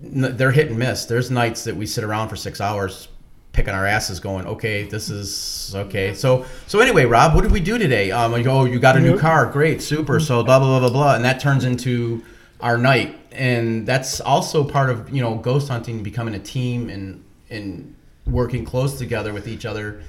they're 0.00 0.50
hit 0.50 0.68
and 0.68 0.78
miss. 0.78 1.06
There's 1.06 1.30
nights 1.30 1.64
that 1.64 1.76
we 1.76 1.86
sit 1.86 2.04
around 2.04 2.28
for 2.28 2.36
six 2.36 2.60
hours 2.60 3.08
picking 3.52 3.72
our 3.72 3.86
asses, 3.86 4.20
going, 4.20 4.46
"Okay, 4.46 4.84
this 4.84 5.08
is 5.08 5.72
okay." 5.74 6.14
So, 6.14 6.44
so 6.66 6.80
anyway, 6.80 7.04
Rob, 7.04 7.34
what 7.34 7.42
did 7.42 7.52
we 7.52 7.60
do 7.60 7.78
today? 7.78 8.10
Um, 8.10 8.32
like, 8.32 8.46
oh, 8.46 8.64
you 8.64 8.78
got 8.78 8.96
a 8.96 9.00
new 9.00 9.18
car, 9.18 9.46
great, 9.46 9.80
super. 9.80 10.20
So, 10.20 10.42
blah 10.42 10.58
blah 10.58 10.78
blah 10.78 10.88
blah 10.88 10.90
blah, 10.90 11.14
and 11.14 11.24
that 11.24 11.40
turns 11.40 11.64
into 11.64 12.22
our 12.60 12.76
night, 12.76 13.16
and 13.32 13.86
that's 13.86 14.20
also 14.20 14.64
part 14.64 14.90
of 14.90 15.10
you 15.10 15.22
know 15.22 15.36
ghost 15.36 15.68
hunting, 15.68 16.02
becoming 16.02 16.34
a 16.34 16.38
team 16.38 16.90
and 16.90 17.24
and 17.50 17.94
working 18.26 18.64
close 18.64 18.98
together 18.98 19.32
with 19.32 19.48
each 19.48 19.64
other. 19.64 20.02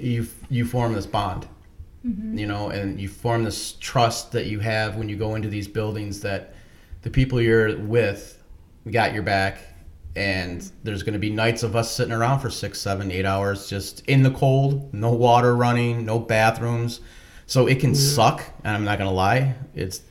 You 0.00 0.26
you 0.48 0.64
form 0.64 0.94
this 0.94 1.06
bond 1.06 1.48
mm-hmm. 2.06 2.38
you 2.38 2.46
know, 2.46 2.70
and 2.70 3.00
you 3.00 3.08
form 3.08 3.44
this 3.44 3.72
trust 3.74 4.32
that 4.32 4.46
you 4.46 4.60
have 4.60 4.96
when 4.96 5.08
you 5.08 5.16
go 5.16 5.34
into 5.34 5.48
these 5.48 5.68
buildings 5.68 6.20
that 6.20 6.54
the 7.02 7.10
people 7.10 7.40
you're 7.40 7.78
with 7.78 8.42
got 8.90 9.12
your 9.14 9.22
back. 9.22 9.58
And 10.16 10.68
there's 10.82 11.04
going 11.04 11.12
to 11.12 11.20
be 11.20 11.30
nights 11.30 11.62
of 11.62 11.76
us 11.76 11.94
sitting 11.94 12.12
around 12.12 12.40
for 12.40 12.50
six, 12.50 12.80
seven, 12.80 13.12
eight 13.12 13.24
hours 13.24 13.68
just 13.68 14.04
in 14.06 14.24
the 14.24 14.30
cold, 14.32 14.92
no 14.92 15.12
water 15.12 15.54
running, 15.54 16.04
no 16.04 16.18
bathrooms. 16.18 17.00
So 17.46 17.68
it 17.68 17.78
can 17.78 17.92
mm-hmm. 17.92 18.14
suck, 18.14 18.44
and 18.64 18.76
I'm 18.76 18.84
not 18.84 18.98
going 18.98 19.08
to 19.08 19.14
lie. 19.14 19.54
It's 19.74 20.02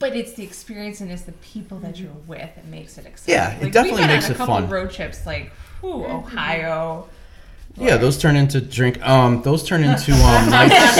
But 0.00 0.16
it's 0.16 0.32
the 0.32 0.42
experience 0.42 1.00
and 1.00 1.10
it's 1.10 1.22
the 1.22 1.32
people 1.32 1.78
that 1.80 2.00
you're 2.00 2.10
with 2.26 2.52
that 2.56 2.66
makes 2.66 2.98
it 2.98 3.06
exciting. 3.06 3.34
Yeah, 3.34 3.56
it 3.56 3.64
Like, 3.64 3.72
definitely 3.72 4.00
we've 4.02 4.10
makes 4.10 4.24
on 4.24 4.30
a 4.32 4.34
it 4.34 4.38
couple 4.38 4.54
fun. 4.56 4.68
road 4.68 4.90
trips, 4.90 5.24
like 5.24 5.52
whew, 5.80 5.90
mm-hmm. 5.90 6.16
Ohio. 6.16 7.08
Yeah, 7.80 7.96
those 7.96 8.18
turn 8.18 8.36
into 8.36 8.60
drink. 8.60 9.00
Um, 9.06 9.42
those 9.42 9.62
turn 9.64 9.84
into 9.84 10.12
um 10.12 10.50
nights 10.50 10.96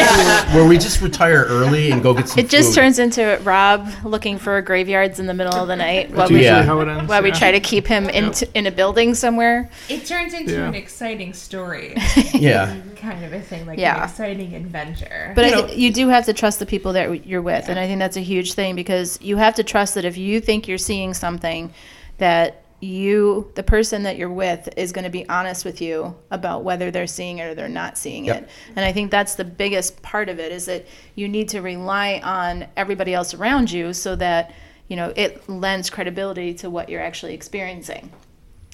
where 0.54 0.66
we 0.66 0.78
just 0.78 1.00
retire 1.00 1.44
early 1.48 1.90
and 1.90 2.02
go 2.02 2.14
get 2.14 2.29
some. 2.29 2.38
It 2.38 2.48
just 2.48 2.68
food. 2.70 2.74
turns 2.76 2.98
into 2.98 3.38
Rob 3.42 3.88
looking 4.04 4.38
for 4.38 4.60
graveyards 4.62 5.18
in 5.20 5.26
the 5.26 5.35
middle 5.35 5.54
of 5.54 5.68
the 5.68 5.76
night 5.76 6.10
while 6.14 6.29
we, 6.29 6.44
Yeah. 6.44 6.62
how 6.62 6.81
it 6.81 6.88
ends. 6.88 7.08
while 7.08 7.22
we 7.22 7.31
try 7.33 7.50
to 7.52 7.60
keep 7.60 7.87
him 7.87 8.08
in, 8.08 8.33
in 8.54 8.66
a 8.66 8.70
building 8.70 9.14
somewhere. 9.14 9.70
It 9.88 10.06
turns 10.06 10.35
into 10.35 10.52
Yeah. 10.52 10.68
an 10.68 10.74
exciting 10.74 11.33
story, 11.33 11.94
Yeah, 12.35 12.76
kind 12.96 13.24
of 13.24 13.33
a 13.33 13.40
thing, 13.40 13.66
like 13.66 13.79
Yeah. 13.79 13.96
an 13.98 14.04
exciting 14.08 14.54
adventure. 14.54 15.33
But 15.35 15.46
You 15.46 15.52
I 15.52 15.54
know- 15.60 15.66
th- 15.66 15.79
you 15.79 15.92
do 15.92 16.08
have 16.08 16.26
to 16.26 16.33
trust 16.33 16.58
the 16.58 16.66
people 16.66 16.92
that 16.94 17.26
you're 17.26 17.42
with, 17.42 17.68
and 17.68 17.79
I 17.79 17.87
think 17.87 17.98
that's 17.98 18.16
a 18.16 18.20
huge 18.20 18.52
thing 18.54 18.74
because 18.74 19.18
you 19.20 19.37
have 19.37 19.54
to 19.56 19.64
trust 19.64 19.94
that 19.94 20.04
if 20.04 20.16
you 20.16 20.40
think 20.40 20.68
you're 20.68 20.79
seeing 20.79 21.14
something, 21.14 21.72
that 22.18 22.62
you, 22.81 23.50
the 23.54 23.62
person 23.62 24.04
that 24.04 24.16
you're 24.16 24.31
with, 24.31 24.68
is 24.76 24.92
going 24.92 25.04
to 25.04 25.10
be 25.10 25.29
honest 25.29 25.64
with 25.64 25.81
you 25.81 26.14
about 26.31 26.64
whether 26.64 26.90
they're 26.90 27.06
seeing 27.06 27.38
it 27.38 27.44
or 27.44 27.54
they're 27.54 27.68
not 27.68 27.98
seeing 27.98 28.26
Yep. 28.26 28.42
it. 28.44 28.48
And 28.76 28.85
I 28.85 28.92
think 28.92 29.10
that's 29.10 29.35
the 29.35 29.44
biggest 29.44 30.00
part 30.02 30.29
of 30.29 30.38
it 30.38 30.52
is 30.52 30.66
that 30.66 30.87
you 31.14 31.29
need 31.29 31.48
to 31.50 31.60
rely 31.60 32.20
on 32.22 32.66
everybody 32.76 33.14
else 33.14 33.35
around 33.35 33.70
you 33.70 33.92
so 33.92 34.14
that 34.16 34.52
you 34.88 34.96
know 34.96 35.12
it 35.16 35.48
lends 35.48 35.90
credibility 35.90 36.54
to 36.54 36.70
what 36.70 36.88
you're 36.88 37.02
actually 37.02 37.35
experiencing 37.35 38.10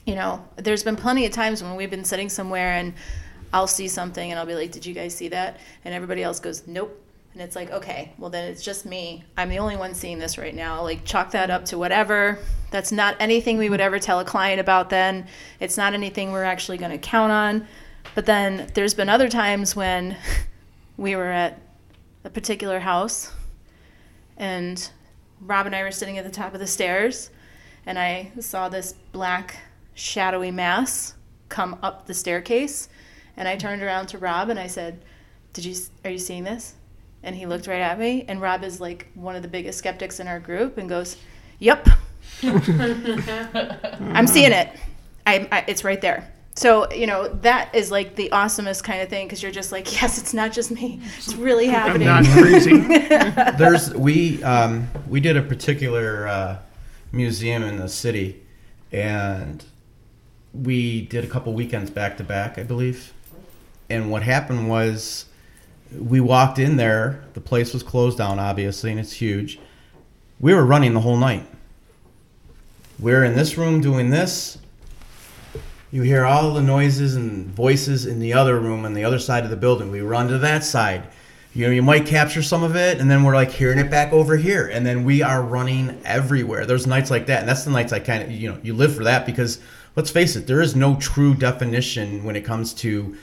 you 0.07 0.15
know, 0.15 0.47
there's 0.57 0.83
been 0.83 0.97
plenty 0.97 1.25
of 1.27 1.33
times 1.33 1.63
when 1.63 1.77
we've 1.77 1.91
been 1.91 2.05
sitting 2.05 2.29
somewhere 2.29 2.73
and 2.73 2.93
I'll 3.53 3.67
see 3.67 3.89
something 3.89 4.31
and 4.31 4.39
I'll 4.39 4.47
be 4.47 4.55
like, 4.55 4.71
"Did 4.71 4.85
you 4.85 4.93
guys 4.95 5.15
see 5.15 5.29
that?" 5.29 5.59
And 5.85 5.95
everybody 5.95 6.23
else 6.23 6.41
goes, 6.41 6.67
"Nope." 6.67 7.01
And 7.35 7.43
it's 7.43 7.57
like, 7.57 7.71
"Okay, 7.71 8.13
well 8.17 8.31
then 8.31 8.49
it's 8.51 8.63
just 8.63 8.87
me. 8.87 9.25
I'm 9.37 9.51
the 9.51 9.59
only 9.59 9.77
one 9.77 9.95
seeing 9.95 10.19
this 10.19 10.39
right 10.39 10.55
now. 10.55 10.83
Like 10.83 11.05
chalk 11.05 11.33
that 11.33 11.51
up 11.51 11.67
to 11.67 11.79
whatever. 11.79 12.39
That's 12.71 12.93
not 12.93 13.17
anything 13.21 13.59
we 13.59 13.69
would 13.69 13.81
ever 13.81 13.99
tell 13.99 14.21
a 14.21 14.25
client 14.25 14.61
about 14.61 14.89
then. 14.89 15.27
It's 15.61 15.77
not 15.77 15.95
anything 15.95 16.33
we're 16.33 16.45
actually 16.45 16.79
going 16.79 16.93
to 16.93 16.99
count 16.99 17.33
on." 17.33 17.67
But 18.15 18.27
then 18.27 18.71
there's 18.75 18.95
been 18.95 19.09
other 19.09 19.29
times 19.29 19.75
when 19.75 20.17
we 20.97 21.17
were 21.17 21.31
at 21.31 21.61
a 22.23 22.31
particular 22.31 22.81
house 22.81 23.33
and 24.37 24.91
Rob 25.41 25.67
and 25.67 25.75
I 25.75 25.83
were 25.83 25.91
sitting 25.91 26.19
at 26.19 26.25
the 26.25 26.31
top 26.31 26.55
of 26.55 26.61
the 26.61 26.67
stairs 26.67 27.31
and 27.87 27.99
I 27.99 28.33
saw 28.41 28.69
this 28.69 28.95
black 29.13 29.57
shadowy 29.95 30.51
mass 30.51 31.15
come 31.49 31.79
up 31.83 32.07
the 32.07 32.15
staircase. 32.15 32.89
And 33.37 33.49
I 33.49 33.57
turned 33.57 33.83
around 33.83 34.07
to 34.09 34.19
Rob 34.19 34.49
and 34.49 34.59
I 34.59 34.69
said, 34.69 35.05
"Did 35.53 35.65
you? 35.65 35.75
Are 36.05 36.11
you 36.11 36.19
seeing 36.19 36.45
this?" 36.45 36.75
And 37.25 37.35
he 37.35 37.47
looked 37.47 37.67
right 37.67 37.81
at 37.81 37.99
me. 37.99 38.25
And 38.29 38.41
Rob 38.41 38.63
is 38.63 38.81
like 38.81 39.09
one 39.15 39.35
of 39.35 39.43
the 39.43 39.49
biggest 39.49 39.79
skeptics 39.79 40.21
in 40.21 40.29
our 40.29 40.39
group 40.39 40.79
and 40.79 40.89
goes, 40.89 41.17
"Yep, 41.59 41.89
I'm 42.43 44.27
seeing 44.27 44.53
it. 44.53 44.71
I, 45.27 45.49
I 45.51 45.65
it's 45.67 45.85
right 45.85 46.01
there." 46.01 46.31
So 46.57 46.91
you 46.93 47.09
know 47.09 47.29
that 47.29 47.75
is 47.75 47.91
like 47.91 48.15
the 48.15 48.29
awesomest 48.31 48.85
kind 48.85 49.03
of 49.03 49.09
thing 49.09 49.27
because 49.27 49.43
you're 49.43 49.51
just 49.53 49.73
like, 49.73 49.93
yes, 50.01 50.19
it's 50.19 50.35
not 50.35 50.53
just 50.53 50.71
me. 50.71 51.01
It's 51.17 51.35
really 51.35 51.67
happening. 51.67 52.09
I'm 52.09 52.23
not 52.25 52.33
crazy. 52.33 52.79
There's 53.59 53.93
we 53.95 54.43
um, 54.45 54.89
we 55.09 55.21
did 55.21 55.37
a 55.37 55.43
particular 55.43 56.29
uh, 56.29 56.59
museum 57.11 57.63
in 57.65 57.79
the 57.79 57.89
city, 57.89 58.43
and 58.93 59.65
we 60.53 61.03
did 61.03 61.25
a 61.25 61.27
couple 61.27 61.53
weekends 61.53 61.91
back 61.91 62.17
to 62.19 62.25
back, 62.25 62.59
I 62.59 62.63
believe. 62.63 63.13
And 63.91 64.11
what 64.11 64.23
happened 64.23 64.69
was, 64.69 65.27
we 65.93 66.21
walked 66.21 66.59
in 66.59 66.77
there. 66.77 67.25
The 67.35 67.41
place 67.41 67.73
was 67.73 67.83
closed 67.83 68.19
down, 68.19 68.39
obviously, 68.39 68.91
and 68.91 69.01
it's 69.01 69.13
huge. 69.13 69.59
We 70.41 70.55
were 70.55 70.65
running 70.65 70.95
the 70.95 71.01
whole 71.01 71.17
night. 71.17 71.47
We're 72.99 73.25
in 73.25 73.35
this 73.35 73.57
room 73.59 73.81
doing 73.81 74.11
this. 74.11 74.59
You 75.91 76.03
hear 76.03 76.25
all 76.25 76.53
the 76.55 76.63
noises 76.63 77.15
and 77.15 77.47
voices 77.47 78.07
in 78.07 78.19
the 78.19 78.33
other 78.33 78.59
room 78.59 78.85
on 78.85 78.95
the 78.95 79.05
other 79.05 79.19
side 79.19 79.45
of 79.45 79.51
the 79.51 79.57
building. 79.57 79.91
We 79.91 80.01
run 80.01 80.29
to 80.29 80.39
that 80.39 80.65
side. 80.65 81.05
You 81.55 81.67
know, 81.67 81.73
you 81.73 81.83
might 81.83 82.05
capture 82.05 82.43
some 82.43 82.65
of 82.65 82.75
it, 82.75 83.01
and 83.01 83.09
then 83.09 83.23
we're 83.23 83.35
like 83.35 83.53
hearing 83.53 83.79
it 83.79 83.89
back 83.89 84.13
over 84.13 84.37
here, 84.37 84.67
and 84.67 84.85
then 84.85 85.05
we 85.05 85.23
are 85.23 85.41
running 85.41 86.01
everywhere. 86.05 86.67
There's 86.67 86.85
nights 86.85 87.13
like 87.13 87.27
that, 87.27 87.41
and 87.41 87.49
that's 87.49 87.63
the 87.63 87.71
nights 87.71 87.93
I 87.93 88.01
kind 88.01 88.25
of, 88.25 88.31
you 88.33 88.51
know, 88.51 88.59
you 88.61 88.75
live 88.75 88.97
for 88.97 89.05
that 89.05 89.25
because 89.25 89.61
let's 89.95 90.11
face 90.11 90.35
it, 90.35 90.49
there 90.49 90.61
is 90.61 90.75
no 90.75 90.97
true 90.97 91.33
definition 91.33 92.25
when 92.25 92.35
it 92.35 92.45
comes 92.45 92.75
to 92.75 93.17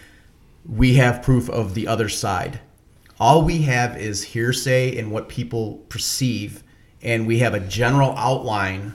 we 0.68 0.96
have 0.96 1.24
proof 1.24 1.50
of 1.50 1.74
the 1.74 1.88
other 1.88 2.10
side. 2.10 2.60
All 3.20 3.44
we 3.44 3.64
have 3.64 3.98
is 3.98 4.24
hearsay 4.24 4.98
and 4.98 5.12
what 5.12 5.30
people 5.30 5.84
perceive, 5.90 6.64
and 7.02 7.28
we 7.28 7.40
have 7.40 7.54
a 7.54 7.60
general 7.60 8.16
outline 8.18 8.94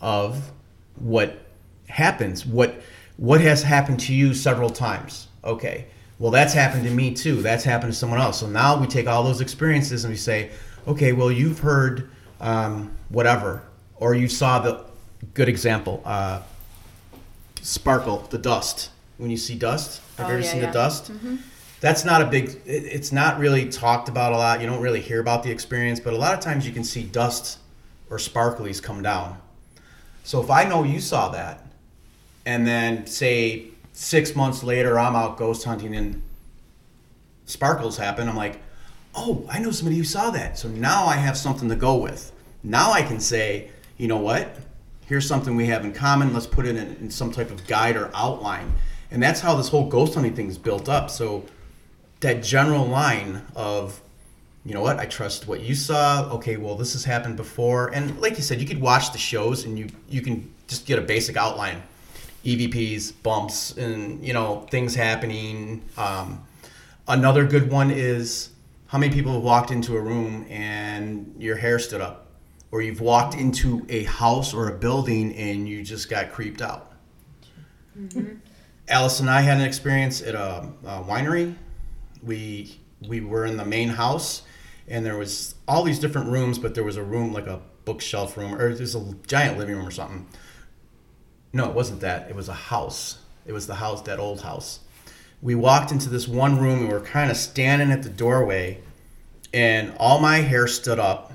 of 0.00 0.52
what 0.96 1.46
happens 1.88 2.46
what 2.46 2.80
what 3.16 3.40
has 3.40 3.62
happened 3.62 4.00
to 4.00 4.14
you 4.14 4.32
several 4.32 4.70
times. 4.70 5.28
Okay 5.44 5.86
well 6.18 6.30
that's 6.30 6.52
happened 6.52 6.84
to 6.84 6.90
me 6.90 7.12
too. 7.14 7.42
That's 7.42 7.64
happened 7.64 7.92
to 7.92 7.98
someone 7.98 8.20
else. 8.20 8.40
So 8.40 8.46
now 8.46 8.78
we 8.78 8.86
take 8.86 9.06
all 9.06 9.24
those 9.24 9.40
experiences 9.40 10.04
and 10.04 10.12
we 10.12 10.16
say 10.16 10.50
okay 10.86 11.12
well 11.12 11.32
you've 11.32 11.58
heard 11.58 12.10
um, 12.40 12.96
whatever 13.08 13.62
or 13.96 14.14
you 14.14 14.28
saw 14.28 14.60
the 14.60 14.84
good 15.34 15.48
example 15.48 16.02
uh, 16.04 16.40
sparkle 17.60 18.18
the 18.30 18.38
dust 18.38 18.90
when 19.20 19.30
you 19.30 19.36
see 19.36 19.54
dust 19.54 20.00
have 20.16 20.26
you 20.26 20.32
Oh, 20.32 20.36
ever 20.36 20.44
yeah, 20.44 20.50
seen 20.50 20.60
yeah. 20.60 20.66
the 20.66 20.72
dust 20.72 21.12
mm-hmm. 21.12 21.36
that's 21.80 22.04
not 22.04 22.22
a 22.22 22.26
big 22.26 22.48
it, 22.66 22.84
it's 22.96 23.12
not 23.12 23.38
really 23.38 23.68
talked 23.68 24.08
about 24.08 24.32
a 24.32 24.36
lot 24.36 24.60
you 24.60 24.66
don't 24.66 24.82
really 24.82 25.00
hear 25.00 25.20
about 25.20 25.42
the 25.42 25.50
experience 25.50 26.00
but 26.00 26.12
a 26.12 26.16
lot 26.16 26.34
of 26.34 26.40
times 26.40 26.66
you 26.66 26.72
can 26.72 26.84
see 26.84 27.02
dust 27.02 27.58
or 28.08 28.16
sparklies 28.16 28.82
come 28.82 29.02
down 29.02 29.38
so 30.30 30.40
if 30.40 30.50
I 30.50 30.64
know 30.64 30.84
you 30.84 31.00
saw 31.00 31.30
that, 31.30 31.66
and 32.46 32.66
then 32.66 33.06
say 33.06 33.68
six 33.92 34.36
months 34.36 34.62
later 34.62 34.98
I'm 34.98 35.16
out 35.16 35.36
ghost 35.36 35.64
hunting 35.64 35.94
and 35.94 36.22
sparkles 37.46 37.96
happen, 37.96 38.28
I'm 38.28 38.36
like, 38.36 38.60
oh, 39.14 39.44
I 39.50 39.58
know 39.58 39.70
somebody 39.70 39.96
who 39.96 40.04
saw 40.04 40.30
that. 40.30 40.58
So 40.58 40.68
now 40.68 41.06
I 41.06 41.16
have 41.16 41.36
something 41.36 41.68
to 41.68 41.76
go 41.76 41.96
with. 41.96 42.32
Now 42.62 42.92
I 42.92 43.02
can 43.02 43.18
say, 43.20 43.70
you 43.96 44.06
know 44.08 44.18
what? 44.18 44.56
Here's 45.06 45.26
something 45.26 45.56
we 45.56 45.66
have 45.66 45.84
in 45.84 45.92
common. 45.92 46.32
Let's 46.32 46.46
put 46.46 46.66
it 46.66 46.76
in, 46.76 46.96
in 47.00 47.10
some 47.10 47.32
type 47.32 47.50
of 47.50 47.66
guide 47.66 47.96
or 47.96 48.10
outline. 48.14 48.72
And 49.10 49.22
that's 49.22 49.40
how 49.40 49.56
this 49.56 49.68
whole 49.68 49.88
ghost 49.88 50.14
hunting 50.14 50.34
thing 50.34 50.48
is 50.48 50.58
built 50.58 50.88
up. 50.88 51.10
So 51.10 51.44
that 52.20 52.42
general 52.42 52.86
line 52.86 53.42
of 53.56 54.00
you 54.62 54.74
know 54.74 54.82
what 54.82 54.98
i 54.98 55.06
trust 55.06 55.48
what 55.48 55.60
you 55.60 55.74
saw. 55.74 56.30
Okay 56.34 56.56
well 56.58 56.74
this 56.74 56.92
has 56.92 57.04
happened 57.04 57.36
before. 57.36 57.88
And 57.88 58.20
like 58.20 58.36
you 58.36 58.42
said 58.42 58.60
you 58.60 58.66
could 58.66 58.80
watch 58.80 59.12
the 59.12 59.18
shows 59.18 59.64
and 59.64 59.78
you 59.78 59.88
you 60.08 60.20
can 60.20 60.52
just 60.68 60.86
get 60.86 60.98
a 60.98 61.02
basic 61.02 61.36
outline. 61.36 61.82
Evps 62.44 63.12
bumps 63.22 63.76
and 63.76 64.24
you 64.24 64.32
know 64.32 64.66
things 64.70 64.94
happening. 64.94 65.82
Um, 65.96 66.46
another 67.08 67.44
good 67.44 67.70
one 67.70 67.90
is 67.90 68.50
how 68.86 68.98
many 68.98 69.12
people 69.12 69.32
have 69.32 69.42
walked 69.42 69.70
into 69.70 69.96
a 69.96 70.00
room 70.00 70.46
and 70.48 71.34
your 71.38 71.56
hair 71.56 71.78
stood 71.78 72.00
up? 72.00 72.26
Or 72.72 72.82
you've 72.82 73.00
walked 73.00 73.34
into 73.34 73.84
a 73.88 74.04
house 74.04 74.54
or 74.54 74.68
a 74.68 74.72
building 74.72 75.34
and 75.34 75.68
you 75.68 75.82
just 75.82 76.08
got 76.08 76.32
creeped 76.32 76.62
out 76.62 76.92
alice 78.90 79.20
and 79.20 79.30
i 79.30 79.40
had 79.40 79.56
an 79.58 79.64
experience 79.64 80.20
at 80.22 80.34
a, 80.34 80.68
a 80.84 81.02
winery. 81.04 81.54
We 82.22 82.78
we 83.08 83.20
were 83.20 83.46
in 83.46 83.56
the 83.56 83.64
main 83.64 83.88
house 83.88 84.42
and 84.88 85.06
there 85.06 85.16
was 85.16 85.54
all 85.66 85.82
these 85.84 85.98
different 85.98 86.28
rooms 86.28 86.58
but 86.58 86.74
there 86.74 86.84
was 86.84 86.96
a 86.96 87.02
room 87.02 87.32
like 87.32 87.46
a 87.46 87.60
bookshelf 87.84 88.36
room 88.36 88.54
or 88.54 88.74
there's 88.74 88.94
a 88.94 89.14
giant 89.26 89.58
living 89.58 89.76
room 89.76 89.86
or 89.86 89.90
something. 89.90 90.26
No 91.52 91.68
it 91.68 91.74
wasn't 91.74 92.00
that. 92.00 92.28
It 92.28 92.36
was 92.36 92.48
a 92.48 92.54
house. 92.54 93.18
It 93.46 93.52
was 93.52 93.66
the 93.66 93.76
house 93.76 94.02
that 94.02 94.18
old 94.18 94.42
house. 94.42 94.80
We 95.40 95.54
walked 95.54 95.90
into 95.90 96.10
this 96.10 96.28
one 96.28 96.58
room 96.58 96.80
and 96.80 96.88
we 96.88 96.94
were 96.94 97.00
kind 97.00 97.30
of 97.30 97.36
standing 97.36 97.90
at 97.90 98.02
the 98.02 98.10
doorway 98.10 98.82
and 99.54 99.94
all 99.98 100.20
my 100.20 100.38
hair 100.38 100.66
stood 100.66 100.98
up. 100.98 101.32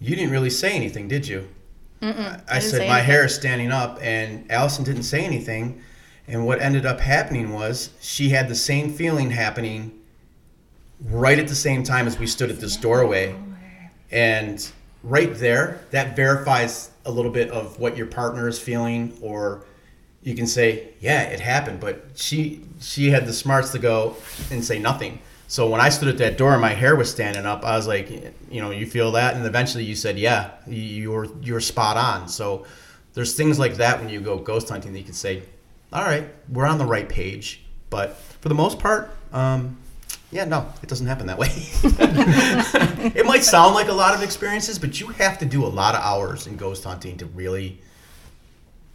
You 0.00 0.16
didn't 0.16 0.32
really 0.32 0.50
say 0.50 0.74
anything 0.74 1.06
did 1.06 1.28
you? 1.28 1.48
I, 2.02 2.40
I 2.48 2.58
said 2.58 2.80
my 2.80 2.98
anything." 2.98 3.04
hair 3.06 3.24
is 3.24 3.34
standing 3.34 3.70
up 3.70 3.98
and 4.02 4.50
allison 4.50 4.84
didn't 4.84 5.04
say 5.04 5.24
anything 5.24 5.80
and 6.26 6.46
what 6.46 6.60
ended 6.60 6.86
up 6.86 7.00
happening 7.00 7.52
was 7.52 7.90
she 8.00 8.30
had 8.30 8.48
the 8.48 8.54
same 8.54 8.90
feeling 8.90 9.30
happening 9.30 9.92
right 11.10 11.38
at 11.38 11.48
the 11.48 11.54
same 11.54 11.82
time 11.82 12.06
as 12.06 12.18
we 12.18 12.26
stood 12.26 12.50
at 12.50 12.60
this 12.60 12.76
doorway. 12.76 13.34
And 14.10 14.66
right 15.02 15.34
there, 15.34 15.80
that 15.90 16.16
verifies 16.16 16.90
a 17.04 17.10
little 17.10 17.30
bit 17.30 17.50
of 17.50 17.78
what 17.78 17.96
your 17.96 18.06
partner 18.06 18.48
is 18.48 18.58
feeling, 18.58 19.16
or 19.20 19.64
you 20.22 20.34
can 20.34 20.46
say, 20.46 20.88
"Yeah, 21.00 21.22
it 21.22 21.40
happened," 21.40 21.80
but 21.80 22.06
she 22.14 22.62
she 22.80 23.10
had 23.10 23.26
the 23.26 23.32
smarts 23.32 23.70
to 23.72 23.78
go 23.78 24.16
and 24.50 24.64
say 24.64 24.78
nothing. 24.78 25.18
So 25.46 25.68
when 25.68 25.80
I 25.80 25.90
stood 25.90 26.08
at 26.08 26.18
that 26.18 26.38
door 26.38 26.56
my 26.58 26.70
hair 26.70 26.96
was 26.96 27.10
standing 27.10 27.44
up, 27.44 27.64
I 27.64 27.76
was 27.76 27.86
like, 27.86 28.10
you 28.50 28.62
know, 28.62 28.70
you 28.70 28.86
feel 28.86 29.12
that, 29.12 29.36
and 29.36 29.44
eventually 29.44 29.84
you 29.84 29.94
said, 29.94 30.18
"Yeah, 30.18 30.50
you're 30.66 31.26
you 31.42 31.52
were 31.52 31.60
spot 31.60 31.96
on." 31.96 32.28
So 32.28 32.64
there's 33.12 33.34
things 33.34 33.58
like 33.58 33.76
that 33.76 34.00
when 34.00 34.08
you 34.08 34.20
go 34.20 34.38
ghost 34.38 34.70
hunting 34.70 34.92
that 34.92 34.98
you 34.98 35.04
can 35.04 35.14
say, 35.14 35.42
"All 35.94 36.02
right, 36.02 36.26
we're 36.50 36.66
on 36.66 36.78
the 36.78 36.84
right 36.86 37.08
page," 37.08 37.62
but 37.90 38.16
for 38.40 38.48
the 38.50 38.54
most 38.54 38.78
part, 38.78 39.10
um, 39.32 39.78
yeah, 40.30 40.44
no, 40.44 40.66
it 40.82 40.88
doesn't 40.88 41.06
happen 41.06 41.26
that 41.28 41.38
way. 41.38 41.48
it 43.14 43.24
might 43.24 43.44
sound 43.44 43.74
like 43.74 43.88
a 43.88 43.92
lot 43.92 44.14
of 44.14 44.22
experiences, 44.22 44.78
but 44.78 45.00
you 45.00 45.06
have 45.08 45.38
to 45.38 45.46
do 45.46 45.64
a 45.64 45.68
lot 45.68 45.94
of 45.94 46.02
hours 46.02 46.46
in 46.46 46.56
ghost 46.56 46.84
hunting 46.84 47.16
to 47.18 47.26
really 47.26 47.80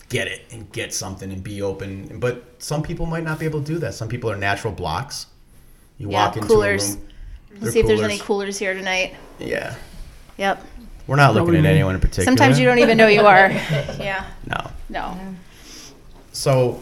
get 0.09 0.27
it 0.27 0.41
and 0.51 0.69
get 0.71 0.93
something 0.93 1.31
and 1.31 1.43
be 1.43 1.61
open. 1.61 2.19
But 2.19 2.43
some 2.61 2.81
people 2.83 3.05
might 3.05 3.23
not 3.23 3.39
be 3.39 3.45
able 3.45 3.59
to 3.61 3.65
do 3.65 3.77
that. 3.79 3.93
Some 3.93 4.09
people 4.09 4.29
are 4.31 4.35
natural 4.35 4.73
blocks. 4.73 5.27
You 5.97 6.09
Yeah, 6.09 6.25
walk 6.25 6.35
into 6.35 6.47
coolers. 6.47 6.95
a 6.95 6.97
room. 6.97 7.05
Let's 7.51 7.61
they're 7.61 7.71
see 7.73 7.79
if 7.79 7.87
there's 7.87 7.99
any 8.01 8.13
coolers. 8.17 8.27
coolers 8.27 8.57
here 8.59 8.73
tonight. 8.73 9.15
Yeah, 9.39 9.75
Yep. 10.37 10.65
we're 11.07 11.15
not 11.15 11.33
looking 11.35 11.55
at 11.55 11.65
anyone 11.65 11.95
in 11.95 12.01
particular. 12.01 12.25
Sometimes 12.25 12.59
you 12.59 12.65
don't 12.65 12.79
even 12.79 12.97
know 12.97 13.07
you 13.07 13.21
are. 13.25 13.49
yeah. 13.99 14.25
No. 14.45 14.71
No. 14.89 15.17
So 16.31 16.81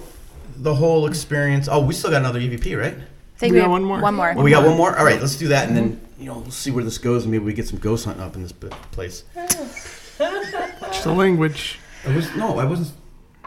the 0.64 0.74
whole 0.76 1.08
experience. 1.08 1.68
Oh, 1.70 1.82
we 1.86 1.94
still 1.94 2.10
got 2.12 2.22
another 2.22 2.40
EVP, 2.40 2.78
right? 2.80 2.94
I 2.96 3.40
think 3.40 3.52
We 3.54 3.58
we, 3.60 3.62
got 3.64 3.70
one 3.70 3.84
more. 3.84 4.02
One 4.02 4.16
more. 4.16 4.34
Well, 4.34 4.44
we 4.44 4.52
got 4.52 4.66
one 4.66 4.78
more. 4.78 4.98
All 4.98 5.06
right, 5.06 5.20
let's 5.20 5.36
do 5.36 5.48
that, 5.50 5.68
and 5.68 5.78
then 5.78 6.02
you 6.20 6.26
know 6.26 6.40
we'll 6.40 6.52
see 6.52 6.72
where 6.72 6.84
this 6.84 6.98
goes, 6.98 7.24
and 7.24 7.32
maybe 7.32 7.44
we 7.46 7.54
get 7.54 7.68
some 7.68 7.80
ghost 7.80 8.06
hunting 8.06 8.24
up 8.24 8.36
in 8.36 8.42
this 8.44 8.52
b- 8.52 8.68
place. 8.92 9.24
It's 9.36 11.04
the 11.04 11.14
language. 11.14 11.80
I 12.06 12.16
was 12.16 12.34
no, 12.36 12.58
I 12.60 12.66
wasn't. 12.66 12.92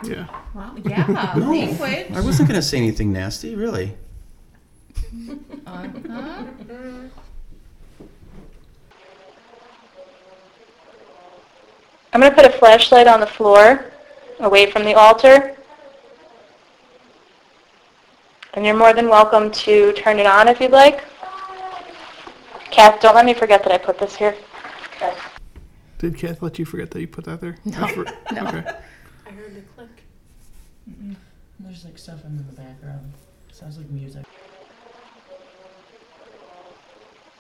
Yeah. 0.05 0.27
Wow. 0.55 0.75
Yeah. 0.85 1.35
No, 1.37 1.51
Language. 1.51 2.07
I 2.13 2.21
wasn't 2.21 2.49
gonna 2.49 2.63
say 2.63 2.79
anything 2.79 3.13
nasty, 3.13 3.55
really. 3.55 3.95
Uh-huh. 5.67 6.45
I'm 12.13 12.21
going 12.21 12.33
to 12.33 12.37
put 12.37 12.45
a 12.45 12.59
flashlight 12.59 13.07
on 13.07 13.21
the 13.21 13.27
floor 13.27 13.85
away 14.41 14.71
from 14.71 14.85
the 14.85 14.95
altar. 14.95 15.57
And 18.55 18.65
you're 18.67 18.77
more 18.77 18.93
than 18.93 19.09
welcome 19.09 19.51
to 19.51 19.93
turn 19.93 20.19
it 20.19 20.27
on 20.27 20.49
if 20.49 20.61
you'd 20.61 20.73
like. 20.73 21.05
Kath, 22.71 23.01
don't 23.01 23.15
let 23.15 23.25
me 23.25 23.35
forget 23.35 23.63
that 23.63 23.73
I 23.73 23.79
put 23.79 23.99
this 23.99 24.17
here. 24.17 24.35
Okay. 24.97 25.13
Did 25.99 26.17
Kath 26.17 26.43
let 26.43 26.59
you 26.59 26.65
forget 26.65 26.91
that 26.91 27.01
you 27.01 27.09
put 27.09 27.25
that 27.25 27.41
there? 27.41 27.57
No. 27.65 27.87
For- 27.89 28.05
No. 28.33 28.47
Okay. 28.49 28.65
I 29.27 29.31
heard 29.31 29.55
the 29.55 29.61
click. 29.77 29.89
There's 31.61 31.85
like 31.85 31.99
stuff 31.99 32.25
in 32.25 32.37
the 32.37 32.43
background. 32.43 33.13
Sounds 33.53 33.77
like 33.77 33.89
music. 33.91 34.25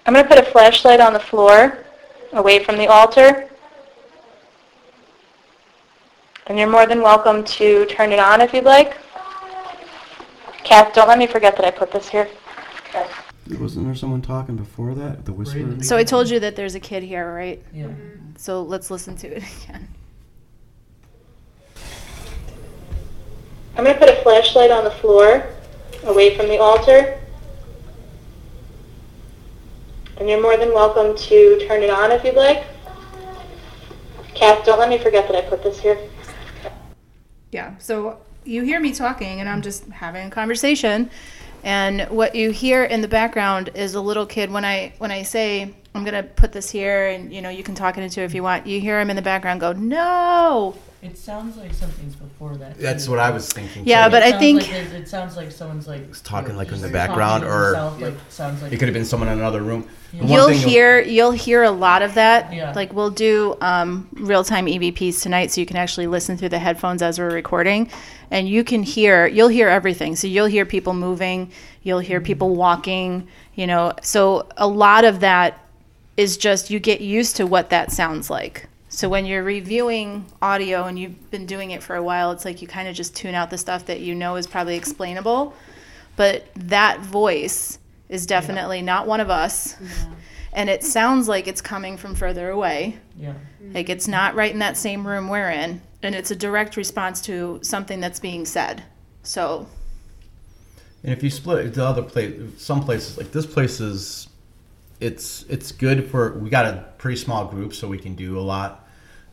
I'm 0.06 0.14
going 0.14 0.24
to 0.24 0.28
put 0.28 0.38
a 0.38 0.50
flashlight 0.50 1.00
on 1.00 1.12
the 1.12 1.20
floor 1.20 1.78
away 2.32 2.62
from 2.62 2.76
the 2.76 2.86
altar. 2.88 3.48
And 6.46 6.58
you're 6.58 6.70
more 6.70 6.86
than 6.86 7.00
welcome 7.02 7.44
to 7.44 7.86
turn 7.86 8.12
it 8.12 8.18
on 8.18 8.40
if 8.40 8.52
you'd 8.52 8.64
like. 8.64 8.96
Kath, 10.64 10.94
don't 10.94 11.08
let 11.08 11.18
me 11.18 11.26
forget 11.26 11.56
that 11.56 11.64
I 11.64 11.70
put 11.70 11.90
this 11.90 12.08
here. 12.08 12.28
Wasn't 13.58 13.84
there 13.84 13.94
someone 13.94 14.22
talking 14.22 14.56
before 14.56 14.94
that? 14.94 15.24
The 15.24 15.32
whisper. 15.32 15.82
So 15.82 15.96
I 15.96 16.04
told 16.04 16.30
you 16.30 16.38
that 16.40 16.54
there's 16.56 16.74
a 16.74 16.80
kid 16.80 17.02
here, 17.02 17.34
right? 17.34 17.62
Yeah. 17.72 17.86
Mm-hmm. 17.86 18.36
So 18.36 18.62
let's 18.62 18.90
listen 18.90 19.16
to 19.16 19.28
it 19.28 19.42
again. 19.64 19.88
I'm 23.76 23.84
going 23.84 23.94
to 23.94 24.00
put 24.00 24.10
a 24.10 24.22
flashlight 24.22 24.70
on 24.70 24.84
the 24.84 24.90
floor, 24.90 25.46
away 26.04 26.36
from 26.36 26.48
the 26.48 26.58
altar. 26.58 27.18
And 30.18 30.28
you're 30.28 30.42
more 30.42 30.56
than 30.56 30.74
welcome 30.74 31.16
to 31.16 31.66
turn 31.66 31.82
it 31.82 31.90
on 31.90 32.12
if 32.12 32.22
you'd 32.24 32.34
like. 32.34 32.66
Kath, 34.34 34.64
don't 34.64 34.78
let 34.78 34.88
me 34.88 34.98
forget 34.98 35.26
that 35.28 35.36
I 35.36 35.48
put 35.48 35.62
this 35.62 35.80
here. 35.80 35.98
Yeah. 37.52 37.76
So 37.78 38.20
you 38.44 38.62
hear 38.62 38.80
me 38.80 38.92
talking, 38.92 39.40
and 39.40 39.48
I'm 39.48 39.62
just 39.62 39.86
having 39.88 40.26
a 40.26 40.30
conversation. 40.30 41.10
And 41.62 42.02
what 42.08 42.34
you 42.34 42.50
hear 42.50 42.84
in 42.84 43.02
the 43.02 43.08
background 43.08 43.70
is 43.74 43.94
a 43.94 44.00
little 44.00 44.24
kid. 44.26 44.50
When 44.50 44.64
I 44.64 44.94
when 44.98 45.10
I 45.10 45.22
say 45.22 45.74
I'm 45.94 46.04
gonna 46.04 46.22
put 46.22 46.52
this 46.52 46.70
here, 46.70 47.08
and 47.08 47.32
you 47.32 47.42
know 47.42 47.50
you 47.50 47.62
can 47.62 47.74
talk 47.74 47.98
it 47.98 48.02
into 48.02 48.22
it 48.22 48.24
if 48.24 48.34
you 48.34 48.42
want, 48.42 48.66
you 48.66 48.80
hear 48.80 48.98
him 48.98 49.10
in 49.10 49.16
the 49.16 49.22
background 49.22 49.60
go, 49.60 49.72
"No." 49.72 50.74
It 51.02 51.16
sounds 51.16 51.56
like 51.56 51.72
something's 51.72 52.14
before 52.14 52.56
that. 52.56 52.78
That's 52.78 53.06
too. 53.06 53.10
what 53.10 53.20
I 53.20 53.30
was 53.30 53.50
thinking. 53.50 53.86
Yeah, 53.86 54.04
too. 54.04 54.10
but 54.10 54.22
It 54.22 54.34
I 54.34 54.38
think- 54.38 54.62
like 54.62 54.70
it, 54.70 54.92
it 54.92 55.08
sounds 55.08 55.34
like 55.34 55.50
someone's 55.50 55.88
like 55.88 56.02
talking, 56.24 56.56
like, 56.56 56.70
in 56.72 56.82
the 56.82 56.90
background, 56.90 57.42
or- 57.42 57.68
himself, 57.68 58.00
like 58.02 58.14
sounds 58.28 58.60
like 58.62 58.70
it 58.72 58.76
could 58.78 58.88
have 58.88 58.92
been 58.94 59.06
someone 59.06 59.30
in 59.30 59.38
another 59.38 59.62
room. 59.62 59.88
Yeah. 60.12 60.24
You'll 60.26 60.48
thing 60.48 60.58
hear 60.68 61.00
you'll 61.00 61.30
hear 61.30 61.62
a 61.62 61.70
lot 61.70 62.02
of 62.02 62.14
that. 62.14 62.52
Yeah. 62.52 62.72
Like 62.74 62.92
we'll 62.92 63.10
do 63.10 63.56
um, 63.62 64.08
real 64.12 64.44
time 64.44 64.66
EVPs 64.66 65.22
tonight, 65.22 65.50
so 65.52 65.60
you 65.62 65.66
can 65.66 65.76
actually 65.76 66.06
listen 66.06 66.36
through 66.36 66.50
the 66.50 66.58
headphones 66.58 67.00
as 67.00 67.18
we're 67.18 67.30
recording, 67.30 67.88
and 68.30 68.48
you 68.48 68.64
can 68.64 68.82
hear 68.82 69.26
you'll 69.26 69.48
hear 69.48 69.68
everything. 69.68 70.16
So 70.16 70.26
you'll 70.26 70.46
hear 70.46 70.64
people 70.64 70.94
moving, 70.94 71.50
you'll 71.82 71.98
hear 71.98 72.18
mm-hmm. 72.18 72.26
people 72.26 72.56
walking. 72.56 73.28
You 73.54 73.66
know, 73.66 73.92
so 74.02 74.48
a 74.56 74.66
lot 74.66 75.04
of 75.04 75.20
that 75.20 75.66
is 76.16 76.36
just 76.36 76.70
you 76.70 76.80
get 76.80 77.00
used 77.00 77.36
to 77.36 77.46
what 77.46 77.70
that 77.70 77.92
sounds 77.92 78.30
like. 78.30 78.68
So 78.88 79.08
when 79.08 79.24
you're 79.24 79.44
reviewing 79.44 80.26
audio 80.42 80.86
and 80.86 80.98
you've 80.98 81.30
been 81.30 81.46
doing 81.46 81.70
it 81.70 81.82
for 81.82 81.94
a 81.94 82.02
while, 82.02 82.32
it's 82.32 82.44
like 82.44 82.60
you 82.60 82.66
kind 82.66 82.88
of 82.88 82.94
just 82.96 83.14
tune 83.14 83.34
out 83.34 83.50
the 83.50 83.58
stuff 83.58 83.86
that 83.86 84.00
you 84.00 84.14
know 84.14 84.36
is 84.36 84.46
probably 84.46 84.76
explainable. 84.76 85.54
But 86.16 86.46
that 86.56 87.00
voice 87.00 87.78
is 88.08 88.26
definitely 88.26 88.82
not 88.82 89.06
one 89.06 89.20
of 89.20 89.30
us. 89.30 89.76
And 90.52 90.68
it 90.68 90.82
sounds 90.82 91.28
like 91.28 91.46
it's 91.46 91.60
coming 91.60 91.96
from 91.96 92.16
further 92.16 92.50
away. 92.50 92.98
yeah. 93.16 93.34
Like 93.72 93.88
it's 93.88 94.08
not 94.08 94.34
right 94.34 94.52
in 94.52 94.58
that 94.58 94.76
same 94.76 95.06
room 95.06 95.28
we're 95.28 95.50
in. 95.50 95.80
And 96.02 96.14
it's 96.14 96.30
a 96.30 96.36
direct 96.36 96.76
response 96.76 97.20
to 97.22 97.60
something 97.62 98.00
that's 98.00 98.20
being 98.20 98.46
said. 98.46 98.84
So, 99.22 99.66
And 101.02 101.12
if 101.12 101.22
you 101.22 101.30
split 101.30 101.74
the 101.74 101.84
other 101.84 102.02
place, 102.02 102.34
some 102.56 102.82
places 102.82 103.18
like 103.18 103.32
this 103.32 103.46
place 103.46 103.80
is, 103.80 104.28
it's 104.98 105.44
it's 105.48 105.72
good 105.72 106.10
for 106.10 106.38
we 106.38 106.50
got 106.50 106.66
a 106.66 106.86
pretty 106.98 107.16
small 107.16 107.46
group, 107.46 107.74
so 107.74 107.88
we 107.88 107.98
can 107.98 108.14
do 108.14 108.38
a 108.38 108.40
lot. 108.40 108.88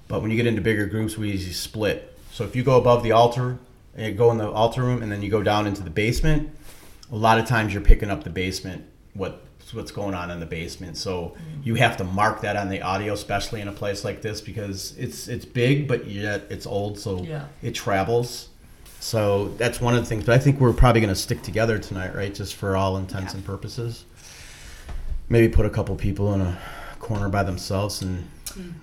But 0.08 0.22
when 0.22 0.32
you 0.32 0.38
get 0.38 0.48
into 0.48 0.62
bigger 0.62 0.86
groups, 0.86 1.18
we 1.18 1.32
usually 1.32 1.54
split. 1.54 2.18
So 2.32 2.44
if 2.46 2.56
you 2.56 2.64
go 2.64 2.78
above 2.78 3.04
the 3.04 3.12
altar, 3.12 3.60
and 3.96 4.18
go 4.18 4.32
in 4.32 4.38
the 4.38 4.50
altar 4.50 4.84
room, 4.84 5.02
and 5.02 5.12
then 5.12 5.22
you 5.22 5.30
go 5.30 5.44
down 5.44 5.68
into 5.68 5.84
the 5.84 5.90
basement, 5.90 6.50
a 7.12 7.16
lot 7.16 7.40
of 7.40 7.46
times 7.46 7.74
you're 7.74 7.82
picking 7.82 8.10
up 8.10 8.24
the 8.24 8.30
basement. 8.30 8.86
What 9.14 9.44
what's 9.74 9.92
going 9.92 10.14
on 10.14 10.32
in 10.32 10.40
the 10.40 10.46
basement? 10.46 10.98
So 10.98 11.36
you 11.64 11.76
have 11.76 11.98
to 11.98 12.04
mark 12.04 12.42
that 12.42 12.56
on 12.56 12.70
the 12.70 12.82
audio, 12.82 13.14
especially 13.14 13.62
in 13.62 13.68
a 13.68 13.72
place 13.74 14.04
like 14.04 14.22
this, 14.22 14.42
because 14.42 14.96
it's 14.98 15.28
it's 15.28 15.46
big, 15.46 15.88
but 15.88 16.08
yet 16.08 16.44
it's 16.50 16.66
old, 16.66 17.00
so 17.00 17.24
Yeah. 17.24 17.46
it 17.62 17.74
travels. 17.76 18.50
So 19.00 19.50
that's 19.58 19.80
one 19.80 19.94
of 19.96 20.02
the 20.02 20.06
things. 20.08 20.26
But 20.26 20.36
I 20.36 20.40
think 20.40 20.60
we're 20.60 20.74
probably 20.74 21.02
going 21.02 21.14
to 21.14 21.20
stick 21.20 21.42
together 21.44 21.78
tonight, 21.78 22.16
right? 22.16 22.34
Just 22.34 22.56
for 22.56 22.76
all 22.76 22.98
intents 22.98 23.34
and 23.34 23.46
purposes. 23.46 24.06
Maybe 25.30 25.50
put 25.50 25.66
a 25.66 25.70
couple 25.70 25.96
people 25.96 26.34
in 26.34 26.42
a 26.42 26.58
corner 27.00 27.30
by 27.30 27.44
themselves, 27.44 28.02
and 28.02 28.28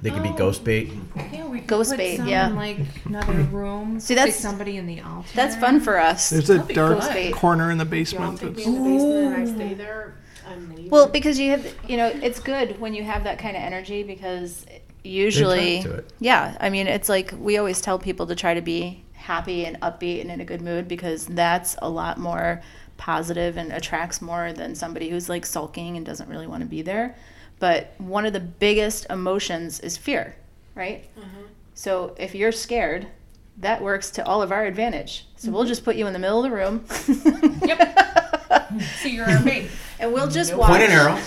they 0.03 0.11
could 0.11 0.23
be 0.23 0.29
oh. 0.29 0.37
ghost 0.37 0.63
bait. 0.63 0.93
Yeah, 1.33 1.47
we 1.47 1.61
Ghost 1.61 1.91
put 1.91 1.99
bait, 1.99 2.19
some 2.19 2.29
yeah. 2.29 2.49
in, 2.49 2.57
like 2.57 2.79
another 3.07 3.33
room. 3.53 3.99
See, 3.99 4.15
that's- 4.15 4.39
somebody 4.39 4.77
in 4.77 4.87
the 4.87 5.01
altar. 5.01 5.29
that's 5.35 5.57
fun 5.57 5.81
for 5.81 5.99
us. 5.99 6.31
There's 6.31 6.51
a 6.51 6.63
be 6.63 6.75
dark 6.75 7.01
Ghost 7.01 7.33
corner 7.35 7.71
in 7.71 7.79
the 7.79 7.85
Y'all 7.85 7.91
basement. 7.91 8.41
take 8.41 8.51
me 8.51 8.55
That's, 8.57 8.67
in 8.67 8.75
the 8.75 8.91
basement 8.91 9.15
and 9.15 9.35
I 9.35 9.55
stay 9.55 9.75
there. 9.75 10.15
I'm 10.47 10.69
leaving. 10.71 10.91
Well, 10.91 11.09
because 11.09 11.39
you 11.39 11.51
have, 11.51 11.75
you 11.89 11.97
know, 11.97 12.07
it's 12.07 12.41
good 12.41 12.81
when 12.81 12.95
you 12.95 13.03
have 13.05 13.25
that 13.25 13.39
kind 13.39 13.57
of 13.57 13.63
energy 13.63 14.03
because 14.03 14.67
usually, 15.03 15.85
yeah, 16.21 16.57
I 16.61 16.71
mean, 16.71 16.87
it's 16.87 17.09
like 17.09 17.33
we 17.39 17.59
always 17.59 17.81
tell 17.81 17.99
people 17.99 18.27
to 18.27 18.35
try 18.35 18.55
to 18.55 18.63
be 18.63 19.05
happy 19.13 19.65
and 19.65 19.81
upbeat 19.81 20.21
and 20.21 20.31
in 20.31 20.41
a 20.41 20.45
good 20.45 20.61
mood 20.61 20.87
because 20.87 21.27
that's 21.27 21.77
a 21.81 21.89
lot 21.89 22.19
more 22.19 22.63
positive 22.97 23.57
and 23.57 23.73
attracts 23.73 24.21
more 24.21 24.53
than 24.53 24.75
somebody 24.75 25.09
who's 25.09 25.29
like 25.29 25.47
sulking 25.47 25.97
and 25.97 26.07
doesn't 26.07 26.29
really 26.29 26.47
want 26.47 26.63
to 26.63 26.69
be 26.69 26.83
there. 26.83 27.17
But 27.59 27.95
one 27.99 28.27
of 28.27 28.33
the 28.33 28.41
biggest 28.41 29.07
emotions 29.11 29.81
is 29.81 29.97
fear, 29.97 30.37
right? 30.75 31.09
Mm-hmm. 31.19 31.45
So 31.75 32.15
if 32.19 32.35
you're 32.35 32.53
scared, 32.53 33.07
that 33.59 33.83
works 33.83 34.11
to 34.13 34.27
all 34.27 34.43
of 34.43 34.53
our 34.53 34.65
advantage. 34.65 35.27
So 35.37 35.51
we'll 35.51 35.63
mm-hmm. 35.63 35.69
just 35.69 35.85
put 35.85 35.97
you 35.97 36.07
in 36.07 36.13
the 36.13 36.19
middle 36.19 36.45
of 36.45 36.51
the 36.51 36.57
room. 36.57 36.85
Yep. 37.65 38.81
so 39.01 39.09
you're 39.09 39.29
our 39.29 39.43
bait. 39.43 39.71
And 39.99 40.13
we'll 40.13 40.29
just 40.29 40.55
watch. 40.55 40.71
Point 40.71 40.83
an 40.83 40.91
arrow. 40.91 41.17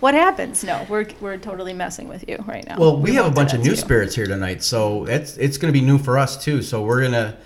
what 0.00 0.14
happens? 0.14 0.64
No, 0.64 0.86
we're 0.88 1.06
we're 1.20 1.36
totally 1.36 1.72
messing 1.72 2.08
with 2.08 2.24
you 2.28 2.42
right 2.46 2.66
now. 2.66 2.76
Well, 2.78 2.96
we 2.96 3.14
have 3.14 3.26
a 3.26 3.30
bunch 3.30 3.52
of 3.52 3.60
new 3.60 3.70
you. 3.70 3.76
spirits 3.76 4.14
here 4.14 4.26
tonight, 4.26 4.62
so 4.62 5.04
it's 5.06 5.36
it's 5.36 5.58
going 5.58 5.72
to 5.72 5.78
be 5.78 5.84
new 5.84 5.98
for 5.98 6.18
us 6.18 6.42
too. 6.42 6.62
So 6.62 6.82
we're 6.82 7.02
gonna 7.02 7.36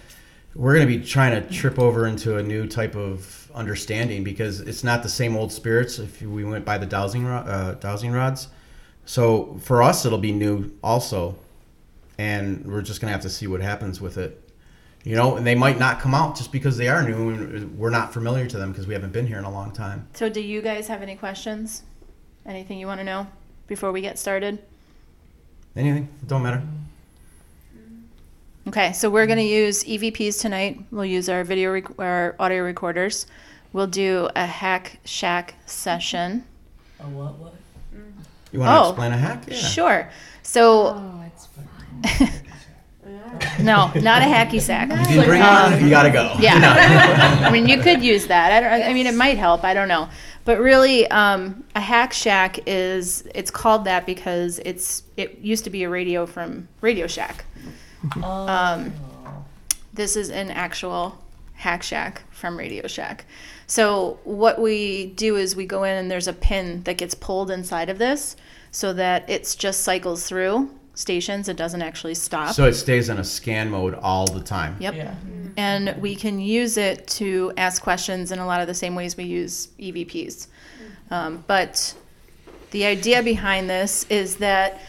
we're 0.55 0.75
gonna 0.75 0.87
be 0.87 1.01
trying 1.01 1.41
to 1.41 1.53
trip 1.53 1.79
over 1.79 2.07
into 2.07 2.37
a 2.37 2.43
new 2.43 2.67
type 2.67 2.95
of 2.95 3.51
understanding 3.55 4.25
because 4.25 4.61
it's 4.61 4.85
not 4.85 5.03
the 5.03 5.09
same 5.09 5.37
old 5.37 5.53
spirits. 5.53 5.99
If 5.99 6.23
we 6.23 6.45
went 6.45 6.65
by 6.65 6.79
the 6.79 6.87
dowsing 6.87 7.25
rod, 7.25 7.49
uh, 7.49 7.75
dowsing 7.75 8.13
rods, 8.13 8.49
so 9.05 9.59
for 9.63 9.83
us 9.83 10.05
it'll 10.05 10.19
be 10.19 10.33
new 10.33 10.73
also, 10.83 11.37
and 12.19 12.65
we're 12.67 12.83
just 12.83 13.01
gonna 13.01 13.13
have 13.13 13.23
to 13.23 13.31
see 13.31 13.47
what 13.47 13.61
happens 13.61 14.01
with 14.01 14.19
it. 14.19 14.41
You 15.05 15.17
know, 15.17 15.37
and 15.37 15.47
they 15.47 15.55
might 15.55 15.79
not 15.79 16.01
come 16.01 16.15
out 16.15 16.35
just 16.35 16.51
because 16.51 16.79
they 16.79 16.89
are 16.89 17.03
new 17.07 17.29
and 17.31 17.79
we're 17.79 17.91
not 17.91 18.13
familiar 18.15 18.47
to 18.47 18.57
them 18.57 18.73
because 18.73 18.87
we 18.87 18.95
haven't 18.95 19.13
been 19.13 19.27
here 19.27 19.37
in 19.39 19.45
a 19.45 19.51
long 19.51 19.71
time. 19.71 20.09
So, 20.15 20.31
do 20.31 20.41
you 20.41 20.63
guys 20.63 20.89
have 20.89 21.03
any 21.03 21.15
questions? 21.15 21.83
Anything 22.47 22.79
you 22.79 22.87
want 22.87 23.01
to 23.01 23.05
know 23.05 23.27
before 23.67 23.93
we 23.93 24.01
get 24.01 24.19
started? 24.19 24.59
Anything? 25.77 26.09
It 26.23 26.29
don't 26.29 26.43
matter. 26.43 26.63
Okay, 28.67 28.93
so 28.95 29.11
we're 29.11 29.27
going 29.27 29.39
to 29.39 29.45
use 29.45 29.85
EVPs 29.85 30.41
tonight. 30.41 30.81
We'll 30.91 31.05
use 31.05 31.29
our 31.29 31.45
video, 31.45 31.71
rec- 31.73 31.99
our 31.99 32.35
audio 32.39 32.63
recorders. 32.63 33.27
We'll 33.75 33.87
do 33.89 34.31
a 34.35 34.47
hack 34.47 35.01
shack 35.05 35.57
session. 35.67 36.45
A 37.01 37.03
what? 37.05 37.35
What? 37.39 37.55
You 38.53 38.61
want 38.61 38.71
to 38.71 38.81
Oh, 38.87 38.89
explain 38.91 39.13
a 39.13 39.19
hack? 39.19 39.45
Yeah. 39.49 39.57
Sure. 39.57 40.11
So, 40.43 40.87
Oh, 40.97 41.25
it's 41.27 41.47
fun. 41.47 42.31
no, 43.61 43.91
not 43.95 44.23
a 44.23 44.27
hacky 44.27 44.61
sack. 44.61 44.89
You 45.11 45.23
bring 45.23 45.41
one. 45.41 45.83
You 45.83 45.91
gotta 45.91 46.11
go. 46.11 46.35
Yeah. 46.39 47.43
I 47.45 47.51
mean, 47.51 47.69
you 47.69 47.81
could 47.81 48.03
use 48.03 48.27
that. 48.27 48.53
I, 48.53 48.61
don't, 48.61 48.91
I 48.91 48.93
mean, 48.93 49.07
it 49.07 49.15
might 49.15 49.39
help. 49.39 49.65
I 49.65 49.75
don't 49.75 49.89
know. 49.89 50.09
But 50.45 50.61
really, 50.61 51.09
um, 51.09 51.65
a 51.75 51.81
hack 51.81 52.13
shack 52.13 52.61
is 52.67 53.25
it's 53.35 53.51
called 53.51 53.85
that 53.85 54.07
because 54.07 54.61
it's 54.65 55.03
it 55.17 55.39
used 55.39 55.65
to 55.65 55.71
be 55.71 55.85
a 55.85 55.89
radio 55.89 56.27
from 56.27 56.69
Radio 56.81 57.07
Shack. 57.07 57.45
Oh. 58.23 58.23
Um, 58.23 58.93
this 59.95 60.17
is 60.17 60.31
an 60.31 60.51
actual 60.51 61.19
hack 61.55 61.83
shack 61.83 62.23
from 62.31 62.59
Radio 62.59 62.87
Shack. 62.87 63.25
So 63.67 64.19
what 64.25 64.61
we 64.61 65.07
do 65.07 65.37
is 65.37 65.57
we 65.57 65.65
go 65.65 65.85
in 65.85 65.97
and 65.97 66.11
there's 66.11 66.29
a 66.29 66.33
pin 66.35 66.83
that 66.83 66.99
gets 66.99 67.15
pulled 67.15 67.51
inside 67.51 67.89
of 67.89 67.99
this 67.99 68.37
so 68.71 68.93
that 68.93 69.25
it's 69.29 69.55
just 69.57 69.81
cycles 69.81 70.27
through 70.29 70.69
stations. 70.95 71.49
It 71.49 71.57
doesn't 71.57 71.83
actually 71.83 72.15
stop. 72.15 72.55
So 72.55 72.67
it 72.67 72.75
stays 72.75 73.09
in 73.09 73.19
a 73.19 73.25
scan 73.25 73.71
mode 73.71 73.95
all 73.95 74.27
the 74.27 74.41
time. 74.43 74.77
yep 74.79 74.95
Yeah. 74.95 75.15
and 75.57 75.95
we 76.01 76.15
can 76.17 76.39
use 76.41 76.77
it 76.77 77.07
to 77.09 77.53
ask 77.57 77.83
questions 77.83 78.33
in 78.33 78.39
a 78.39 78.47
lot 78.47 78.61
of 78.61 78.67
the 78.67 78.75
same 78.75 78.95
ways 78.95 79.17
we 79.17 79.25
use 79.25 79.69
EVPs. 79.79 80.47
Um, 81.11 81.45
but 81.47 81.95
the 82.71 82.85
idea 82.87 83.23
behind 83.23 83.69
this 83.69 84.05
is 84.11 84.37
that 84.37 84.81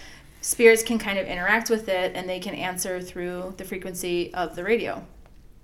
spirits 0.41 0.83
can 0.83 0.97
kind 0.99 1.17
of 1.19 1.25
interact 1.27 1.69
with 1.69 1.89
it 1.89 2.13
and 2.15 2.27
they 2.29 2.39
can 2.39 2.55
answer 2.55 3.01
through 3.01 3.53
the 3.57 3.63
frequency 3.63 4.33
of 4.33 4.55
the 4.55 4.63
radio. 4.63 5.03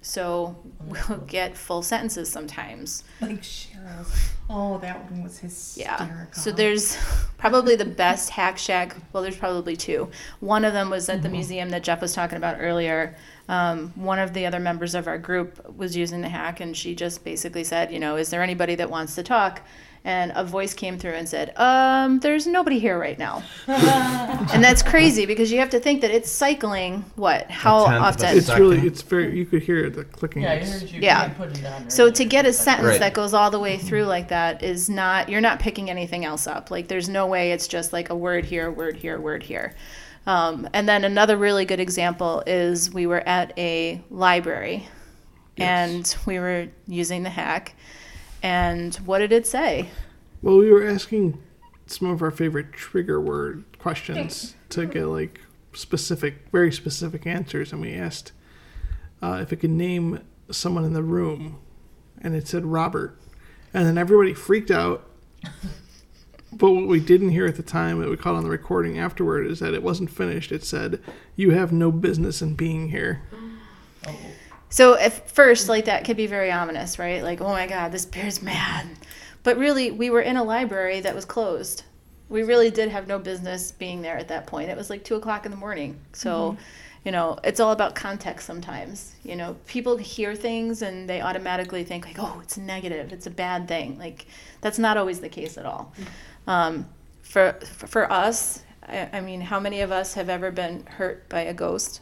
So 0.04 0.56
we'll 0.80 1.20
get 1.28 1.56
full 1.56 1.84
sentences 1.84 2.32
sometimes. 2.32 3.04
Like 3.22 3.41
Cheryl's. 3.41 4.30
Oh, 4.49 4.80
that 4.80 5.10
one 5.12 5.24
was 5.24 5.38
hysterical. 5.38 6.08
Yeah. 6.08 6.26
So 6.32 6.52
there's 6.52 6.97
probably 7.38 7.76
the 7.76 7.86
best 7.86 8.32
hack 8.32 8.58
shack. 8.58 8.95
Well, 9.14 9.22
there's 9.24 9.38
probably 9.38 9.76
two. 9.76 10.10
One 10.39 10.66
of 10.66 10.74
them 10.74 10.89
was 10.89 11.08
at 11.08 11.22
the 11.22 11.30
museum 11.30 11.70
that 11.70 11.84
Jeff 11.84 12.02
was 12.02 12.14
talking 12.14 12.38
about 12.38 12.58
earlier. 12.60 13.16
um, 13.47 13.91
one 13.95 14.18
of 14.20 14.34
the 14.34 14.45
other 14.45 14.60
members 14.60 14.95
of 14.95 15.08
our 15.08 15.18
group 15.18 15.76
was 15.76 15.95
using 15.95 16.22
the 16.22 16.30
hack 16.30 16.60
and 16.60 16.76
she 16.76 16.95
just 16.95 17.24
basically 17.24 17.64
said, 17.64 17.91
you 17.91 17.99
know, 17.99 18.16
is 18.18 18.30
there 18.30 18.41
anybody 18.41 18.76
that 18.76 18.89
wants 18.89 19.16
to 19.16 19.24
talk? 19.24 19.62
And 20.04 20.32
a 20.36 20.43
voice 20.43 20.74
came 20.74 20.97
through 20.97 21.12
and 21.14 21.30
said, 21.30 21.54
um, 21.58 22.20
there's 22.22 22.47
nobody 22.47 22.80
here 22.80 22.97
right 22.97 23.20
now. 23.20 23.43
and 23.68 24.64
that's 24.64 24.82
crazy 24.82 25.28
because 25.28 25.52
you 25.52 25.60
have 25.60 25.70
to 25.70 25.80
think 25.80 26.02
that 26.02 26.10
it's 26.10 26.30
cycling, 26.32 27.06
what, 27.16 27.52
how 27.52 27.86
tenth 27.86 27.95
of 27.97 28.02
a 28.02 28.06
often? 28.06 28.38
It's 28.38 28.47
Second. 28.47 28.62
really, 28.64 28.88
it's 28.88 29.04
very. 29.04 29.38
You 29.38 29.45
could 29.45 29.62
hear 29.62 29.91
the 29.91 30.04
clicking. 30.06 30.41
Yeah, 30.41 30.54
I 30.54 30.58
heard 30.66 30.89
you. 30.89 31.02
Yeah. 31.02 31.26
can't 31.28 31.38
put 31.38 31.56
it 31.56 31.64
on 31.66 31.88
So 31.89 32.10
to 32.10 32.26
get 32.26 32.47
a 32.47 32.54
sentence 32.54 32.88
Right. 32.88 32.99
that 32.99 33.14
goes 33.14 33.36
all 33.36 33.52
the 33.52 33.60
way 33.60 33.78
through 33.78 34.06
like 34.06 34.30
that 34.30 34.64
is 34.64 34.89
not 34.89 35.30
you're 35.30 35.39
not 35.39 35.60
picking 35.60 35.91
anything 35.91 36.26
else 36.26 36.47
up. 36.47 36.72
Like 36.72 36.88
there's 36.88 37.08
no 37.08 37.28
way 37.28 37.52
it's 37.52 37.68
just 37.68 37.93
like 37.93 38.10
a 38.10 38.16
word 38.16 38.43
here, 38.45 38.68
a 38.68 38.72
word 38.72 38.95
here, 38.97 39.18
a 39.18 39.22
word 39.22 39.43
here. 39.43 39.76
Um, 40.26 40.68
and 40.74 40.89
then 40.89 41.04
another 41.04 41.38
really 41.38 41.66
good 41.66 41.80
example 41.80 42.41
is 42.47 42.91
we 42.91 43.06
were 43.06 43.22
at 43.28 43.54
a 43.58 44.02
library 44.10 44.88
and 45.58 46.16
we 46.26 46.39
were 46.39 46.68
using 46.88 47.22
the 47.24 47.30
hack. 47.30 47.76
And 48.42 48.96
what 48.96 49.20
did 49.20 49.32
it 49.32 49.46
say? 49.46 49.89
Well, 50.42 50.58
we 50.58 50.72
were 50.72 50.88
asking 50.88 51.42
some 51.86 52.10
of 52.10 52.22
our 52.22 52.32
favorite 52.32 52.72
trigger 52.72 53.20
word 53.22 53.64
questions 53.80 54.56
to 54.70 54.86
get 54.86 55.06
like 55.06 55.39
specific, 55.74 56.50
very 56.52 56.72
specific 56.72 57.28
answers, 57.28 57.72
and 57.72 57.82
we 57.82 57.94
asked 57.94 58.32
uh, 59.22 59.39
if 59.42 59.54
it 59.54 59.58
could 59.58 59.70
name 59.70 60.22
someone 60.50 60.84
in 60.84 60.94
the 60.94 61.04
room, 61.04 61.60
and 62.22 62.36
it 62.36 62.48
said 62.48 62.66
Robert, 62.66 63.18
and 63.74 63.86
then 63.86 63.98
everybody 63.98 64.34
freaked 64.34 64.72
out. 64.72 65.08
But 66.54 66.72
what 66.72 66.88
we 66.88 67.00
didn't 67.00 67.30
hear 67.30 67.46
at 67.46 67.56
the 67.56 67.64
time 67.64 68.02
that 68.02 68.10
we 68.10 68.18
caught 68.18 68.36
on 68.36 68.44
the 68.44 68.50
recording 68.50 69.00
afterward 69.00 69.48
is 69.48 69.60
that 69.60 69.74
it 69.74 69.82
wasn't 69.82 70.12
finished. 70.12 70.52
It 70.52 70.66
said, 70.66 71.02
"You 71.38 71.52
have 71.52 71.72
no 71.72 71.94
business 71.94 72.42
in 72.42 72.56
being 72.56 72.89
here." 72.89 73.22
So 74.72 74.98
at 74.98 75.30
first, 75.30 75.68
like 75.68 75.86
that 75.86 76.06
could 76.06 76.18
be 76.18 76.28
very 76.28 76.50
ominous, 76.50 76.98
right? 76.98 77.22
Like, 77.22 77.42
oh 77.42 77.50
my 77.50 77.68
God, 77.68 77.92
this 77.92 78.06
bear's 78.06 78.42
mad. 78.42 78.88
But 79.44 79.58
really, 79.58 79.92
we 79.92 80.10
were 80.10 80.22
in 80.22 80.38
a 80.38 80.44
library 80.44 81.02
that 81.02 81.14
was 81.14 81.26
closed. 81.26 81.84
We 82.30 82.44
really 82.44 82.72
did 82.72 82.90
have 82.90 83.06
no 83.06 83.20
business 83.20 83.74
being 83.74 84.02
there 84.02 84.18
at 84.18 84.30
that 84.30 84.48
point. 84.48 84.70
It 84.70 84.78
was 84.78 84.90
like 84.90 85.04
two 85.04 85.16
o'clock 85.16 85.46
in 85.46 85.52
the 85.52 85.58
morning. 85.58 86.00
So, 86.14 86.58
you 87.04 87.12
know, 87.12 87.38
it's 87.44 87.60
all 87.60 87.74
about 87.74 87.96
context 87.96 88.48
sometimes. 88.48 89.14
You 89.26 89.36
know, 89.36 89.58
people 89.68 89.98
hear 89.98 90.36
things 90.36 90.82
and 90.82 91.10
they 91.10 91.20
automatically 91.20 91.84
think 91.84 92.06
like, 92.06 92.18
oh, 92.18 92.40
it's 92.42 92.58
negative, 92.58 93.12
it's 93.12 93.28
a 93.28 93.32
bad 93.32 93.68
thing. 93.68 94.00
Like, 94.00 94.26
that's 94.62 94.80
not 94.80 94.96
always 94.96 95.20
the 95.20 95.30
case 95.30 95.58
at 95.58 95.66
all. 95.66 95.92
Um, 96.48 96.88
for 97.24 97.54
for 97.74 98.10
us, 98.10 98.64
I, 98.88 99.10
I 99.12 99.20
mean, 99.20 99.42
how 99.42 99.60
many 99.60 99.82
of 99.82 99.92
us 99.92 100.14
have 100.14 100.30
ever 100.30 100.50
been 100.50 100.86
hurt 100.86 101.28
by 101.28 101.42
a 101.42 101.54
ghost? 101.54 102.00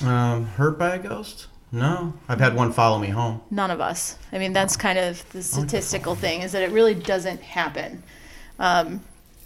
Um, 0.00 0.46
hurt 0.46 0.78
by 0.78 0.94
a 0.94 0.98
ghost? 0.98 1.48
No, 1.72 2.12
I've 2.28 2.40
had 2.40 2.54
one 2.54 2.72
follow 2.72 2.98
me 2.98 3.08
home. 3.08 3.40
None 3.50 3.70
of 3.70 3.80
us. 3.80 4.18
I 4.30 4.38
mean, 4.38 4.52
that's 4.52 4.76
kind 4.76 4.98
of 4.98 5.26
the 5.32 5.42
statistical 5.42 6.14
thing 6.14 6.42
is 6.42 6.52
that 6.52 6.62
it 6.62 6.70
really 6.70 6.94
doesn't 6.94 7.40
happen. 7.40 8.02
Um, 8.58 9.02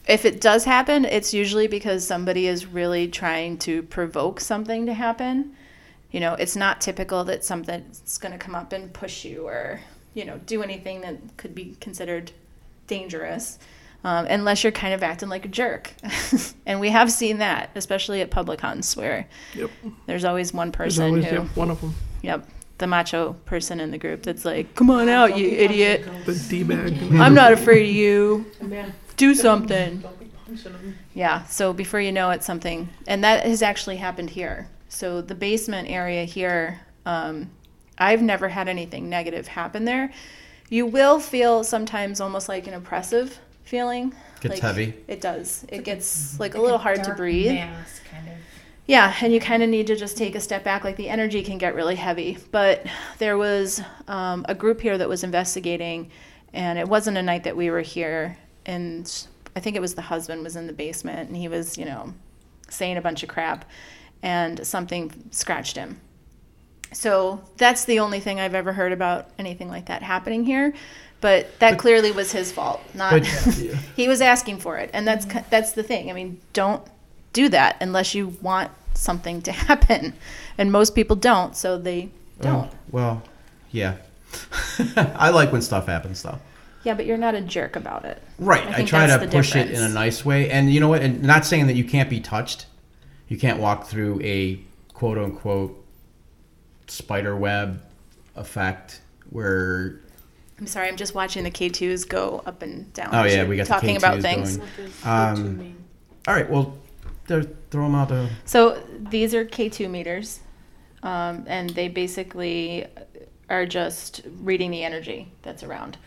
if 0.09 0.24
it 0.24 0.40
does 0.40 0.64
happen, 0.64 1.05
it's 1.05 1.32
usually 1.32 1.68
because 1.68 2.07
somebody 2.07 2.49
is 2.49 2.66
really 2.66 3.09
trying 3.09 3.59
to 3.59 3.82
provoke 3.84 4.40
something 4.40 4.86
to 4.86 4.94
happen. 4.94 5.57
You 6.11 6.20
know, 6.20 6.34
it's 6.34 6.57
not 6.57 6.80
typical 6.80 7.24
that 7.24 7.44
something's 7.44 8.18
going 8.18 8.32
to 8.32 8.38
come 8.38 8.55
up 8.55 8.72
and 8.72 8.92
push 8.92 9.24
you 9.24 9.47
or, 9.47 9.80
you 10.14 10.24
know, 10.24 10.38
do 10.47 10.62
anything 10.62 11.01
that 11.03 11.16
could 11.36 11.55
be 11.55 11.76
considered 11.80 12.32
dangerous. 12.86 13.59
Um, 14.07 14.24
unless 14.26 14.62
you're 14.62 14.70
kind 14.70 14.94
of 14.94 15.02
acting 15.02 15.28
like 15.28 15.44
a 15.44 15.48
jerk. 15.48 15.92
and 16.66 16.78
we 16.78 16.90
have 16.90 17.11
seen 17.11 17.38
that, 17.38 17.70
especially 17.74 18.20
at 18.20 18.30
public 18.30 18.61
hunts 18.61 18.96
where 18.96 19.26
Yep. 19.54 19.68
there's 20.07 20.24
always 20.24 20.54
one 20.54 20.70
person 20.70 21.07
always 21.07 21.24
who. 21.24 21.34
yep, 21.34 21.57
one 21.57 21.72
of 21.72 21.80
them, 21.80 21.92
Yep. 22.22 22.48
The 22.78 22.86
macho 22.86 23.32
person 23.46 23.80
in 23.80 23.90
the 23.90 23.98
group 23.98 24.22
that's 24.22 24.44
like, 24.44 24.76
come 24.76 24.90
on 24.90 25.09
out, 25.09 25.36
you 25.36 25.48
idiot. 25.48 26.07
the 26.24 26.34
d 26.48 26.62
bag. 26.62 26.96
I'm 27.14 27.34
not 27.34 27.52
afraid 27.52 27.88
of 27.88 27.94
you. 27.96 28.46
Do 29.16 29.34
something. 29.34 29.98
Don't 29.98 30.20
be 30.20 30.26
punching 30.46 30.72
them. 30.72 30.96
Yeah. 31.12 31.42
So 31.46 31.72
before 31.72 31.98
you 32.00 32.12
know 32.12 32.30
it, 32.30 32.44
something. 32.44 32.88
And 33.09 33.24
that 33.24 33.44
has 33.44 33.61
actually 33.61 33.96
happened 33.96 34.30
here. 34.30 34.68
So 34.88 35.20
the 35.20 35.34
basement 35.34 35.90
area 35.90 36.22
here, 36.24 36.78
um, 37.07 37.50
I've 37.98 38.22
never 38.22 38.50
had 38.50 38.68
anything 38.68 39.09
negative 39.09 39.48
happen 39.48 39.84
there. 39.84 40.12
You 40.68 40.86
will 40.86 41.18
feel 41.18 41.64
sometimes 41.64 42.20
almost 42.20 42.48
like 42.48 42.68
an 42.68 42.74
oppressive 42.74 43.40
feeling. 43.67 44.14
Gets 44.41 44.55
Like, 44.55 44.62
heavy. 44.62 44.95
It 45.09 45.21
does. 45.21 45.67
It 45.69 45.85
gets 45.85 46.39
like 46.41 46.55
a 46.55 46.61
little 46.61 46.79
hard 46.79 47.05
to 47.05 47.14
breathe. 47.14 47.53
Mass, 47.53 48.01
kind 48.11 48.27
of. 48.29 48.35
Yeah, 48.87 49.12
and 49.21 49.33
you 49.33 49.41
kind 49.41 49.62
of 49.62 49.69
need 49.69 49.89
to 49.89 49.97
just 49.97 50.17
take 50.17 50.37
a 50.37 50.41
step 50.41 50.62
back. 50.62 50.85
Like 50.85 50.97
the 50.97 51.09
energy 51.09 51.43
can 51.43 51.59
get 51.59 51.75
really 51.75 51.97
heavy. 51.97 52.39
But 52.53 52.87
there 53.19 53.37
was 53.37 53.83
um, 54.07 54.47
a 54.49 54.55
group 54.55 54.81
here 54.81 54.97
that 54.97 55.09
was 55.09 55.25
investigating, 55.25 56.11
and 56.53 56.79
it 56.79 56.89
wasn't 56.89 57.19
a 57.19 57.23
night 57.23 57.45
that 57.45 57.57
we 57.57 57.71
were 57.71 57.81
here. 57.81 58.39
And 58.64 59.12
I 59.57 59.61
think 59.61 59.75
it 59.75 59.81
was 59.81 59.95
the 59.95 60.03
husband 60.03 60.45
was 60.45 60.55
in 60.55 60.69
the 60.69 60.73
basement, 60.73 61.29
and 61.29 61.37
he 61.37 61.49
was, 61.49 61.77
you 61.77 61.85
know, 61.85 62.14
saying 62.69 62.97
a 62.97 63.03
bunch 63.03 63.25
of 63.25 63.29
crap, 63.29 63.64
and 64.23 64.64
something 64.64 65.12
scratched 65.33 65.77
him. 65.77 66.01
So 66.93 67.43
that's 67.57 67.85
the 67.85 67.99
only 67.99 68.21
thing 68.21 68.39
I've 68.39 68.55
ever 68.55 68.73
heard 68.73 68.93
about 68.93 69.31
anything 69.39 69.69
like 69.69 69.87
that 69.87 70.03
happening 70.03 70.45
here. 70.45 70.73
But 71.21 71.59
that 71.61 71.79
clearly 71.79 72.12
was 72.12 72.31
his 72.31 72.53
fault. 72.53 72.81
Not 72.95 73.12
But- 73.12 73.27
he 73.97 74.07
was 74.07 74.21
asking 74.21 74.59
for 74.59 74.77
it, 74.77 74.91
and 74.93 75.07
that's 75.07 75.27
mm-hmm. 75.27 75.47
that's 75.51 75.73
the 75.73 75.83
thing. 75.83 76.11
I 76.11 76.12
mean, 76.12 76.41
don't 76.53 76.83
do 77.33 77.49
that 77.49 77.77
unless 77.81 78.14
you 78.14 78.29
want 78.43 78.71
something 78.95 79.43
to 79.43 79.53
happen, 79.69 80.14
and 80.59 80.71
most 80.71 80.95
people 80.95 81.17
don't, 81.17 81.57
so 81.57 81.79
they 81.79 82.11
oh, 82.41 82.43
don't. 82.43 82.71
Oh, 82.71 82.79
well, 82.91 83.23
yeah. 83.71 83.97
I 84.97 85.31
like 85.31 85.53
when 85.53 85.62
stuff 85.62 85.87
happens, 85.87 86.23
though. 86.23 86.39
Yeah, 86.87 86.95
but 86.95 87.05
you're 87.05 87.19
not 87.19 87.35
a 87.35 87.41
jerk 87.41 87.75
about 87.75 88.05
it. 88.05 88.23
Right. 88.39 88.64
I 88.64 88.83
I, 88.83 88.85
try 88.85 89.09
to 89.09 89.19
the 89.19 89.27
push 89.27 89.57
it 89.57 89.73
in 89.73 89.83
a 89.83 89.89
nice 89.89 90.25
way. 90.25 90.51
And 90.51 90.73
you 90.73 90.79
know 90.79 90.89
what? 90.89 91.03
And 91.03 91.21
not 91.21 91.45
saying 91.45 91.67
that 91.67 91.75
you 91.75 91.83
can't 91.83 92.09
be 92.09 92.21
touched. 92.21 92.67
You 93.27 93.37
can't 93.37 93.59
walk 93.59 93.87
through 93.87 94.21
a 94.23 94.61
quote 94.93 95.19
unquote 95.19 95.85
spider 96.87 97.37
web 97.37 97.83
effect 98.37 99.01
where 99.31 100.01
I'm 100.59 100.66
sorry, 100.66 100.88
I'm 100.88 100.96
just 100.96 101.14
watching 101.14 101.44
the 101.44 101.50
K2s 101.50 102.09
go 102.09 102.42
up 102.46 102.62
and 102.62 102.92
down. 102.94 103.14
Oh, 103.14 103.24
yeah, 103.24 103.44
we 103.44 103.57
got 103.57 103.66
the 103.66 103.74
talking 103.74 103.96
about 103.96 104.18
K2s 104.18 104.22
things. 104.22 104.57
going. 104.57 104.68
What 104.68 104.76
does 104.76 105.38
Um, 105.40 105.76
all 106.26 106.34
right, 106.34 106.48
well 106.50 106.78
throw 107.26 107.42
them 107.70 107.94
out 107.94 108.09
to 108.09 108.28
So 108.44 108.82
these 108.98 109.34
are 109.34 109.44
K2 109.44 109.90
meters, 109.90 110.40
um, 111.02 111.44
and 111.46 111.70
they 111.70 111.88
basically 111.88 112.86
are 113.50 113.66
just 113.66 114.22
reading 114.40 114.70
the 114.70 114.84
energy 114.84 115.32
that's 115.42 115.62
around. 115.62 115.98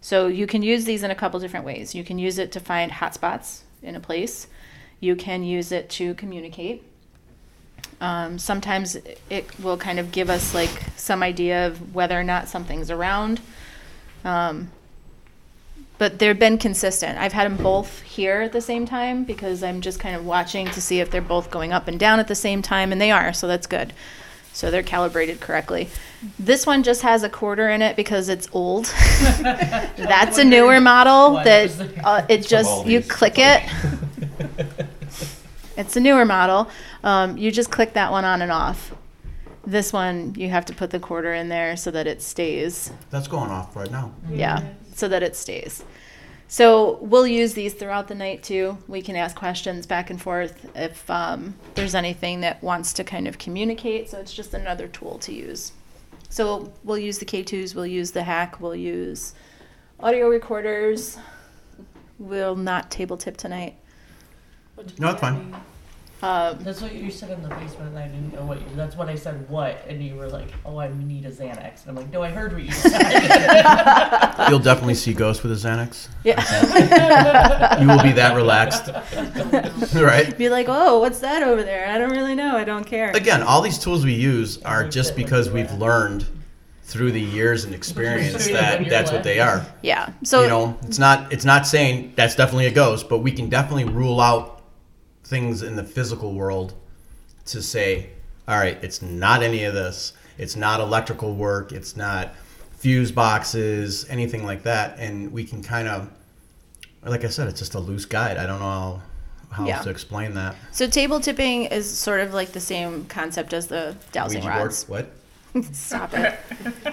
So 0.00 0.26
you 0.26 0.46
can 0.46 0.62
use 0.62 0.84
these 0.84 1.02
in 1.02 1.10
a 1.10 1.14
couple 1.14 1.40
different 1.40 1.66
ways. 1.66 1.94
You 1.94 2.04
can 2.04 2.18
use 2.18 2.38
it 2.38 2.52
to 2.52 2.60
find 2.60 2.92
hotspots 2.92 3.62
in 3.82 3.96
a 3.96 4.00
place. 4.00 4.46
You 5.00 5.16
can 5.16 5.42
use 5.42 5.72
it 5.72 5.88
to 5.90 6.14
communicate. 6.14 6.84
Um, 8.00 8.38
sometimes 8.38 8.96
it 9.28 9.58
will 9.60 9.76
kind 9.76 9.98
of 9.98 10.12
give 10.12 10.30
us 10.30 10.54
like 10.54 10.84
some 10.96 11.22
idea 11.22 11.66
of 11.66 11.94
whether 11.94 12.18
or 12.18 12.24
not 12.24 12.48
something's 12.48 12.90
around. 12.90 13.40
Um, 14.24 14.70
but 15.98 16.18
they've 16.18 16.38
been 16.38 16.58
consistent. 16.58 17.18
I've 17.18 17.32
had 17.32 17.50
them 17.50 17.56
both 17.56 18.02
here 18.02 18.42
at 18.42 18.52
the 18.52 18.60
same 18.60 18.86
time 18.86 19.24
because 19.24 19.62
I'm 19.62 19.80
just 19.80 19.98
kind 19.98 20.14
of 20.14 20.24
watching 20.24 20.66
to 20.66 20.80
see 20.80 21.00
if 21.00 21.10
they're 21.10 21.20
both 21.20 21.50
going 21.50 21.72
up 21.72 21.88
and 21.88 21.98
down 21.98 22.20
at 22.20 22.28
the 22.28 22.36
same 22.36 22.62
time, 22.62 22.92
and 22.92 23.00
they 23.00 23.10
are, 23.10 23.32
so 23.32 23.48
that's 23.48 23.66
good. 23.66 23.92
So 24.52 24.70
they're 24.70 24.82
calibrated 24.82 25.40
correctly. 25.40 25.88
This 26.38 26.66
one 26.66 26.82
just 26.82 27.02
has 27.02 27.22
a 27.22 27.28
quarter 27.28 27.68
in 27.68 27.82
it 27.82 27.96
because 27.96 28.28
it's 28.28 28.48
old. 28.52 28.86
that's 29.40 30.38
a 30.38 30.44
newer 30.44 30.80
model 30.80 31.34
that 31.44 31.70
uh, 32.04 32.24
it 32.28 32.46
just 32.46 32.86
you 32.86 33.02
click 33.02 33.34
it. 33.36 33.62
It's 35.78 35.96
a 35.96 36.00
newer 36.00 36.24
model. 36.24 36.68
Um, 37.04 37.38
you 37.38 37.52
just 37.52 37.70
click 37.70 37.92
that 37.92 38.10
one 38.10 38.24
on 38.24 38.42
and 38.42 38.50
off. 38.50 38.92
This 39.68 39.92
one 39.92 40.34
you 40.34 40.48
have 40.48 40.64
to 40.64 40.72
put 40.72 40.88
the 40.88 40.98
quarter 40.98 41.34
in 41.34 41.50
there 41.50 41.76
so 41.76 41.90
that 41.90 42.06
it 42.06 42.22
stays. 42.22 42.90
that's 43.10 43.28
going 43.28 43.50
off 43.50 43.76
right 43.76 43.90
now. 43.90 44.14
Yeah, 44.30 44.66
so 44.94 45.08
that 45.08 45.22
it 45.22 45.36
stays. 45.36 45.84
So 46.50 46.96
we'll 47.02 47.26
use 47.26 47.52
these 47.52 47.74
throughout 47.74 48.08
the 48.08 48.14
night 48.14 48.42
too. 48.42 48.78
We 48.88 49.02
can 49.02 49.14
ask 49.14 49.36
questions 49.36 49.86
back 49.86 50.08
and 50.08 50.20
forth 50.20 50.70
if 50.74 51.10
um, 51.10 51.54
there's 51.74 51.94
anything 51.94 52.40
that 52.40 52.62
wants 52.62 52.94
to 52.94 53.04
kind 53.04 53.28
of 53.28 53.36
communicate. 53.36 54.08
So 54.08 54.18
it's 54.18 54.32
just 54.32 54.54
another 54.54 54.88
tool 54.88 55.18
to 55.18 55.34
use. 55.34 55.72
So 56.30 56.72
we'll 56.82 56.96
use 56.96 57.18
the 57.18 57.26
K2s, 57.26 57.74
we'll 57.74 57.86
use 57.86 58.12
the 58.12 58.22
hack, 58.22 58.62
we'll 58.62 58.74
use 58.74 59.34
audio 60.00 60.28
recorders. 60.28 61.18
We'll 62.18 62.56
not 62.56 62.90
table 62.90 63.18
tip 63.18 63.36
tonight. 63.36 63.76
No, 64.76 64.82
it's 64.82 64.92
that 64.98 65.20
fine. 65.20 65.54
Mean? 66.22 66.30
Um, 66.30 66.58
That's 66.60 66.80
what 66.80 66.94
you 66.94 67.10
said 67.10 67.30
in 67.30 67.42
the 67.42 67.48
basement, 67.48 67.90
and 67.90 67.98
I 67.98 68.08
didn't 68.08 68.34
know 68.34 68.44
what 68.44 68.60
you. 68.60 68.66
That's 68.74 68.96
what 68.96 69.08
I 69.08 69.14
said. 69.14 69.48
What? 69.48 69.84
And 69.88 70.02
you 70.02 70.16
were 70.16 70.28
like, 70.28 70.48
"Oh, 70.64 70.78
I 70.78 70.92
need 70.92 71.24
a 71.24 71.30
Xanax." 71.30 71.82
And 71.82 71.90
I'm 71.90 71.96
like, 71.96 72.12
"No, 72.12 72.22
I 72.22 72.30
heard 72.30 72.52
what 72.52 72.62
you 72.62 72.72
said." 72.72 74.48
You'll 74.48 74.58
definitely 74.58 74.94
see 74.94 75.14
ghosts 75.14 75.42
with 75.42 75.52
a 75.52 75.54
Xanax. 75.54 76.08
yeah. 76.24 77.80
You 77.80 77.86
will 77.86 78.02
be 78.02 78.12
that 78.12 78.34
relaxed, 78.34 78.88
right? 79.94 80.36
Be 80.36 80.48
like, 80.48 80.66
oh, 80.68 81.00
what's 81.00 81.20
that 81.20 81.42
over 81.42 81.62
there? 81.62 81.88
I 81.88 81.98
don't 81.98 82.10
really 82.10 82.34
know. 82.34 82.56
I 82.56 82.64
don't 82.64 82.84
care. 82.84 83.10
Again, 83.10 83.42
all 83.42 83.60
these 83.60 83.78
tools 83.78 84.04
we 84.04 84.14
use 84.14 84.62
are 84.62 84.88
just 84.88 85.16
because 85.16 85.50
we've 85.50 85.72
learned 85.72 86.26
through 86.88 87.12
the 87.12 87.20
years 87.20 87.64
and 87.64 87.74
experience 87.74 88.46
that 88.46 88.88
that's 88.88 89.12
what 89.12 89.22
they 89.22 89.40
are. 89.40 89.64
Yeah. 89.82 90.10
So 90.24 90.42
you 90.42 90.48
know, 90.48 90.78
it's 90.82 90.98
not 90.98 91.32
it's 91.32 91.44
not 91.44 91.66
saying 91.66 92.14
that's 92.16 92.34
definitely 92.34 92.66
a 92.66 92.72
ghost, 92.72 93.08
but 93.08 93.18
we 93.18 93.30
can 93.30 93.48
definitely 93.48 93.84
rule 93.84 94.20
out 94.20 94.57
things 95.28 95.62
in 95.62 95.76
the 95.76 95.84
physical 95.84 96.32
world 96.32 96.74
to 97.46 97.62
say, 97.62 98.10
all 98.48 98.58
right, 98.58 98.78
it's 98.82 99.02
not 99.02 99.42
any 99.42 99.64
of 99.64 99.74
this. 99.74 100.14
It's 100.38 100.56
not 100.56 100.80
electrical 100.80 101.34
work. 101.34 101.72
It's 101.72 101.96
not 101.96 102.34
fuse 102.78 103.12
boxes, 103.12 104.06
anything 104.08 104.44
like 104.44 104.62
that. 104.62 104.98
And 104.98 105.32
we 105.32 105.44
can 105.44 105.62
kind 105.62 105.86
of, 105.88 106.08
like 107.04 107.24
I 107.24 107.28
said, 107.28 107.48
it's 107.48 107.58
just 107.58 107.74
a 107.74 107.78
loose 107.80 108.04
guide. 108.06 108.38
I 108.38 108.46
don't 108.46 108.60
know 108.60 108.66
how, 108.66 109.02
how 109.50 109.66
Yeah. 109.66 109.76
else 109.76 109.84
to 109.84 109.90
explain 109.90 110.34
that. 110.34 110.56
So 110.72 110.86
table 110.88 111.20
tipping 111.20 111.64
is 111.64 111.88
sort 111.90 112.20
of 112.20 112.32
like 112.32 112.52
the 112.52 112.60
same 112.60 113.04
concept 113.06 113.52
as 113.52 113.66
the 113.66 113.96
dowsing 114.12 114.40
Ouija 114.40 114.48
board? 114.52 114.62
rods. 114.66 114.88
What? 114.88 115.10
Stop 115.72 116.12
it. 116.14 116.38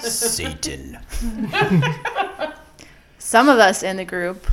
Satan. 0.01 0.97
Some 3.19 3.49
of 3.49 3.59
us 3.59 3.83
in 3.83 3.97
the 3.97 4.05
group 4.05 4.45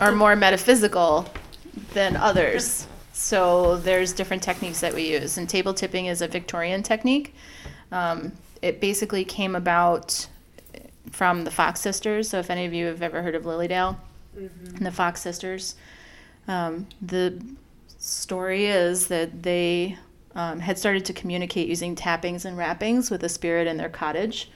are 0.00 0.12
more 0.12 0.36
metaphysical 0.36 1.26
than 1.94 2.16
others. 2.16 2.86
So 3.20 3.76
there's 3.76 4.14
different 4.14 4.42
techniques 4.42 4.80
that 4.80 4.94
we 4.94 5.12
use. 5.12 5.36
And 5.36 5.48
table 5.48 5.74
tipping 5.74 6.06
is 6.06 6.22
a 6.22 6.26
Victorian 6.26 6.82
technique. 6.82 7.34
Um, 7.92 8.32
it 8.62 8.80
basically 8.80 9.24
came 9.24 9.54
about 9.54 10.26
from 11.10 11.44
the 11.44 11.50
Fox 11.50 11.80
sisters. 11.80 12.30
So 12.30 12.38
if 12.38 12.50
any 12.50 12.64
of 12.64 12.72
you 12.72 12.86
have 12.86 13.02
ever 13.02 13.22
heard 13.22 13.34
of 13.34 13.44
Lily 13.44 13.68
Dale 13.68 14.00
and 14.34 14.86
the 14.86 14.90
Fox 14.90 15.20
sisters, 15.20 15.74
um, 16.48 16.86
the 17.02 17.40
story 17.98 18.66
is 18.66 19.08
that 19.08 19.42
they 19.42 19.98
um, 20.34 20.58
had 20.58 20.78
started 20.78 21.04
to 21.04 21.12
communicate 21.12 21.68
using 21.68 21.94
tappings 21.94 22.46
and 22.46 22.56
rappings 22.56 23.10
with 23.10 23.22
a 23.22 23.28
spirit 23.28 23.66
in 23.66 23.76
their 23.76 23.90
cottage. 23.90 24.50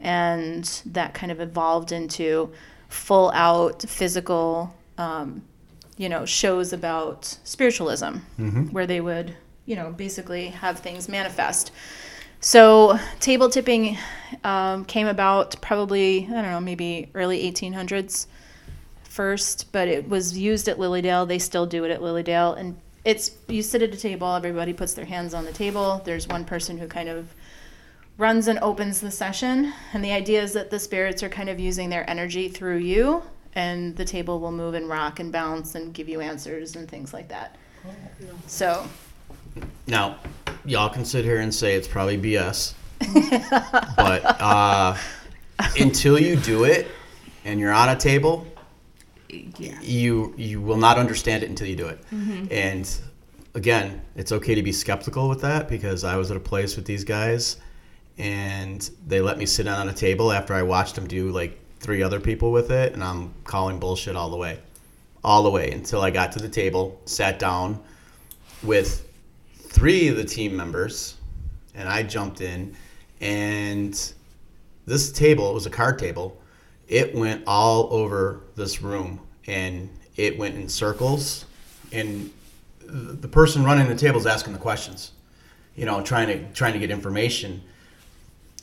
And 0.00 0.64
that 0.86 1.12
kind 1.12 1.32
of 1.32 1.40
evolved 1.40 1.90
into 1.90 2.52
full 2.88 3.32
out 3.32 3.82
physical, 3.82 4.74
um, 4.96 5.42
you 5.96 6.08
know, 6.08 6.24
shows 6.26 6.72
about 6.72 7.24
spiritualism, 7.44 8.18
where 8.70 8.86
they 8.86 9.00
would, 9.00 9.34
you 9.64 9.76
know, 9.76 9.90
basically 9.90 10.48
have 10.48 10.78
things 10.80 11.08
manifest. 11.08 11.72
So 12.40 12.98
table 13.18 13.48
tipping 13.48 13.96
um, 14.44 14.84
came 14.84 15.06
about 15.06 15.60
probably, 15.62 16.26
I 16.26 16.42
don't 16.42 16.50
know, 16.50 16.60
maybe 16.60 17.08
early 17.14 17.50
1800s 17.50 18.26
first, 19.04 19.72
but 19.72 19.88
it 19.88 20.08
was 20.08 20.36
used 20.36 20.68
at 20.68 20.78
Lily 20.78 21.00
Dale. 21.00 21.24
They 21.24 21.38
still 21.38 21.66
do 21.66 21.84
it 21.84 21.90
at 21.90 22.02
Lily 22.02 22.22
Dale. 22.22 22.52
And 22.52 22.76
it's, 23.04 23.30
you 23.48 23.62
sit 23.62 23.82
at 23.82 23.94
a 23.94 23.96
table, 23.96 24.34
everybody 24.34 24.74
puts 24.74 24.92
their 24.94 25.06
hands 25.06 25.32
on 25.32 25.44
the 25.44 25.52
table. 25.52 26.02
There's 26.04 26.28
one 26.28 26.44
person 26.44 26.76
who 26.76 26.86
kind 26.86 27.08
of 27.08 27.34
runs 28.18 28.48
and 28.48 28.58
opens 28.60 29.00
the 29.00 29.10
session. 29.10 29.72
And 29.94 30.04
the 30.04 30.12
idea 30.12 30.42
is 30.42 30.52
that 30.52 30.70
the 30.70 30.78
spirits 30.78 31.22
are 31.22 31.28
kind 31.28 31.48
of 31.48 31.58
using 31.58 31.88
their 31.88 32.08
energy 32.08 32.48
through 32.48 32.78
you, 32.78 33.22
and 33.56 33.96
the 33.96 34.04
table 34.04 34.38
will 34.38 34.52
move 34.52 34.74
and 34.74 34.88
rock 34.88 35.18
and 35.18 35.32
bounce 35.32 35.74
and 35.74 35.92
give 35.92 36.08
you 36.08 36.20
answers 36.20 36.76
and 36.76 36.88
things 36.88 37.12
like 37.12 37.26
that. 37.28 37.56
So, 38.46 38.86
Now, 39.86 40.18
y'all 40.64 40.90
can 40.90 41.04
sit 41.04 41.24
here 41.24 41.40
and 41.40 41.52
say 41.52 41.74
it's 41.74 41.88
probably 41.88 42.18
BS, 42.18 42.74
but 43.96 44.40
uh, 44.40 44.96
until 45.78 46.20
you 46.20 46.36
do 46.36 46.64
it 46.64 46.86
and 47.44 47.58
you're 47.58 47.72
on 47.72 47.88
a 47.88 47.96
table, 47.96 48.46
you 49.28 50.34
you 50.36 50.60
will 50.60 50.76
not 50.76 50.98
understand 50.98 51.42
it 51.42 51.48
until 51.48 51.66
you 51.66 51.76
do 51.76 51.86
it. 51.88 51.98
And 52.50 53.00
again, 53.54 54.02
it's 54.16 54.32
okay 54.32 54.54
to 54.54 54.62
be 54.62 54.72
skeptical 54.72 55.28
with 55.28 55.40
that 55.40 55.68
because 55.68 56.04
I 56.04 56.16
was 56.16 56.30
at 56.30 56.36
a 56.36 56.40
place 56.40 56.76
with 56.76 56.84
these 56.84 57.04
guys, 57.04 57.56
and 58.18 58.88
they 59.06 59.20
let 59.20 59.38
me 59.38 59.46
sit 59.46 59.64
down 59.64 59.80
on 59.80 59.88
a 59.88 59.94
table 59.94 60.30
after 60.30 60.52
I 60.52 60.62
watched 60.62 60.94
them 60.96 61.06
do 61.06 61.30
like 61.30 61.58
three 61.86 62.02
other 62.02 62.18
people 62.18 62.50
with 62.50 62.72
it, 62.72 62.94
and 62.94 63.04
I'm 63.04 63.32
calling 63.44 63.78
bullshit 63.78 64.16
all 64.16 64.28
the 64.28 64.36
way, 64.36 64.58
all 65.22 65.44
the 65.44 65.50
way 65.50 65.70
until 65.70 66.00
I 66.00 66.10
got 66.10 66.32
to 66.32 66.40
the 66.40 66.48
table, 66.48 67.00
sat 67.04 67.38
down 67.38 67.80
with 68.64 69.08
three 69.54 70.08
of 70.08 70.16
the 70.16 70.24
team 70.24 70.56
members, 70.56 71.14
and 71.76 71.88
I 71.88 72.02
jumped 72.02 72.40
in, 72.40 72.74
and 73.20 74.12
this 74.84 75.12
table 75.12 75.48
it 75.48 75.54
was 75.54 75.66
a 75.66 75.70
card 75.70 75.96
table. 76.00 76.36
It 76.88 77.14
went 77.14 77.44
all 77.46 77.88
over 77.92 78.40
this 78.56 78.82
room, 78.82 79.20
and 79.46 79.88
it 80.16 80.36
went 80.36 80.56
in 80.56 80.68
circles, 80.68 81.44
and 81.92 82.32
the 82.80 83.28
person 83.28 83.62
running 83.62 83.86
the 83.86 83.94
table 83.94 84.18
is 84.18 84.26
asking 84.26 84.54
the 84.54 84.58
questions, 84.58 85.12
you 85.76 85.84
know, 85.84 86.02
trying 86.02 86.26
to 86.26 86.52
trying 86.52 86.72
to 86.72 86.80
get 86.80 86.90
information. 86.90 87.62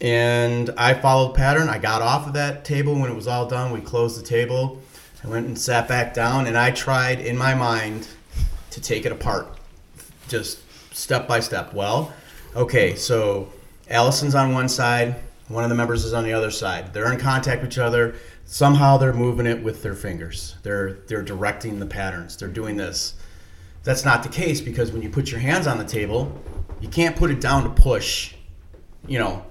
And 0.01 0.69
I 0.77 0.93
followed 0.93 1.35
pattern. 1.35 1.69
I 1.69 1.77
got 1.77 2.01
off 2.01 2.27
of 2.27 2.33
that 2.33 2.65
table 2.65 2.93
when 2.93 3.09
it 3.09 3.15
was 3.15 3.27
all 3.27 3.47
done. 3.47 3.71
We 3.71 3.81
closed 3.81 4.19
the 4.19 4.25
table. 4.25 4.81
I 5.23 5.27
went 5.27 5.47
and 5.47 5.57
sat 5.57 5.87
back 5.87 6.13
down, 6.13 6.47
and 6.47 6.57
I 6.57 6.71
tried 6.71 7.21
in 7.21 7.37
my 7.37 7.53
mind 7.53 8.07
to 8.71 8.81
take 8.81 9.05
it 9.05 9.11
apart 9.11 9.57
just 10.27 10.59
step 10.95 11.27
by 11.27 11.39
step. 11.39 11.73
Well, 11.73 12.13
okay, 12.55 12.95
so 12.95 13.51
Allison's 13.89 14.35
on 14.35 14.53
one 14.53 14.69
side, 14.69 15.15
one 15.47 15.63
of 15.63 15.69
the 15.69 15.75
members 15.75 16.05
is 16.05 16.13
on 16.13 16.23
the 16.23 16.33
other 16.33 16.51
side. 16.51 16.93
They're 16.93 17.11
in 17.11 17.19
contact 17.19 17.61
with 17.61 17.71
each 17.71 17.77
other. 17.77 18.15
Somehow 18.45 18.97
they're 18.97 19.13
moving 19.13 19.45
it 19.45 19.61
with 19.61 19.83
their 19.83 19.95
fingers. 19.95 20.55
They're 20.63 20.93
they're 21.07 21.21
directing 21.21 21.79
the 21.79 21.85
patterns. 21.85 22.37
They're 22.37 22.47
doing 22.47 22.77
this. 22.77 23.13
That's 23.83 24.05
not 24.05 24.23
the 24.23 24.29
case 24.29 24.61
because 24.61 24.91
when 24.91 25.01
you 25.01 25.09
put 25.09 25.29
your 25.29 25.39
hands 25.39 25.67
on 25.67 25.77
the 25.77 25.85
table, 25.85 26.41
you 26.81 26.89
can't 26.89 27.15
put 27.15 27.31
it 27.31 27.41
down 27.41 27.63
to 27.63 27.69
push, 27.69 28.33
you 29.07 29.19
know, 29.19 29.45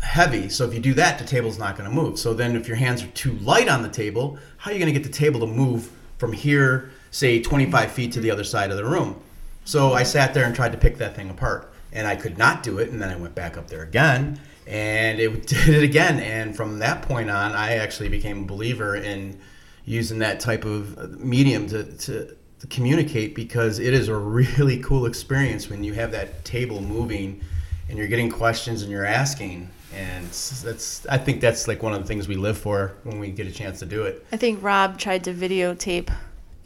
heavy. 0.00 0.48
So 0.48 0.64
if 0.64 0.74
you 0.74 0.80
do 0.80 0.94
that, 0.94 1.18
the 1.18 1.24
table's 1.24 1.58
not 1.58 1.76
going 1.76 1.88
to 1.88 1.94
move. 1.94 2.18
So 2.18 2.34
then 2.34 2.56
if 2.56 2.68
your 2.68 2.76
hands 2.76 3.02
are 3.02 3.08
too 3.08 3.32
light 3.38 3.68
on 3.68 3.82
the 3.82 3.88
table, 3.88 4.38
how 4.58 4.70
are 4.70 4.74
you 4.74 4.80
going 4.80 4.92
to 4.92 4.98
get 4.98 5.06
the 5.06 5.16
table 5.16 5.40
to 5.40 5.46
move 5.46 5.90
from 6.18 6.32
here, 6.32 6.90
say 7.10 7.40
25 7.40 7.92
feet 7.92 8.12
to 8.12 8.20
the 8.20 8.30
other 8.30 8.44
side 8.44 8.70
of 8.70 8.76
the 8.76 8.84
room? 8.84 9.20
So 9.64 9.94
I 9.94 10.04
sat 10.04 10.32
there 10.32 10.44
and 10.44 10.54
tried 10.54 10.72
to 10.72 10.78
pick 10.78 10.98
that 10.98 11.16
thing 11.16 11.28
apart, 11.28 11.72
and 11.92 12.06
I 12.06 12.14
could 12.14 12.38
not 12.38 12.62
do 12.62 12.78
it. 12.78 12.90
And 12.90 13.02
then 13.02 13.10
I 13.10 13.16
went 13.16 13.34
back 13.34 13.56
up 13.56 13.66
there 13.68 13.82
again, 13.82 14.40
and 14.66 15.18
it 15.18 15.46
did 15.46 15.68
it 15.68 15.82
again. 15.82 16.20
And 16.20 16.56
from 16.56 16.78
that 16.78 17.02
point 17.02 17.30
on, 17.30 17.52
I 17.52 17.76
actually 17.76 18.08
became 18.08 18.44
a 18.44 18.46
believer 18.46 18.96
in 18.96 19.38
using 19.84 20.18
that 20.18 20.40
type 20.40 20.64
of 20.64 20.96
uh, 20.98 21.06
medium 21.18 21.66
to, 21.68 21.84
to, 21.84 22.36
to 22.60 22.66
communicate 22.68 23.34
because 23.34 23.78
it 23.78 23.92
is 23.94 24.08
a 24.08 24.14
really 24.16 24.78
cool 24.78 25.06
experience 25.06 25.68
when 25.68 25.82
you 25.82 25.94
have 25.94 26.12
that 26.12 26.44
table 26.44 26.80
moving 26.80 27.40
and 27.88 27.98
you're 27.98 28.08
getting 28.08 28.30
questions 28.30 28.82
and 28.82 28.90
you're 28.90 29.04
asking. 29.04 29.70
And 29.96 30.26
that's 30.26 31.06
I 31.06 31.16
think 31.16 31.40
that's 31.40 31.66
like 31.66 31.82
one 31.82 31.94
of 31.94 32.02
the 32.02 32.06
things 32.06 32.28
we 32.28 32.36
live 32.36 32.58
for 32.58 32.92
when 33.04 33.18
we 33.18 33.30
get 33.30 33.46
a 33.46 33.50
chance 33.50 33.78
to 33.78 33.86
do 33.86 34.02
it. 34.02 34.26
I 34.30 34.36
think 34.36 34.62
Rob 34.62 34.98
tried 34.98 35.24
to 35.24 35.32
videotape 35.32 36.14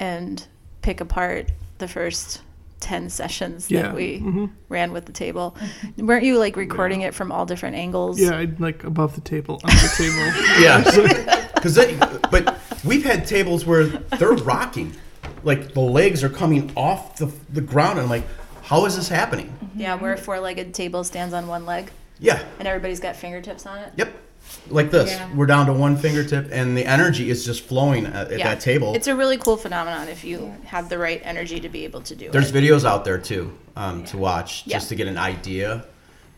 and 0.01 0.45
pick 0.83 1.01
apart 1.01 1.53
the 1.79 1.87
first 1.87 2.43
10 2.81 3.09
sessions 3.09 3.71
Yeah, 3.71 3.83
that 3.83 3.95
we 3.95 4.19
mhm. 4.19 4.51
ran 4.69 4.93
with 4.93 5.05
the 5.05 5.13
table. 5.13 5.57
Weren't 5.97 6.25
you 6.25 6.39
like 6.39 6.57
recording 6.57 7.03
it 7.03 7.15
from 7.15 7.31
all 7.31 7.47
different 7.47 7.77
angles? 7.77 8.19
Yeah, 8.21 8.37
I'd 8.37 8.59
like 8.59 8.83
above 8.83 9.15
the 9.15 9.21
table, 9.21 9.61
under 9.63 9.77
the 9.77 9.95
table. 9.97 10.33
Yeah, 10.61 10.83
because 11.55 11.77
but 12.31 12.59
we've 12.85 13.05
had 13.05 13.27
tables 13.27 13.65
where 13.65 13.85
they're 13.87 14.33
rocking, 14.33 14.97
like 15.45 15.73
the 15.75 15.81
legs 15.81 16.25
are 16.25 16.31
coming 16.31 16.73
off 16.75 17.17
the, 17.17 17.31
the 17.51 17.61
ground, 17.61 17.99
and 17.99 18.07
I'm 18.07 18.11
like, 18.11 18.27
how 18.63 18.87
is 18.87 18.97
this 18.97 19.09
happening? 19.09 19.57
Yeah, 19.77 19.95
where 19.95 20.15
a 20.15 20.19
four 20.19 20.41
legged 20.41 20.75
table 20.75 21.05
stands 21.05 21.35
on 21.35 21.47
one 21.47 21.67
leg 21.67 21.93
Yeah, 22.21 22.43
and 22.59 22.69
everybody's 22.69 23.01
got 23.01 23.17
fingertips 23.17 23.67
on 23.67 23.79
it. 23.79 23.93
yep, 23.97 24.13
like 24.69 24.91
this. 24.91 25.11
Yeah. 25.11 25.35
We're 25.35 25.47
down 25.47 25.67
to 25.67 25.73
one 25.73 25.97
fingertip, 25.97 26.49
and 26.53 26.77
the 26.77 26.85
energy 26.87 27.31
is 27.31 27.45
just 27.45 27.63
flowing 27.65 28.07
at, 28.07 28.31
at 28.31 28.39
Yeah. 28.39 28.49
that 28.55 28.61
table. 28.61 28.95
It's 28.95 29.07
a 29.07 29.17
really 29.17 29.39
cool 29.39 29.57
phenomenon 29.57 30.09
if 30.09 30.23
you 30.25 30.55
have 30.65 30.89
the 30.89 30.99
right 30.99 31.21
energy 31.25 31.61
to 31.61 31.69
be 31.69 31.85
able 31.85 32.03
to 32.03 32.15
do 32.15 32.31
There's 32.31 32.51
it. 32.51 32.53
There's 32.53 32.65
videos 32.65 32.85
out 32.85 33.05
there 33.05 33.19
too 33.19 33.57
um, 33.77 34.05
to 34.05 34.19
watch 34.19 34.65
Yeah. 34.67 34.77
just 34.77 34.91
to 34.91 34.95
get 34.97 35.07
an 35.09 35.17
idea, 35.19 35.87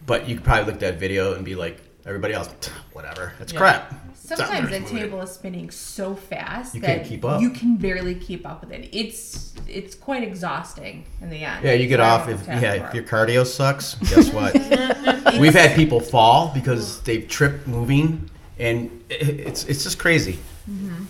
but 0.07 0.29
you 0.29 0.37
could 0.37 0.45
probably 0.45 0.65
look 0.67 0.75
at 0.75 0.81
that 0.81 0.99
video 0.99 1.35
and 1.35 1.45
be 1.45 1.55
like, 1.55 1.81
everybody 2.07 2.35
else, 2.35 2.49
whatever, 2.93 3.33
it's 3.41 3.53
Yeah. 3.53 3.59
crap. 3.59 3.95
Sometimes 4.37 4.71
the 4.71 4.81
table 4.81 5.21
is 5.21 5.31
spinning 5.33 5.71
so 5.71 6.15
fast 6.15 6.75
You 6.75 6.81
that 6.83 6.87
can't 6.99 7.07
keep 7.07 7.25
up. 7.25 7.41
you 7.41 7.51
can 7.51 7.77
barely 7.77 8.15
keep 8.15 8.47
up 8.47 8.61
with 8.63 8.73
it. 8.73 8.89
It's 8.93 9.53
it's 9.69 9.95
quite 9.95 10.23
exhausting 10.23 11.05
in 11.21 11.31
the 11.31 11.45
end. 11.45 11.65
Yeah, 11.65 11.73
you 11.73 11.87
get 11.89 12.01
off 12.01 12.29
if 12.29 12.47
yeah 12.47 12.89
if 12.89 12.95
your 12.95 13.05
cardio 13.05 13.47
sucks. 13.47 13.95
Guess 13.97 14.33
what? 14.33 14.55
We've 15.41 15.55
had 15.55 15.75
people 15.77 16.01
fall 16.01 16.51
because 16.55 17.01
they've 17.03 17.27
tripped 17.27 17.67
moving, 17.67 18.31
and 18.59 19.05
it's 19.11 19.65
it's 19.65 19.83
just 19.85 19.99
crazy. 19.99 20.39
Mm-hmm. 20.71 21.05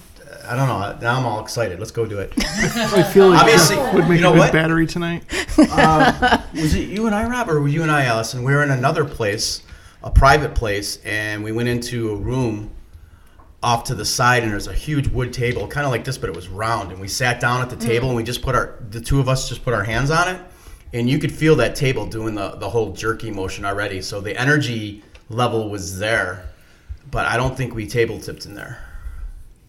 I 0.45 0.57
don't 0.57 0.67
know. 0.67 0.99
Now 1.01 1.19
I'm 1.19 1.25
all 1.27 1.41
excited. 1.41 1.79
Let's 1.79 1.93
go 1.93 2.05
do 2.05 2.19
it. 2.19 2.33
I 2.39 3.03
feel 3.05 3.31
like 3.31 3.41
Obviously, 3.43 3.77
Jeff 3.77 3.95
would 3.95 4.09
make 4.09 4.17
you 4.17 4.23
know 4.23 4.31
a 4.31 4.33
good 4.33 4.39
what? 4.41 4.53
battery 4.53 4.87
tonight. 4.89 5.23
uh, 5.57 6.43
was 6.55 6.75
it 6.75 6.89
you 6.89 7.07
and 7.07 7.15
I, 7.15 7.29
Rob, 7.29 7.49
or 7.49 7.61
were 7.61 7.69
you 7.69 7.83
and 7.83 7.91
I, 7.91 8.05
Allison? 8.07 8.43
We 8.43 8.53
were 8.53 8.63
in 8.65 8.71
another 8.73 9.05
place, 9.05 9.63
a 10.03 10.11
private 10.11 10.55
place, 10.57 10.99
and 11.05 11.45
we 11.45 11.53
went 11.53 11.69
into 11.69 12.11
a 12.11 12.17
room 12.17 12.71
off 13.63 13.85
to 13.85 13.95
the 13.95 14.05
side, 14.05 14.43
and 14.43 14.53
there's 14.53 14.67
a 14.67 14.73
huge 14.75 15.09
wood 15.09 15.33
table, 15.33 15.69
kind 15.69 15.87
of 15.87 15.93
like 15.93 16.05
this, 16.05 16.19
but 16.19 16.29
it 16.29 16.35
was 16.35 16.49
round. 16.49 16.91
And 16.91 17.01
we 17.01 17.09
sat 17.09 17.41
down 17.41 17.63
at 17.63 17.71
the 17.71 17.77
mm. 17.77 17.87
table, 17.87 18.09
and 18.09 18.17
we 18.17 18.25
just 18.25 18.43
put 18.43 18.55
our, 18.55 18.79
the 18.91 19.01
two 19.01 19.21
of 19.21 19.29
us 19.29 19.49
just 19.49 19.65
put 19.65 19.73
our 19.75 19.85
hands 19.85 20.11
on 20.11 20.29
it, 20.29 20.41
and 20.93 21.09
you 21.09 21.19
could 21.19 21.33
feel 21.33 21.57
that 21.57 21.77
table 21.77 22.07
doing 22.07 22.35
the 22.35 22.51
the 22.51 22.69
whole 22.69 22.93
jerky 22.93 23.31
motion 23.31 23.65
already. 23.65 24.03
So 24.03 24.21
the 24.21 24.39
energy 24.39 25.03
level 25.29 25.71
was 25.71 25.99
there, 25.99 26.49
but 27.11 27.27
I 27.27 27.37
don't 27.37 27.57
think 27.57 27.75
we 27.75 27.87
table 27.87 28.19
tipped 28.19 28.47
in 28.47 28.55
there. 28.55 28.85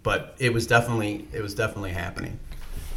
But 0.02 0.36
it 0.38 0.52
was 0.52 0.68
definitely 0.68 1.28
it 1.32 1.41
was 1.41 1.54
definitely 1.54 1.91
happening. 1.91 2.39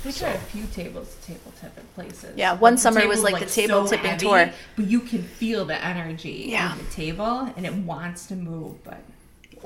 We 0.05 0.12
tried 0.12 0.36
a 0.36 0.38
few 0.38 0.64
tables 0.66 1.16
to 1.16 1.26
table 1.32 1.53
tip 1.61 1.76
at 1.76 1.94
places. 1.94 2.36
Yeah, 2.36 2.53
one 2.53 2.61
But 2.61 2.70
the 2.76 2.78
summer 2.82 3.09
was 3.09 3.18
table's, 3.18 3.32
like 3.32 3.44
the 3.44 3.51
table 3.51 3.88
tipping 3.88 4.11
heavy, 4.11 4.26
tour. 4.26 4.51
But 4.76 4.86
you 4.86 5.01
can 5.01 5.22
feel 5.22 5.64
the 5.64 5.84
energy 5.84 6.47
Yeah. 6.49 6.72
of 6.72 6.78
the 6.78 6.94
table 6.94 7.53
and 7.57 7.66
it 7.66 7.74
wants 7.74 8.26
to 8.26 8.36
move, 8.36 8.84
but 8.84 9.01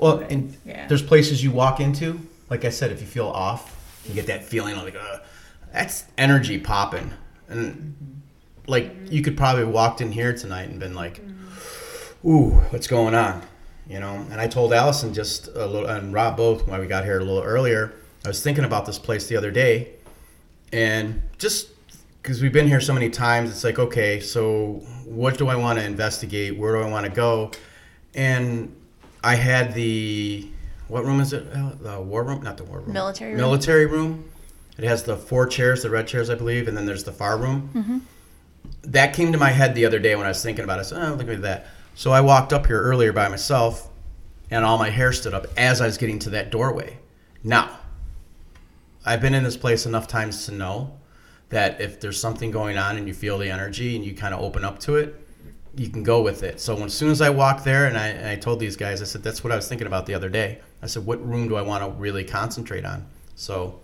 Well, 0.01 0.25
and 0.29 0.57
Yeah. 0.65 0.87
there's 0.87 1.03
places 1.03 1.43
you 1.43 1.51
walk 1.51 1.79
into. 1.79 2.19
Like 2.49 2.65
I 2.65 2.69
said, 2.69 2.91
if 2.91 2.99
you 2.99 3.07
feel 3.07 3.27
off, 3.27 3.77
you 4.05 4.13
get 4.15 4.25
that 4.25 4.43
feeling 4.43 4.75
of 4.75 4.83
like, 4.83 4.95
uh, 4.95 5.19
that's 5.71 6.03
energy 6.17 6.57
popping. 6.57 7.13
And 7.47 7.95
like 8.67 8.93
you 9.09 9.21
could 9.21 9.37
probably 9.37 9.63
walked 9.63 10.01
in 10.01 10.11
here 10.11 10.33
tonight 10.33 10.69
and 10.69 10.79
been 10.79 10.95
like, 10.95 11.21
"Ooh, 12.25 12.51
what's 12.71 12.87
going 12.87 13.13
on?" 13.13 13.41
You 13.87 13.99
know. 13.99 14.25
And 14.31 14.41
I 14.41 14.47
told 14.47 14.73
Allison 14.73 15.13
just 15.13 15.47
a 15.49 15.65
little, 15.67 15.85
and 15.87 16.13
Rob 16.13 16.35
both 16.35 16.67
when 16.67 16.79
we 16.79 16.87
got 16.87 17.03
here 17.05 17.17
a 17.19 17.23
little 17.23 17.43
earlier. 17.43 17.93
I 18.25 18.27
was 18.27 18.41
thinking 18.41 18.63
about 18.65 18.85
this 18.85 18.97
place 18.99 19.27
the 19.27 19.35
other 19.37 19.51
day, 19.51 19.89
and 20.73 21.21
just 21.37 21.69
because 22.21 22.41
we've 22.41 22.53
been 22.53 22.67
here 22.67 22.79
so 22.81 22.93
many 22.93 23.09
times, 23.09 23.49
it's 23.49 23.63
like, 23.63 23.79
okay, 23.79 24.19
so 24.19 24.83
what 25.05 25.37
do 25.37 25.47
I 25.47 25.55
want 25.55 25.79
to 25.79 25.85
investigate? 25.85 26.57
Where 26.57 26.75
do 26.75 26.81
I 26.87 26.89
want 26.89 27.05
to 27.07 27.11
go? 27.11 27.51
And 28.13 28.75
I 29.23 29.35
had 29.35 29.73
the 29.73 30.47
what 30.87 31.05
room 31.05 31.21
is 31.21 31.31
it? 31.31 31.47
Uh, 31.53 31.71
The 31.79 32.01
war 32.01 32.23
room, 32.23 32.41
not 32.43 32.57
the 32.57 32.65
war 32.65 32.79
room. 32.79 32.91
Military 32.91 33.31
room. 33.31 33.39
Military 33.39 33.85
room. 33.85 34.29
It 34.77 34.83
has 34.83 35.03
the 35.03 35.15
four 35.15 35.47
chairs, 35.47 35.83
the 35.83 35.89
red 35.89 36.07
chairs, 36.07 36.29
I 36.29 36.35
believe, 36.35 36.67
and 36.67 36.75
then 36.75 36.85
there's 36.85 37.03
the 37.03 37.11
far 37.11 37.37
room. 37.37 37.69
Mm-hmm. 37.73 37.97
That 38.83 39.13
came 39.13 39.31
to 39.31 39.37
my 39.37 39.51
head 39.51 39.75
the 39.75 39.85
other 39.85 39.99
day 39.99 40.15
when 40.15 40.25
I 40.25 40.29
was 40.29 40.41
thinking 40.41 40.63
about 40.63 40.79
it. 40.79 40.81
I 40.81 40.83
said, 40.83 41.03
oh, 41.03 41.13
look 41.13 41.29
at 41.29 41.41
that. 41.43 41.67
So 41.95 42.11
I 42.11 42.21
walked 42.21 42.51
up 42.51 42.65
here 42.67 42.81
earlier 42.81 43.13
by 43.13 43.27
myself, 43.29 43.89
and 44.49 44.65
all 44.65 44.77
my 44.77 44.89
hair 44.89 45.13
stood 45.13 45.33
up 45.33 45.47
as 45.55 45.81
I 45.81 45.85
was 45.85 45.97
getting 45.97 46.19
to 46.19 46.29
that 46.31 46.51
doorway. 46.51 46.97
Now, 47.43 47.79
I've 49.05 49.21
been 49.21 49.33
in 49.33 49.43
this 49.43 49.57
place 49.57 49.85
enough 49.85 50.07
times 50.07 50.45
to 50.45 50.51
know 50.51 50.97
that 51.49 51.79
if 51.79 51.99
there's 51.99 52.19
something 52.19 52.51
going 52.51 52.77
on 52.77 52.97
and 52.97 53.07
you 53.07 53.13
feel 53.13 53.37
the 53.37 53.49
energy 53.49 53.95
and 53.95 54.03
you 54.03 54.13
kind 54.13 54.33
of 54.33 54.41
open 54.41 54.63
up 54.65 54.79
to 54.79 54.95
it, 54.95 55.15
you 55.75 55.89
can 55.89 56.03
go 56.03 56.21
with 56.21 56.43
it. 56.43 56.59
So 56.59 56.75
when, 56.75 56.85
as 56.85 56.93
soon 56.93 57.11
as 57.11 57.21
I 57.21 57.29
walked 57.29 57.63
there, 57.63 57.85
and 57.85 57.97
I, 57.97 58.07
and 58.07 58.27
I 58.27 58.35
told 58.35 58.59
these 58.59 58.75
guys, 58.75 59.01
I 59.01 59.05
said, 59.05 59.23
that's 59.23 59.43
what 59.43 59.51
I 59.51 59.55
was 59.55 59.67
thinking 59.67 59.87
about 59.87 60.05
the 60.05 60.13
other 60.13 60.29
day. 60.29 60.59
I 60.81 60.87
said, 60.87 61.05
what 61.05 61.25
room 61.25 61.47
do 61.47 61.55
I 61.55 61.61
want 61.61 61.83
to 61.83 61.89
really 61.91 62.23
concentrate 62.23 62.85
on? 62.85 63.05
So, 63.35 63.79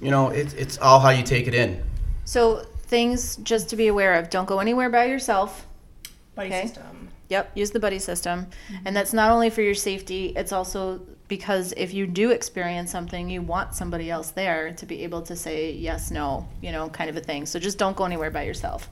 you 0.00 0.10
know, 0.10 0.28
it, 0.28 0.54
it's 0.54 0.78
all 0.78 1.00
how 1.00 1.10
you 1.10 1.22
take 1.22 1.48
it 1.48 1.54
in. 1.54 1.82
So 2.24 2.64
things 2.82 3.36
just 3.36 3.68
to 3.70 3.76
be 3.76 3.88
aware 3.88 4.14
of: 4.14 4.30
don't 4.30 4.46
go 4.46 4.60
anywhere 4.60 4.90
by 4.90 5.06
yourself. 5.06 5.66
buddy 6.34 6.48
Okay. 6.48 6.66
system. 6.66 7.08
Yep, 7.28 7.50
use 7.54 7.70
the 7.70 7.80
buddy 7.80 7.98
system. 7.98 8.46
Mm-hmm. 8.46 8.86
And 8.86 8.96
that's 8.96 9.12
not 9.12 9.30
only 9.30 9.50
for 9.50 9.60
your 9.60 9.74
safety, 9.74 10.32
it's 10.36 10.52
also 10.52 11.00
because 11.26 11.74
if 11.76 11.92
you 11.92 12.06
do 12.06 12.30
experience 12.30 12.90
something, 12.90 13.28
you 13.28 13.42
want 13.42 13.74
somebody 13.74 14.10
else 14.10 14.30
there 14.30 14.72
to 14.72 14.86
be 14.86 15.04
able 15.04 15.20
to 15.22 15.36
say 15.36 15.72
yes, 15.72 16.10
no, 16.10 16.48
you 16.62 16.72
know, 16.72 16.88
kind 16.88 17.10
of 17.10 17.16
a 17.16 17.20
thing. 17.20 17.44
So 17.44 17.58
just 17.58 17.76
don't 17.76 17.96
go 17.96 18.04
anywhere 18.04 18.30
by 18.30 18.44
yourself. 18.44 18.88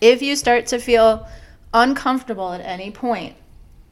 If 0.00 0.22
you 0.22 0.36
start 0.36 0.66
to 0.66 0.78
feel 0.78 1.26
uncomfortable 1.74 2.52
at 2.52 2.60
any 2.62 2.90
point, 2.90 3.36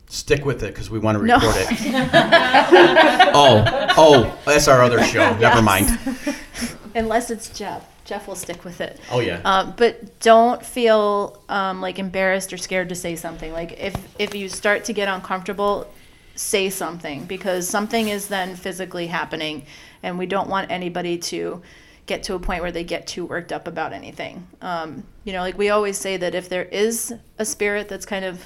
Stick 0.08 0.44
with 0.44 0.62
it 0.62 0.74
because 0.74 0.90
we 0.90 0.98
want 0.98 1.16
to 1.16 1.24
No. 1.24 1.36
record 1.36 1.54
it. 1.56 1.68
oh, 3.34 3.64
oh, 3.96 4.38
that's 4.44 4.68
our 4.68 4.82
other 4.82 5.02
show. 5.04 5.34
Never 5.40 5.62
mind. 5.62 5.98
unless 6.94 7.30
it's 7.30 7.48
Jeff, 7.48 7.86
Jeff 8.04 8.28
will 8.28 8.34
stick 8.34 8.62
with 8.62 8.82
it. 8.82 9.00
Oh 9.10 9.20
yeah. 9.20 9.40
Um, 9.46 9.72
but 9.74 10.20
don't 10.20 10.62
feel 10.62 11.42
um, 11.48 11.80
like 11.80 11.98
embarrassed 11.98 12.52
or 12.52 12.58
scared 12.58 12.90
to 12.90 12.94
say 12.94 13.16
something. 13.16 13.52
Like 13.54 13.72
if 13.80 13.94
if 14.18 14.34
you 14.34 14.50
start 14.50 14.84
to 14.84 14.92
get 14.92 15.08
uncomfortable, 15.08 15.90
say 16.34 16.68
something 16.68 17.24
because 17.24 17.66
something 17.66 18.08
is 18.08 18.28
then 18.28 18.54
physically 18.54 19.06
happening, 19.06 19.64
and 20.02 20.18
we 20.18 20.26
don't 20.26 20.48
want 20.50 20.70
anybody 20.70 21.16
to 21.18 21.62
get 22.06 22.22
to 22.24 22.34
a 22.34 22.38
point 22.38 22.62
where 22.62 22.72
they 22.72 22.84
get 22.84 23.06
too 23.06 23.24
worked 23.24 23.52
up 23.52 23.66
about 23.66 23.92
anything. 23.92 24.46
Um, 24.60 25.04
you 25.24 25.32
know, 25.32 25.40
like 25.40 25.56
we 25.56 25.70
always 25.70 25.96
say 25.98 26.16
that 26.16 26.34
if 26.34 26.48
there 26.48 26.64
is 26.64 27.14
a 27.38 27.44
spirit 27.44 27.88
that's 27.88 28.06
kind 28.06 28.24
of, 28.24 28.44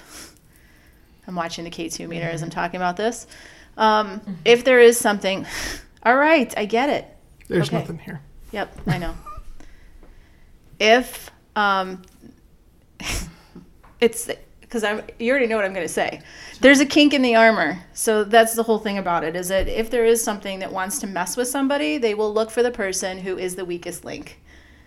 I'm 1.26 1.34
watching 1.34 1.64
the 1.64 1.70
K2 1.70 2.08
meter 2.08 2.26
as 2.26 2.42
I'm 2.42 2.50
talking 2.50 2.76
about 2.76 2.96
this. 2.96 3.26
Um, 3.76 4.20
if 4.44 4.64
there 4.64 4.80
is 4.80 4.98
something, 4.98 5.46
all 6.02 6.16
right, 6.16 6.52
I 6.56 6.66
get 6.66 6.88
it. 6.90 7.06
There's 7.48 7.68
Okay. 7.68 7.78
nothing 7.78 7.98
here. 7.98 8.20
Yep, 8.52 8.78
I 8.86 8.98
know. 8.98 9.14
if 10.80 11.30
um, 11.54 12.02
it's 14.00 14.30
because 14.68 14.84
I'm, 14.84 15.02
you 15.18 15.30
already 15.30 15.46
know 15.46 15.56
what 15.56 15.64
I'm 15.64 15.72
going 15.72 15.86
to 15.86 15.92
say. 15.92 16.20
There's 16.60 16.80
a 16.80 16.86
kink 16.86 17.14
in 17.14 17.22
the 17.22 17.36
armor, 17.36 17.82
so 17.92 18.24
that's 18.24 18.54
the 18.54 18.62
whole 18.62 18.78
thing 18.78 18.98
about 18.98 19.24
it. 19.24 19.36
Is 19.36 19.48
that 19.48 19.68
if 19.68 19.90
there 19.90 20.04
is 20.04 20.22
something 20.22 20.58
that 20.58 20.72
wants 20.72 20.98
to 21.00 21.06
mess 21.06 21.36
with 21.36 21.48
somebody, 21.48 21.98
they 21.98 22.14
will 22.14 22.32
look 22.32 22.50
for 22.50 22.62
the 22.62 22.70
person 22.70 23.18
who 23.18 23.38
is 23.38 23.56
the 23.56 23.64
weakest 23.64 24.04
link. 24.04 24.40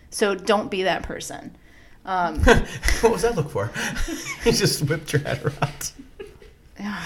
So 0.10 0.36
don't 0.36 0.70
be 0.70 0.84
that 0.84 1.04
person. 1.04 1.56
Um, 2.06 2.40
what 3.02 3.12
was 3.12 3.22
that 3.22 3.36
look 3.36 3.50
for? 3.50 3.72
you 4.46 4.52
just 4.52 4.84
whipped 4.84 5.14
your 5.14 5.22
head 5.22 5.44
around. 5.44 5.92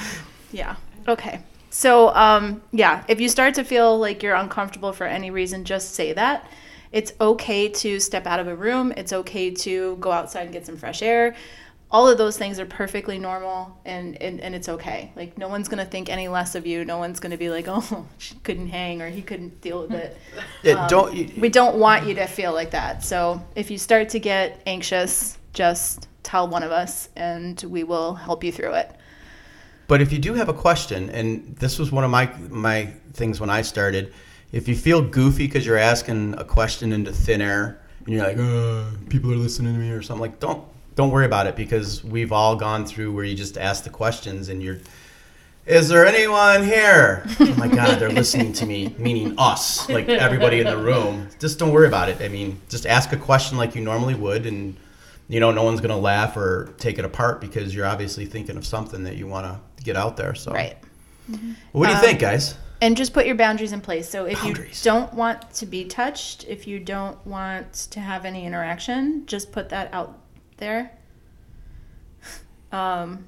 Yeah. 0.51 0.75
Okay. 1.07 1.41
So, 1.71 2.13
um, 2.13 2.61
yeah, 2.71 3.03
if 3.07 3.19
you 3.19 3.27
start 3.27 3.55
to 3.55 3.63
feel 3.63 3.97
like 3.97 4.21
you're 4.21 4.35
uncomfortable 4.35 4.93
for 4.93 5.07
any 5.07 5.31
reason, 5.31 5.65
just 5.65 5.95
say 5.95 6.13
that. 6.13 6.47
It's 6.91 7.13
okay 7.19 7.69
to 7.69 7.99
step 7.99 8.27
out 8.27 8.39
of 8.39 8.47
a 8.47 8.55
room. 8.55 8.93
It's 8.95 9.11
okay 9.11 9.49
to 9.49 9.95
go 9.95 10.11
outside 10.11 10.43
and 10.43 10.53
get 10.53 10.67
some 10.67 10.77
fresh 10.77 11.01
air. 11.01 11.35
All 11.93 12.09
of 12.09 12.17
those 12.17 12.37
things 12.37 12.59
are 12.59 12.65
perfectly 12.65 13.19
normal 13.19 13.79
and, 13.85 14.21
and, 14.21 14.41
and 14.41 14.55
it's 14.55 14.67
okay. 14.67 15.11
Like, 15.15 15.37
no 15.37 15.47
one's 15.47 15.69
going 15.69 15.83
to 15.83 15.89
think 15.89 16.09
any 16.09 16.27
less 16.27 16.55
of 16.55 16.65
you. 16.65 16.83
No 16.83 16.97
one's 16.97 17.19
going 17.19 17.31
to 17.31 17.37
be 17.37 17.49
like, 17.49 17.65
oh, 17.67 18.07
she 18.17 18.35
couldn't 18.35 18.67
hang 18.67 19.01
or 19.01 19.09
he 19.09 19.21
couldn't 19.21 19.61
deal 19.61 19.83
with 19.83 19.91
it. 19.91 20.17
Yeah, 20.63 20.73
Um, 20.73 20.89
don't. 20.89 21.15
You, 21.15 21.29
We 21.39 21.49
don't 21.49 21.77
want 21.77 22.07
you 22.07 22.15
to 22.15 22.25
feel 22.25 22.51
like 22.51 22.71
that. 22.71 23.03
So, 23.03 23.45
if 23.55 23.69
you 23.69 23.77
start 23.77 24.09
to 24.09 24.19
get 24.19 24.61
anxious, 24.65 25.37
just 25.53 26.07
tell 26.23 26.47
one 26.47 26.63
of 26.63 26.71
us 26.71 27.09
and 27.15 27.61
we 27.67 27.83
will 27.83 28.15
help 28.15 28.43
you 28.43 28.51
through 28.51 28.73
it. 28.73 28.91
But 29.87 30.01
if 30.01 30.11
you 30.11 30.17
do 30.17 30.33
have 30.33 30.49
a 30.49 30.53
question, 30.53 31.09
and 31.11 31.55
this 31.57 31.77
was 31.77 31.91
one 31.91 32.03
of 32.03 32.09
my 32.09 32.33
my 32.49 32.91
things 33.13 33.39
when 33.39 33.49
I 33.49 33.61
started, 33.61 34.13
if 34.51 34.67
you 34.67 34.75
feel 34.75 35.01
goofy 35.01 35.45
because 35.45 35.65
you're 35.65 35.77
asking 35.77 36.35
a 36.39 36.43
question 36.43 36.91
into 36.91 37.11
thin 37.11 37.41
air 37.41 37.81
and 38.05 38.15
you're 38.15 38.25
like, 38.25 38.37
uh, 38.37 38.97
people 39.09 39.31
are 39.31 39.35
listening 39.35 39.73
to 39.73 39.79
me 39.79 39.91
or 39.91 40.01
something, 40.01 40.21
like 40.21 40.39
don't 40.39 40.65
don't 40.95 41.11
worry 41.11 41.25
about 41.25 41.47
it 41.47 41.55
because 41.55 42.03
we've 42.03 42.31
all 42.31 42.55
gone 42.55 42.85
through 42.85 43.13
where 43.13 43.23
you 43.25 43.35
just 43.35 43.57
ask 43.57 43.83
the 43.83 43.89
questions 43.89 44.49
and 44.49 44.61
you're, 44.61 44.79
is 45.65 45.87
there 45.89 46.05
anyone 46.05 46.63
here? 46.63 47.25
oh 47.39 47.55
my 47.57 47.67
God, 47.67 47.97
they're 47.99 48.11
listening 48.11 48.53
to 48.53 48.65
me, 48.65 48.93
meaning 48.97 49.33
us, 49.37 49.89
like 49.89 50.09
everybody 50.09 50.59
in 50.59 50.67
the 50.67 50.77
room. 50.77 51.29
Just 51.39 51.57
don't 51.57 51.71
worry 51.71 51.87
about 51.87 52.09
it. 52.09 52.21
I 52.21 52.27
mean, 52.27 52.59
just 52.69 52.85
ask 52.85 53.11
a 53.13 53.17
question 53.17 53.57
like 53.57 53.73
you 53.75 53.81
normally 53.81 54.13
would, 54.15 54.45
and 54.45 54.75
you 55.29 55.39
know, 55.39 55.51
no 55.51 55.63
one's 55.63 55.79
gonna 55.81 55.97
laugh 55.97 56.35
or 56.35 56.73
take 56.79 56.99
it 56.99 57.05
apart 57.05 57.39
because 57.41 57.73
you're 57.73 57.85
obviously 57.85 58.25
thinking 58.25 58.57
of 58.57 58.65
something 58.65 59.03
that 59.05 59.15
you 59.15 59.25
want 59.25 59.45
to 59.77 59.83
get 59.83 59.95
out 59.95 60.17
there. 60.17 60.35
So, 60.35 60.51
Right. 60.51 60.75
what 61.71 61.85
do 61.85 61.91
you 61.91 61.97
Um, 61.97 62.03
think, 62.03 62.19
guys? 62.19 62.55
and 62.81 62.97
just 62.97 63.13
put 63.13 63.25
your 63.25 63.35
boundaries 63.35 63.71
in 63.71 63.79
place. 63.79 64.09
So 64.09 64.25
if 64.25 64.41
Boundaries. 64.43 64.83
you 64.85 64.91
don't 64.91 65.13
want 65.13 65.49
to 65.53 65.65
be 65.65 65.85
touched, 65.85 66.43
if 66.49 66.67
you 66.67 66.79
don't 66.79 67.25
want 67.25 67.71
to 67.91 68.01
have 68.01 68.25
any 68.25 68.45
interaction, 68.45 69.23
just 69.25 69.53
put 69.53 69.69
that 69.69 69.89
out 69.93 70.19
there. 70.57 70.91
Um, 72.71 73.27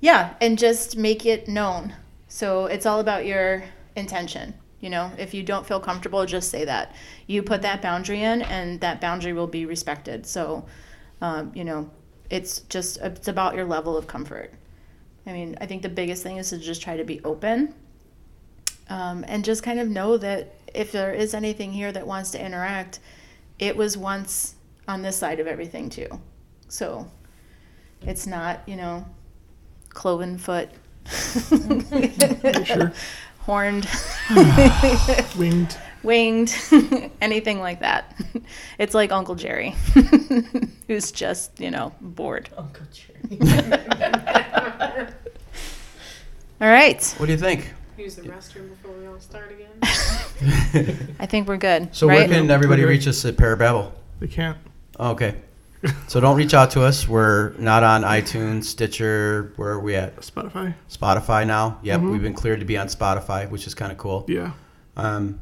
yeah, 0.00 0.34
and 0.40 0.58
just 0.58 0.96
make 0.96 1.26
it 1.26 1.48
known. 1.48 1.94
So 2.28 2.66
it's 2.66 2.86
all 2.86 3.00
about 3.00 3.26
your 3.26 3.64
intention. 3.96 4.54
You 4.80 4.90
know, 4.90 5.10
if 5.18 5.34
you 5.34 5.42
don't 5.42 5.66
feel 5.66 5.80
comfortable, 5.80 6.24
just 6.24 6.50
say 6.50 6.64
that. 6.64 6.94
You 7.26 7.42
put 7.42 7.62
that 7.62 7.82
boundary 7.82 8.22
in, 8.22 8.42
and 8.42 8.80
that 8.80 9.00
boundary 9.00 9.32
will 9.32 9.48
be 9.48 9.66
respected. 9.66 10.24
So, 10.24 10.64
um, 11.20 11.52
you 11.54 11.64
know, 11.64 11.90
it's 12.30 12.60
just 12.62 12.98
it's 12.98 13.28
about 13.28 13.54
your 13.54 13.64
level 13.64 13.96
of 13.96 14.06
comfort. 14.06 14.54
I 15.26 15.32
mean, 15.32 15.56
I 15.60 15.66
think 15.66 15.82
the 15.82 15.88
biggest 15.88 16.22
thing 16.22 16.36
is 16.36 16.50
to 16.50 16.58
just 16.58 16.80
try 16.80 16.96
to 16.96 17.04
be 17.04 17.20
open 17.24 17.74
um, 18.88 19.24
and 19.28 19.44
just 19.44 19.62
kind 19.62 19.78
of 19.78 19.88
know 19.88 20.16
that 20.16 20.54
if 20.74 20.92
there 20.92 21.12
is 21.12 21.34
anything 21.34 21.72
here 21.72 21.92
that 21.92 22.06
wants 22.06 22.30
to 22.30 22.44
interact, 22.44 23.00
it 23.58 23.76
was 23.76 23.96
once 23.96 24.54
on 24.88 25.02
this 25.02 25.16
side 25.16 25.38
of 25.38 25.46
everything 25.46 25.90
too. 25.90 26.08
So 26.68 27.08
it's 28.02 28.26
not, 28.26 28.62
you 28.66 28.76
know, 28.76 29.06
cloven 29.90 30.38
foot 30.38 30.70
sure? 32.64 32.92
horned, 33.40 33.88
Winged. 35.38 35.76
winged, 36.02 36.54
anything 37.20 37.60
like 37.60 37.80
that. 37.80 38.14
It's 38.78 38.94
like 38.94 39.12
Uncle 39.12 39.34
Jerry, 39.34 39.74
who's 40.86 41.12
just, 41.12 41.58
you 41.60 41.70
know, 41.70 41.94
bored. 42.00 42.50
Uncle 42.56 42.86
Jerry. 42.92 43.40
All 46.60 46.68
right. 46.68 47.14
What 47.18 47.26
do 47.26 47.32
you 47.32 47.38
think? 47.38 47.72
Use 47.96 48.16
the 48.16 48.22
restroom 48.22 48.68
before 48.68 48.92
we 48.92 49.06
all 49.06 49.18
start 49.20 49.50
again. 49.50 49.70
I 51.18 51.26
think 51.26 51.48
we're 51.48 51.56
good. 51.56 51.94
So 51.94 52.06
right? 52.06 52.28
where 52.28 52.28
can 52.28 52.50
everybody 52.50 52.84
reach 52.84 53.06
us 53.06 53.24
at 53.24 53.36
Parababble? 53.36 53.92
They 54.20 54.28
can't. 54.28 54.58
Okay. 54.98 55.36
So 56.08 56.18
don't 56.20 56.36
reach 56.36 56.54
out 56.54 56.72
to 56.72 56.82
us. 56.82 57.06
We're 57.06 57.50
not 57.58 57.84
on 57.84 58.02
iTunes, 58.02 58.64
Stitcher. 58.64 59.52
Where 59.56 59.70
are 59.70 59.80
we 59.80 59.94
at? 59.94 60.16
Spotify. 60.16 60.74
Spotify 60.90 61.46
now. 61.46 61.78
Yep, 61.82 62.00
we've 62.00 62.20
been 62.22 62.34
cleared 62.34 62.58
to 62.60 62.66
be 62.66 62.76
on 62.76 62.88
Spotify, 62.88 63.48
which 63.48 63.66
is 63.68 63.74
kind 63.74 63.92
of 63.92 63.98
cool. 63.98 64.24
Yeah. 64.26 64.50
Um, 64.96 65.40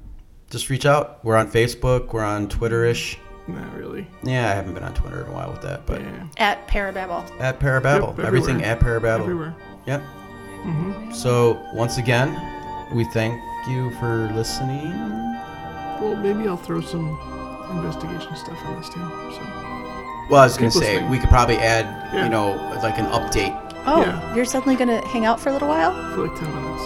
just 0.50 0.68
reach 0.68 0.84
out. 0.84 1.24
We're 1.24 1.36
on 1.36 1.50
Facebook. 1.50 2.12
We're 2.12 2.22
on 2.22 2.48
Twitter-ish. 2.50 3.18
Not 3.48 3.72
really. 3.74 4.06
Yeah, 4.24 4.50
I 4.50 4.54
haven't 4.54 4.74
been 4.74 4.82
on 4.82 4.92
Twitter 4.92 5.22
in 5.22 5.28
a 5.28 5.32
while 5.32 5.50
with 5.52 5.62
that, 5.62 5.86
but 5.86 6.02
Yeah. 6.02 6.26
At 6.36 6.68
Parababble. 6.68 7.24
at 7.40 7.58
Parababble, 7.58 8.18
Yep, 8.18 8.26
everything 8.26 8.62
everywhere. 8.62 8.72
at 8.72 8.80
Parababble. 9.18 9.20
Everywhere. 9.22 9.54
Yep. 9.86 10.00
hmm 10.02 11.12
So 11.12 11.58
once 11.72 11.96
again, 11.96 12.28
we 12.94 13.04
thank 13.04 13.40
you 13.70 13.90
for 14.00 14.30
listening. 14.34 14.90
Well, 16.00 16.16
maybe 16.16 16.46
I'll 16.46 16.56
throw 16.58 16.80
some 16.82 17.16
investigation 17.70 18.34
stuff 18.36 18.58
in 18.68 18.76
this 18.76 18.88
too. 18.88 19.00
So. 19.00 19.40
Well, 20.30 20.40
I 20.40 20.44
was 20.44 20.56
gonna 20.56 20.70
say 20.70 20.94
listening. 20.94 21.10
we 21.10 21.18
could 21.18 21.28
probably 21.28 21.56
add, 21.58 21.84
Yeah. 22.12 22.24
you 22.24 22.30
know, 22.30 22.52
like 22.82 22.98
an 22.98 23.06
update. 23.06 23.54
Oh, 23.86 24.02
Yeah. 24.02 24.34
you're 24.34 24.44
suddenly 24.44 24.74
going 24.74 24.88
to 24.88 25.00
hang 25.06 25.24
out 25.26 25.38
for 25.38 25.50
a 25.50 25.52
little 25.52 25.68
while? 25.68 25.92
For 26.14 26.26
like 26.26 26.36
10 26.40 26.52
minutes. 26.54 26.84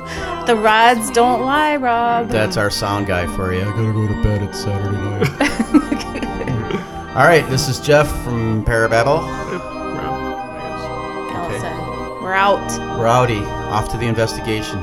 The 0.46 0.56
rods 0.56 1.10
don't 1.10 1.42
lie, 1.42 1.76
Rob. 1.76 2.28
That's 2.28 2.56
our 2.56 2.70
sound 2.70 3.06
guy 3.06 3.26
for 3.36 3.52
you. 3.54 3.60
I 3.60 3.64
gotta 3.66 3.92
go 3.92 4.08
to 4.08 4.22
bed. 4.22 4.42
It's 4.42 4.58
Saturday 4.58 4.96
night. 4.96 5.28
All 7.16 7.24
right, 7.26 7.46
this 7.48 7.68
is 7.68 7.78
Jeff 7.78 8.08
from 8.24 8.64
Parababble. 8.64 9.20
Yep, 9.52 9.62
Rob, 9.62 10.48
I 10.50 10.58
guess. 10.58 11.62
Allison. 11.62 12.22
We're 12.24 12.32
out. 12.34 12.68
We're 12.98 13.06
outie. 13.06 13.46
Off 13.70 13.88
to 13.92 13.98
the 13.98 14.06
investigation. 14.06 14.78